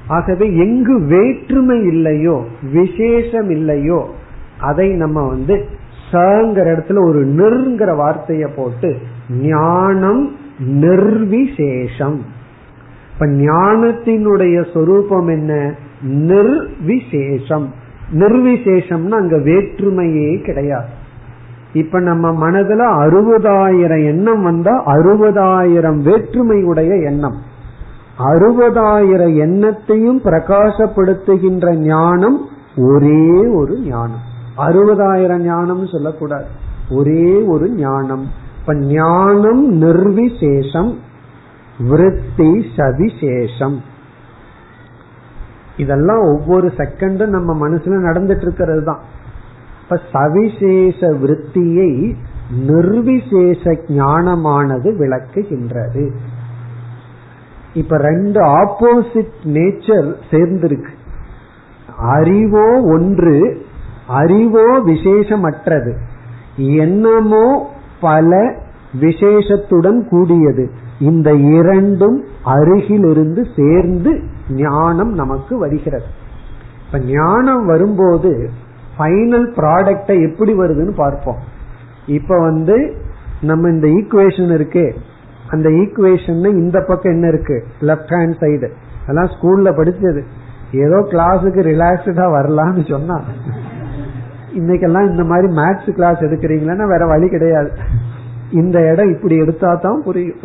ஆகவே 0.07 0.55
எங்கு 0.55 0.99
வேற்றுமை 0.99 1.80
இல்லையோ 1.80 2.43
விசேஷம் 2.74 3.49
இல்லையோ 3.49 4.09
அதை 4.59 4.89
நம்ம 4.89 5.28
வந்து 5.28 5.66
சங்கிற 6.11 6.66
இடத்துல 6.74 7.05
ஒரு 7.05 7.26
நிறுங்கிற 7.26 7.95
வார்த்தைய 7.97 8.47
போட்டு 8.55 8.97
ஞானம் 9.30 10.32
நிர்விசேஷம். 10.59 12.17
இப்ப 13.13 13.25
ஞானத்தினுடைய 13.25 14.73
சொரூபம் 14.73 15.27
என்ன? 15.27 15.75
நிர்விசேஷம். 16.01 17.67
நிர்விசேஷம்னா 18.13 19.09
அங்க 19.09 19.37
வேற்றுமையே 19.37 20.45
கிடையாது. 20.45 20.87
இப்ப 21.73 21.99
நம்ம 21.99 22.49
மனதுல 22.49 22.81
அறுபதாயிரம் 22.85 24.05
எண்ணம் 24.05 24.43
வந்தா 24.43 24.83
அறுபதாயிரம் 24.85 26.01
வேற்றுமை 26.01 26.63
உடைய 26.63 26.95
எண்ணம். 26.95 27.35
அறுபதாயிரம் 28.19 29.35
எண்ணத்தையும் 29.35 30.19
பிரகாசப்படுத்துகின்ற 30.23 31.75
ஞானம் 31.75 32.41
ஒரே 32.77 33.29
ஒரு 33.53 33.79
ஞானம். 33.79 34.31
அறுபதாயிரம் 34.57 35.41
ஞானம் 35.41 35.87
சொல்லக்கூடாது. 35.87 36.45
ஒரே 36.89 37.41
ஒரு 37.41 37.69
ஞானம். 37.69 38.41
இப்ப 38.66 38.76
ஞானம் 38.76 39.82
நிர்விசேஷம் 39.82 40.95
விருத்தி 41.80 42.66
சவிசேஷம். 42.76 43.82
இதெல்லாம் 45.78 46.20
ஒவ்வொரு 46.20 46.72
செகண்டும் 46.78 47.26
நம்ம 47.26 47.68
மனசுல 47.68 47.97
நடந்துட்டு 48.07 48.41
இருக்கிறது 48.41 48.84
தான் 48.84 48.99
இப்ப 49.82 49.99
சவிசேஷ 50.11 50.99
விருத்தியை 51.07 52.16
நிர்விசேஷ 52.68 53.72
ஞானமானது 53.72 54.91
விளக்குகின்றது. 54.99 56.16
இப்ப 57.74 57.97
ரெண்டு 57.97 58.41
ஆப்போசிட் 58.41 59.36
நேச்சர் 59.43 60.16
சேர்ந்திருக்கு. 60.32 60.93
அறிவோ 61.97 62.82
ஒன்று 62.82 63.66
அறிவோ 64.07 64.80
விசேஷமற்றது. 64.80 65.93
எண்ணமோ 66.55 67.72
பல 68.07 68.31
விசேஷத்துடன் 69.01 69.99
கூடியது. 70.09 70.65
இந்த 70.99 71.29
இரண்டும் 71.57 72.17
அருகிலிருந்து 72.45 73.41
சேர்ந்து 73.57 74.11
ஞானம் 74.49 75.13
நமக்கு 75.21 75.53
வருகிறது. 75.63 76.07
இப்ப 76.85 76.99
ஞானம் 77.13 77.65
வரும்போது 77.65 78.31
ஃபைனல் 78.97 79.47
ப்ராடக்டை 79.57 80.15
எப்படி 80.29 80.53
வருதுன்னு 80.59 80.93
பார்ப்போம். 81.03 81.41
இப்ப 82.17 82.39
வந்து 82.39 82.77
நம்ம 83.41 83.69
இந்த 83.69 83.87
ஈக்குவேஷன் 83.87 84.53
இருக்கு. 84.53 84.85
அந்த 85.49 85.67
ஈக்குவேஷன் 85.69 86.47
இந்த 86.63 86.77
பக்கம் 86.87 87.13
என்ன 87.13 87.27
இருக்கு? 87.27 87.57
லெப்ட் 87.81 88.13
ஹேண்ட் 88.15 88.37
சைடு 88.43 88.69
அதெல்லாம் 89.03 89.31
ஸ்கூல்ல 89.35 89.69
படிச்சது. 89.79 90.21
ஏதோ 90.83 90.99
கிளாஸுக்கு 91.11 91.61
ரிலாக்ஸ்டா 91.71 92.25
வரலாம்னு 92.37 92.83
சொன்னா. 92.89 93.17
இன்னைக்கெல்லாம் 94.55 95.09
இந்த 95.09 95.23
மாதிரி 95.23 95.53
மேத்ஸ் 95.53 95.91
கிளாஸ் 95.91 96.17
எடுக்கிறீங்களா 96.17 96.87
வேற 96.87 97.05
வழி 97.05 97.29
கிடையாது. 97.29 97.71
இந்த 98.51 98.91
இடம் 98.91 99.15
இப்படி 99.15 99.37
எடுத்தா 99.37 99.75
தான் 99.75 100.01
புரியும். 100.03 100.39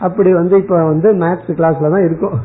அப்படி 0.00 0.32
வந்து 0.32 0.56
இப்ப 0.56 0.84
வந்து 0.84 1.14
மேத்ஸ் 1.14 1.50
கிளாஸ்ல 1.50 1.90
தான் 1.90 2.04
இருக்கும். 2.04 2.38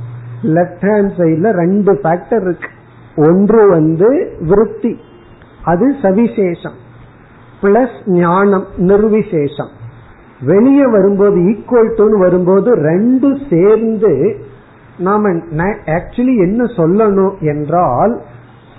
லெப்ட் 0.44 0.82
ஹேண்ட் 0.82 1.12
சைட்ல 1.18 1.52
ரெண்டு 1.52 1.94
ஃபேக்டர் 1.94 2.42
இருக்கு. 2.42 2.70
ஒன்று 3.16 3.70
வந்து 3.70 4.38
விருத்தி. 4.42 5.00
அது 5.64 5.96
சவிசேஷம். 6.02 6.78
பிளஸ் 7.62 7.98
ஞானம் 8.06 8.66
நிர்விசேஷம். 8.78 9.72
வெளியே 10.42 10.86
வரும்போது 10.86 11.36
ஈக்குவல் 11.36 11.96
டு 11.96 12.20
வரும்போது 12.20 12.76
ரெண்டு 12.76 13.38
சேர்ந்து 13.50 14.46
நாம 14.98 15.30
ஆக்சுவலி 15.86 16.38
என்ன 16.38 16.64
சொல்லணும் 16.64 17.40
என்றால் 17.40 18.22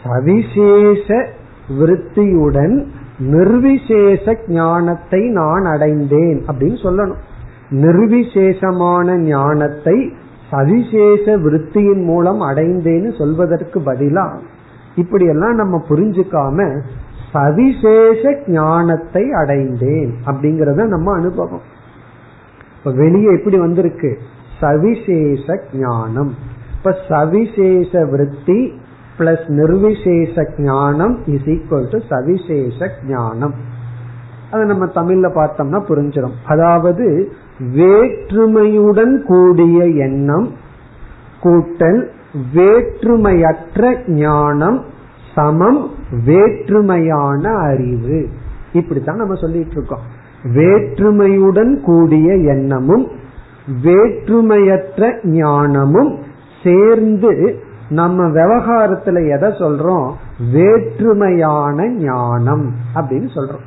சவிசேஷ 0.05 1.27
விருத்தியுடன் 1.69 2.87
நிர்விசேஷ 3.19 4.37
ஞானத்தை 4.49 5.29
நான் 5.29 5.65
அடைந்தேன் 5.65 6.45
அப்படின்னு 6.47 6.79
சொல்லணும். 6.83 7.21
நிர்விசேஷமான 7.71 9.17
ஞானத்தை 9.17 10.13
சவிசேஷ 10.51 11.37
விருத்தியின் 11.37 12.05
மூலம் 12.05 12.41
அடைந்தேன்னு 12.41 13.19
சொல்வதற்கு 13.19 13.81
பதிலா 13.81 14.39
இப்படியெல்லாம் 14.95 15.55
நம்ம 15.55 15.85
புரிஞ்சுக்காம 15.89 16.83
சவிசேஷ 17.33 18.43
ஞானத்தை 18.47 19.33
அடைந்தேன் 19.33 20.15
அப்படிங்கறத 20.27 20.87
நம்ம 20.87 21.13
அனுபவம். 21.13 21.61
இப்ப 22.79 22.91
வெளியே 22.91 23.33
எப்படி 23.33 23.59
வந்திருக்கு? 23.59 24.19
சவிசேஷ 24.61 25.63
ஞானம். 25.73 26.35
இப்ப 26.77 26.97
சவிசேஷ 27.09 28.05
விருத்தி 28.05 28.73
பிளஸ் 29.19 29.47
நிர்விசேஷ 29.49 30.47
ஞானம் 30.59 31.19
இஸ் 31.27 31.45
ஈக்வல் 31.45 31.91
டு 31.91 31.99
சவிசேஷ 32.09 32.91
ஞானம் 33.09 33.55
அதை 34.51 34.67
நம்ம 34.67 34.87
தமிழ்ல 34.87 35.33
பார்த்தோம்னா 35.35 35.85
புரிஞ்சிடும் 35.89 36.33
அதாவது 36.47 37.33
வேற்றுமையுடன் 37.61 39.23
கூடிய 39.23 39.87
எண்ணம் 39.87 40.49
கூட்டல் 41.43 42.09
வேற்றுமையற்ற 42.55 44.09
ஞானம் 44.09 44.85
சமம் 45.35 45.91
வேற்றுமையான 46.27 47.55
அறிவு. 47.55 48.29
இப்படித்தான் 48.73 49.17
நம்ம 49.17 49.35
சொல்லிட்டு 49.35 49.71
இருக்கோம் 49.71 49.99
வேற்றுமையுடன் 50.43 51.81
கூடிய 51.81 52.37
எண்ணமும் 52.37 53.09
வேற்றுமையற்ற 53.83 55.25
ஞானமும் 55.25 56.19
சேர்ந்து 56.63 57.63
நம்ம 57.93 58.25
விவகாரத்துல 58.25 59.37
எதை 59.37 59.51
சொல்றோம்? 59.51 60.13
வேற்றுமையான 60.55 61.89
ஞானம் 61.89 62.75
அப்படின்னு 62.95 63.29
சொல்றோம். 63.35 63.65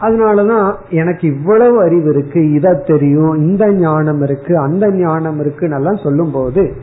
அதனாலதான் 0.00 0.74
எனக்கு 0.90 1.28
இவ்வளவு 1.28 1.80
அறிவு 1.80 2.10
இருக்கு 2.14 2.52
இத 2.52 2.74
தெரியும் 2.74 3.34
இந்த 3.34 3.72
ஞானம் 3.72 4.22
இருக்கு 4.22 4.58
அந்த 4.58 4.90
ஞானம் 4.92 5.40
இருக்குன்னு 5.40 5.98
சொல்லும் 6.02 6.32
போது 6.32 6.76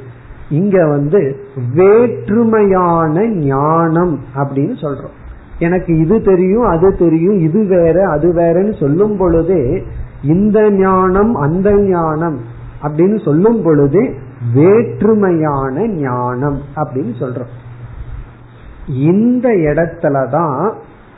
இங்க 0.50 0.88
வந்து 0.88 1.36
வேற்றுமையான 1.76 3.28
ஞானம் 3.28 4.20
அப்படின்னு 4.36 4.76
சொல்றோம். 4.82 5.16
எனக்கு 5.60 5.98
இது 5.98 6.22
தெரியும் 6.22 6.66
அது 6.66 6.96
தெரியும் 6.98 7.40
இது 7.40 7.66
வேற 7.66 8.10
அது 8.10 8.34
வேறன்னு 8.34 8.80
சொல்லும் 8.80 9.18
பொழுது 9.18 9.84
இந்த 10.24 10.72
ஞானம் 10.72 11.34
அந்த 11.34 11.72
ஞானம் 11.74 12.40
அப்படின்னு 12.84 13.24
சொல்லும் 13.24 13.62
பொழுது 13.64 14.14
வேற்றுமையான 14.54 15.88
ஞானம் 15.88 16.62
அப்படின்னு 16.76 17.16
சொல்றோம். 17.20 17.52
இந்த 18.88 19.50
இடத்துலதான் 19.50 20.74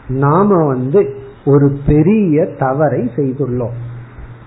நாம 0.07 0.65
வந்து 0.65 1.15
ஒரு 1.45 1.77
பெரிய 1.87 2.45
தவறை 2.45 3.11
செய்துள்ளோம். 3.15 3.73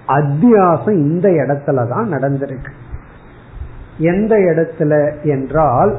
அத்தியாசம் 0.07 0.91
இந்த 0.91 1.29
இடத்துலதான் 1.29 2.05
நடந்திருக்கு. 2.05 2.71
எந்த 3.99 4.37
இடத்துல 4.37 5.23
என்றால் 5.23 5.99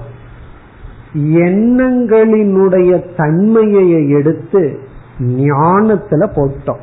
எண்ணங்களினுடைய 1.13 3.17
தன்மையை 3.17 4.09
எடுத்து 4.09 4.79
ஞானத்துல 5.19 6.09
போட்டோம். 6.09 6.79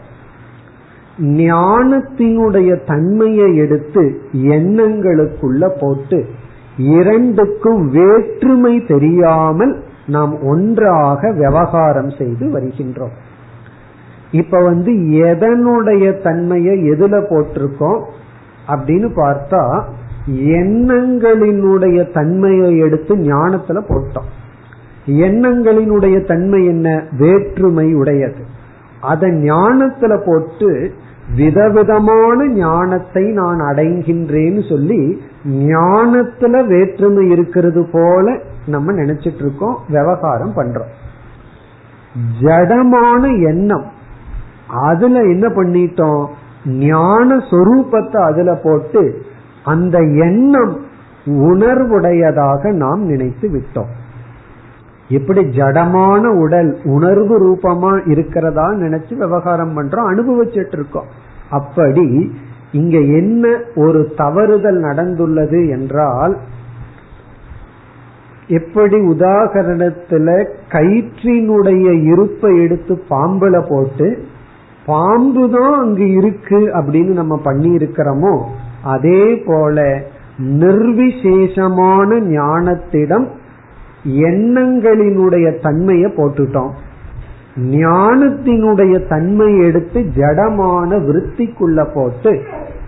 ஞானத்தினுடைய 1.18 2.86
தன்மையை 2.86 3.56
எடுத்து 3.56 4.20
எண்ணங்களுக்குள்ள 4.32 5.72
போட்டு 5.80 6.26
இரண்டுக்கும் 6.76 7.90
வேற்றுமை 7.90 8.84
தெரியாமல் 8.84 9.82
நாம் 10.06 10.42
ஒன்றாக 10.42 11.32
விவகாரம் 11.32 12.10
செய்து 12.10 12.46
வருகின்றோம். 12.46 13.14
இப்ப 14.30 14.58
வந்து 14.58 14.92
எதனுடைய 14.92 16.22
தன்மையை 16.22 16.90
எதுல 16.90 17.26
போட்டிருக்கோம் 17.30 18.04
அப்படின்னு 18.68 19.10
பார்த்தா 19.16 19.82
எண்ணங்களினுடைய 20.36 22.12
தன்மையை 22.12 22.78
எடுத்து 22.78 23.16
ஞானத்துல 23.16 23.80
போட்டோம். 23.88 24.28
எண்ணங்களினுடைய 25.06 26.26
தன்மை 26.26 26.66
என்ன? 26.66 27.04
வேற்றுமை 27.18 27.94
உடையது. 27.94 28.44
அதை 29.00 29.30
ஞானத்துல 29.30 30.22
போட்டு 30.26 30.92
விதவிதமான 31.34 32.46
ஞானத்தை 32.46 33.32
நான் 33.32 33.60
அடைகின்றேன்னு 33.60 34.68
சொல்லி 34.68 35.20
ஞானத்துல 35.48 36.66
வேற்றுமை 36.66 37.30
இருக்கிறது 37.30 37.88
போல 37.92 38.38
நம்ம 38.66 38.92
நினைச்சிட்டு 38.92 39.34
இருக்கோம் 39.34 39.78
விவகாரம் 39.88 40.52
பண்றோம். 40.56 40.92
ஜடமான 42.40 43.46
எண்ணம். 43.46 43.84
அதுல 44.68 45.20
என்ன 45.20 45.48
பண்ணிட்டோம்? 45.48 46.26
ஞான 46.66 47.36
சொரூபத்தை 47.36 48.16
அதுல 48.16 48.54
போட்டு 48.54 49.22
அந்த 49.64 49.98
எண்ணம் 49.98 50.80
உணர்வுடையதாக 51.26 52.72
நாம் 52.72 53.04
நினைத்து 53.04 53.48
விட்டோம். 53.48 53.90
எப்படி 55.11 55.42
ஜடமான 55.57 56.22
உடல் 56.36 56.70
உணர்வு 56.86 57.34
ரூபமா 57.38 57.92
இருக்கிறதா 58.07 58.66
நினைச்சு 58.76 59.14
விவகாரம் 59.14 59.74
பண்றோம் 59.76 60.11
அனுபவிச்சுட்டு 60.11 60.76
இருக்கோம் 60.78 61.11
அப்படி 61.50 62.07
இங்க 62.72 62.96
என்ன 63.18 63.44
ஒரு 63.76 64.00
தவறுதல் 64.16 64.80
நடந்துள்ளது 64.80 65.61
என்றால் 65.68 66.34
எப்படி 68.50 68.98
உதாகரணத்துல 69.12 70.28
கயிற்றினுடைய 70.70 71.86
இருப்பை 72.11 72.50
எடுத்து 72.64 72.94
பாம்புல 73.09 73.57
போட்டு 73.68 74.09
பாம்பு 74.86 75.44
தான் 75.50 75.74
அங்கு 75.78 76.07
இருக்கு 76.12 76.61
அப்படின்னு 76.76 77.12
நம்ம 77.12 77.36
பண்ணி 77.44 77.70
இருக்கிறோமோ 77.78 78.34
அதே 78.88 79.24
போல 79.46 79.78
நிர்விசேஷமான 80.61 82.18
ஞானத்திடம் 82.30 83.26
எண்ணங்களினுடைய 84.07 85.61
தன்மையை 85.62 86.12
போட்டுட்டோம். 86.16 86.70
ஞானத்தினுடைய 87.57 89.09
தன்மை 89.09 89.59
எடுத்து 89.59 90.00
ஜடமான 90.00 90.98
விருத்திக்குள்ள 91.07 91.86
போட்டு 91.94 92.42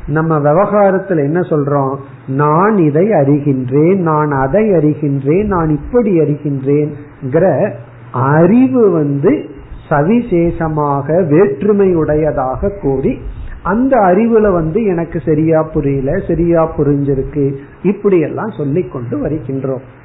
நம்ம 0.06 0.38
விவகாரத்துல 0.38 1.16
என்ன 1.16 1.40
சொல்றோம்? 1.40 1.96
நான் 2.26 2.76
இதை 2.78 3.06
அறிகின்றேன் 3.10 3.96
நான் 3.96 4.30
அதை 4.30 4.64
அறிகின்றேன் 4.70 5.44
நான் 5.44 5.68
இப்படி 5.68 6.18
அறிகின்றேன் 6.20 7.72
அறிவு 8.12 8.90
வந்து 8.90 9.44
சவிசேஷமாக 9.88 11.06
வேற்றுமையுடையதாக 11.32 12.80
கூறி 12.80 13.18
அந்த 13.62 13.96
அறிவுல 13.96 14.52
வந்து 14.52 14.84
எனக்கு 14.84 15.20
சரியா 15.20 15.62
புரியல 15.62 16.18
சரியா 16.28 16.72
புரிஞ்சிருக்கு 16.76 17.54
இப்படி 17.82 18.20
எல்லாம் 18.20 18.52
சொல்லி 18.56 18.82
கொண்டு 18.82 19.16
வருகின்றோம். 19.18 19.96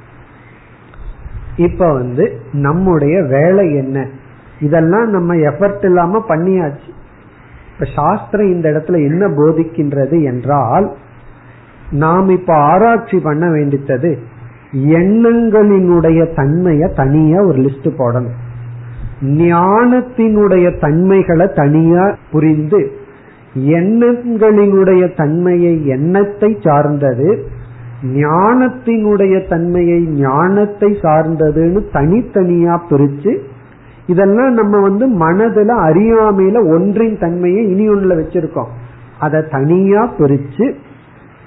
இப்ப 1.56 1.92
வந்து 1.92 2.40
நம்முடைய 2.52 3.22
வேலை 3.22 3.74
என்ன? 3.74 4.08
இதெல்லாம் 4.60 5.10
நம்ம 5.10 5.34
எஃபர்ட் 5.34 5.84
இல்லாம 5.84 6.24
பண்ணியாச்சு. 6.28 6.92
இப்ப 7.74 7.86
சாஸ்திரம் 7.96 8.46
இந்த 8.46 8.70
இடத்துல 8.70 8.94
என்ன 8.94 9.28
போதிக்கின்றது 9.28 10.24
என்றால் 10.24 10.96
நாம் 11.90 12.28
இப்ப 12.28 12.54
ஆராய்ச்சி 12.54 13.18
பண்ண 13.18 13.48
வேண்டித்தது 13.48 14.18
எண்ணங்களினுடைய 14.72 16.28
தன்மைய 16.36 16.94
தனியா 16.94 17.42
ஒரு 17.42 17.58
லிஸ்ட் 17.58 17.88
போடணும். 17.98 18.36
ஞானத்தினுடைய 19.22 20.80
தன்மைகளை 20.80 21.50
தனியா 21.54 22.16
புரிந்து 22.30 22.92
எண்ணங்களினுடைய 23.54 25.16
தன்மையை 25.16 25.86
எண்ணத்தை 25.86 26.56
சார்ந்தது 26.60 27.46
ஞானத்தினுடைய 28.04 29.48
தன்மையை 29.48 30.00
ஞானத்தை 30.00 30.90
சார்ந்ததுன்னு 31.02 31.80
தனித்தனியா 31.92 32.80
பிரிச்சு 32.90 33.38
இதெல்லாம் 34.06 34.52
நம்ம 34.52 34.80
வந்து 34.80 35.08
மனதுல 35.08 35.76
அறியாமையில 35.88 36.74
ஒன்றின் 36.74 37.18
தன்மையை 37.18 37.68
இனி 37.68 37.88
ஒன்றுல 37.88 38.16
வச்சிருக்கோம். 38.20 38.68
அதை 39.18 39.42
தனியா 39.50 40.08
பிரிச்சு 40.18 40.74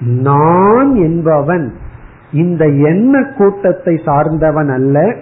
நான் 0.00 0.94
என்பவன் 0.94 1.72
இந்த 2.32 2.66
எண்ண 2.66 3.22
கூட்டத்தை 3.38 4.00
சார்ந்தவன் 4.04 4.68
அல்ல 4.68 5.16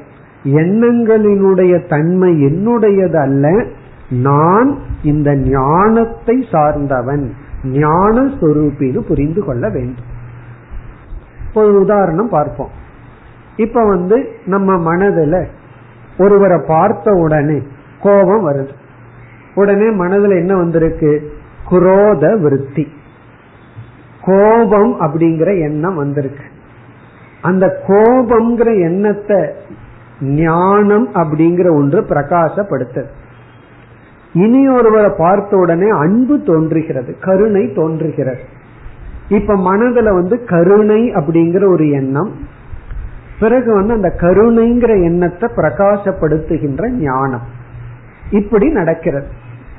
எண்ணங்களினுடைய 0.45 1.87
தன்மை 1.87 2.33
என்னுடையது 2.45 3.19
அல்ல 3.23 3.65
நான் 4.11 4.79
இந்த 5.03 5.35
ஞானத்தை 5.35 6.47
சார்ந்தவன் 6.51 7.31
ஞான 7.65 8.23
சொரூப்பின்னு 8.23 9.01
புரிந்து 9.01 9.45
கொள்ள 9.45 9.69
வேண்டும். 9.69 10.15
ஒரு 11.65 11.81
உதாரணம் 11.81 12.29
பார்ப்போம். 12.29 12.71
இப்ப 13.57 13.89
வந்து 13.89 14.29
நம்ம 14.45 14.95
மனதுல 14.95 15.47
ஒருவரை 16.19 16.61
பார்த்த 16.67 17.13
உடனே 17.13 17.63
கோபம் 18.01 18.51
வருது. 18.51 18.75
உடனே 19.55 19.87
மனதுல 19.91 20.37
என்ன 20.37 20.57
வந்திருக்கு? 20.57 21.33
குரோத 21.71 22.39
விருத்தி. 22.41 22.89
கோபம் 24.21 25.01
அப்படிங்கிற 25.01 25.61
எண்ணம் 25.61 25.95
வந்திருக்கு. 25.95 26.45
அந்த 27.43 27.85
கோபம்ங்கிற 27.87 28.83
எண்ணத்தை 28.83 29.45
ஞானம் 30.21 31.15
அப்படிங்கிற 31.15 31.71
ஒன்று 31.71 32.01
பிரகாசப்படுத்துது 32.03 33.07
இனி 34.33 34.69
ஒருவரை 34.69 35.13
பார்த்த 35.19 35.57
உடனே 35.57 35.89
அன்பு 35.89 36.43
தோன்றுகிறது 36.43 37.17
கருணை 37.21 37.73
தோன்றுகிறது. 37.73 38.43
இப்ப 39.29 39.55
மனதுல 39.55 40.15
வந்து 40.15 40.45
கருணை 40.45 41.03
அப்படிங்கிற 41.03 41.69
ஒரு 41.69 41.91
எண்ணம் 41.91 42.31
பிறகு 43.41 43.75
வந்து 43.75 43.93
அந்த 43.93 44.15
கருணைங்கிற 44.21 45.05
எண்ணத்தை 45.05 45.51
பிரகாசப்படுத்துகின்ற 45.57 46.89
ஞானம். 46.89 47.41
இப்படி 48.31 48.69
நடக்கிறது. 48.69 49.27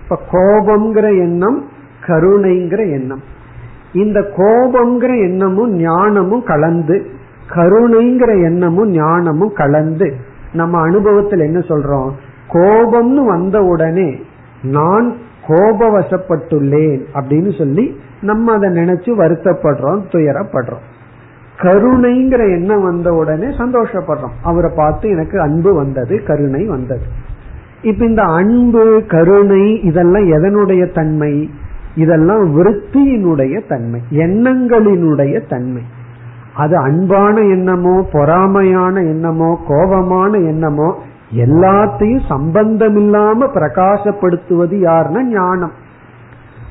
இப்ப 0.04 0.20
கோபம்ங்கிற 0.32 1.08
எண்ணம் 1.08 1.66
கருணைங்கிற 2.08 2.78
எண்ணம். 2.78 3.22
இந்த 3.94 4.20
கோபம்ங்கிற 4.20 5.18
எண்ணமும் 5.24 5.72
ஞானமும் 5.72 6.44
கலந்து 6.44 7.06
கருணைங்கிற 7.50 8.44
எண்ணமும் 8.44 8.90
ஞானமும் 8.90 9.54
கலந்து 9.54 10.16
நம்ம 10.54 10.82
அனுபவத்தில் 10.82 11.40
என்ன 11.40 11.60
சொல்றோம்? 11.60 12.12
கோபம்னு 12.54 13.26
வந்த 13.26 13.62
உடனே 13.62 14.16
நான் 14.62 15.16
கோபவசப்பட்டுள்ளேன் 15.48 17.02
அப்படின்னு 17.14 17.58
சொல்லி 17.58 18.00
நம்ம 18.22 18.54
அதை 18.54 18.70
நினைச்சு 18.70 19.12
வருத்தப்படுறோம் 19.18 20.02
துயரப்படுறோம். 20.12 20.86
கருணைங்கிற 21.58 22.40
எண்ணம் 22.40 22.84
வந்த 22.84 23.14
உடனே 23.14 23.46
சந்தோஷப்படுறோம். 23.46 24.36
அவரை 24.44 24.72
பார்த்து 24.76 25.10
எனக்கு 25.10 25.42
அன்பு 25.42 25.74
வந்தது 25.74 26.24
கருணை 26.24 26.66
வந்தது. 26.66 27.02
இப்ப 27.82 28.06
இந்த 28.06 28.24
அன்பு 28.24 29.04
கருணை 29.08 29.84
இதெல்லாம் 29.84 30.26
எதனுடைய 30.26 30.94
தன்மை? 30.94 31.50
இதெல்லாம் 31.96 32.58
விருத்தியினுடைய 32.58 33.68
தன்மை 33.68 34.02
எண்ணங்களினுடைய 34.10 35.48
தன்மை. 35.50 35.82
அது 36.56 36.78
அன்பான 36.78 37.42
எண்ணமோ 37.42 38.06
பொறாமையான 38.12 39.00
எண்ணமோ 39.00 39.60
கோபமான 39.68 40.32
எண்ணமோ 40.32 40.96
எல்லாத்தையும் 41.36 42.22
சம்பந்தமில்லாம 42.30 43.48
பிரகாசப்படுத்துவது 43.54 44.76
யாருன்னா 44.82 45.22
ஞானம். 45.24 45.72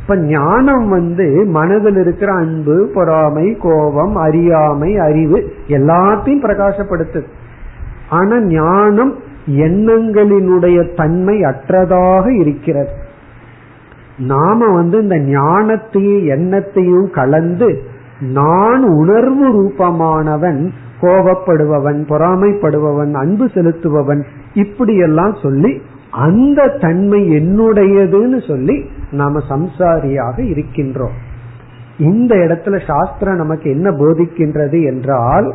இப்ப 0.08 0.18
ஞானம் 0.18 0.88
வந்து 0.88 1.44
மனதில் 1.46 1.96
இருக்கிற 1.96 2.32
அன்பு 2.32 2.90
பொறாமை 2.94 3.56
கோபம் 3.60 4.16
அறியாமை 4.16 4.96
அறிவு 4.96 5.52
எல்லாத்தையும் 5.68 6.42
பிரகாசப்படுத்துது 6.42 7.24
ஆனா 8.08 8.40
ஞானம் 8.40 9.14
எண்ணங்களினுடைய 9.46 10.94
தன்மை 10.94 11.40
அற்றதாக 11.40 12.40
இருக்கிறது. 12.40 12.90
நாம 14.18 14.72
வந்து 14.74 15.02
இந்த 15.02 15.14
ஞானத்தையும் 15.14 16.22
எண்ணத்தையும் 16.36 17.10
கலந்து 17.10 17.82
நான் 18.20 18.82
உணர்வு 18.82 19.46
ரூபமானவன் 19.56 20.68
கோபப்படுபவன் 21.00 22.00
பொறாமைப்படுபவன் 22.08 23.12
அன்பு 23.12 23.44
செலுத்துபவன் 23.44 24.24
இப்படியெல்லாம் 24.54 25.34
சொல்லி 25.42 25.80
அந்த 26.10 26.68
தன்மை 26.80 27.20
என்னுடையதுன்னு 27.28 28.48
சொல்லி 28.48 28.84
நாம 29.16 29.40
சம்சாரியாக 29.48 30.36
இருக்கின்றோம். 30.52 31.16
இந்த 31.98 32.32
இடத்துல 32.36 32.76
சாஸ்திரம் 32.86 33.36
நமக்கு 33.36 33.66
என்ன 33.70 33.88
போதிக்கின்றது 33.90 34.78
என்றால் 34.84 35.48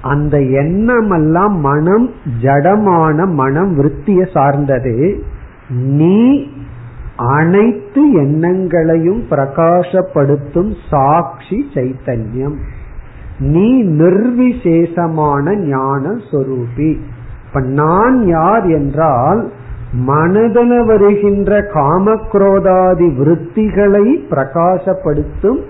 அந்த 0.00 0.36
எண்ணமெல்லாம் 0.62 1.56
மனம் 1.60 2.06
ஜடமான 2.42 3.26
மனம் 3.32 3.72
விற்த்திய 3.78 4.20
சார்ந்தது. 4.32 4.96
நீ 5.98 6.20
அனைத்து 7.16 8.02
எண்ணங்களையும் 8.20 9.22
பிரகாசப்படுத்தும் 9.30 10.72
சாட்சி 10.90 11.58
சைத்தன்யம். 11.74 12.56
நீ 13.52 13.68
நிர்விசேஷமான 14.00 15.54
ஞான 15.68 16.14
சொரூபி 16.30 16.90
இப்ப 17.46 17.60
நான் 17.80 18.18
யார் 18.26 18.66
என்றால் 18.78 19.40
மனதில் 19.92 20.84
வருகின்ற 20.84 21.60
காமக்ரோதாதி 21.60 23.08
விருத்திகளை 23.14 24.14
பிரகாசப்படுத்தும் 24.30 25.60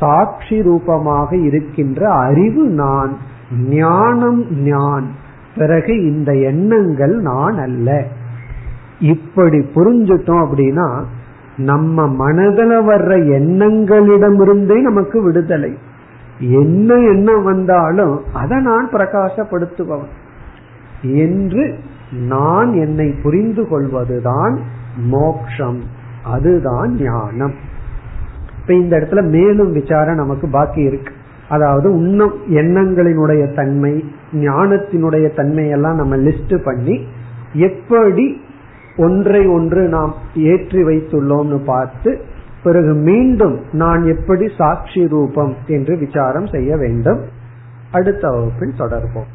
சாட்சி 0.00 0.62
ரூபமாக 0.62 1.36
இருக்கின்ற 1.36 2.10
அறிவு 2.10 2.62
நான் 2.64 3.16
ஞானம் 3.68 4.62
ஞான். 4.62 5.04
பிறகு 5.56 6.02
இந்த 6.02 6.34
எண்ணங்கள் 6.34 7.16
நான் 7.16 7.58
அல்ல. 7.58 8.06
இப்படி 9.00 9.58
புரிஞ்சுட்டோம் 9.58 10.46
அப்படின்னா 10.46 11.02
நம்ம 11.56 12.06
மனதில் 12.06 12.80
வர்ற 12.80 13.12
எண்ணங்களிடமிருந்தே 13.40 14.80
நமக்கு 14.80 15.22
விடுதலை. 15.22 15.78
என்ன 16.40 16.94
எண்ணம் 16.94 17.42
வந்தாலும் 17.42 18.20
அதை 18.32 18.58
நான் 18.58 18.88
பிரகாசப்படுத்துபவன் 18.92 20.14
என்று 21.02 21.78
நான் 22.12 22.72
என்னை 22.72 23.14
புரிந்து 23.22 23.68
கொள்வதுதான் 23.68 24.60
மோக்ஷம். 24.96 25.80
அதுதான் 26.24 27.00
ஞானம். 27.00 27.54
இப்ப 28.60 28.74
இந்த 28.74 28.96
இடத்துல 28.96 29.22
மேலும் 29.22 29.72
விசாரம் 29.72 30.14
நமக்கு 30.14 30.48
பாக்கி 30.48 30.80
இருக்கு. 30.80 31.12
அதாவது 31.48 31.92
உண்ணம் 31.92 32.34
எண்ணங்களினுடைய 32.50 33.54
தன்மை 33.54 34.04
ஞானத்தினுடைய 34.32 35.30
தன்மையெல்லாம் 35.36 35.94
நம்ம 35.94 36.16
லிஸ்ட் 36.16 36.64
பண்ணி 36.64 37.06
எப்படி 37.52 38.40
ஒன்றை 38.96 39.46
ஒன்று 39.46 39.88
நாம் 39.88 40.14
ஏற்றி 40.34 40.82
வைத்துள்ளோம்னு 40.82 41.64
பார்த்து 41.64 42.20
பிறகு 42.62 42.92
மீண்டும் 42.92 43.60
நான் 43.72 44.06
எப்படி 44.06 44.50
சாட்சி 44.58 45.08
ரூபம் 45.08 45.54
என்று 45.66 45.98
விசாரம் 45.98 46.46
செய்ய 46.46 46.76
வேண்டும். 46.76 47.20
அடுத்த 47.92 48.28
வகுப்பில் 48.28 48.74
தொடர்போம் 48.78 49.34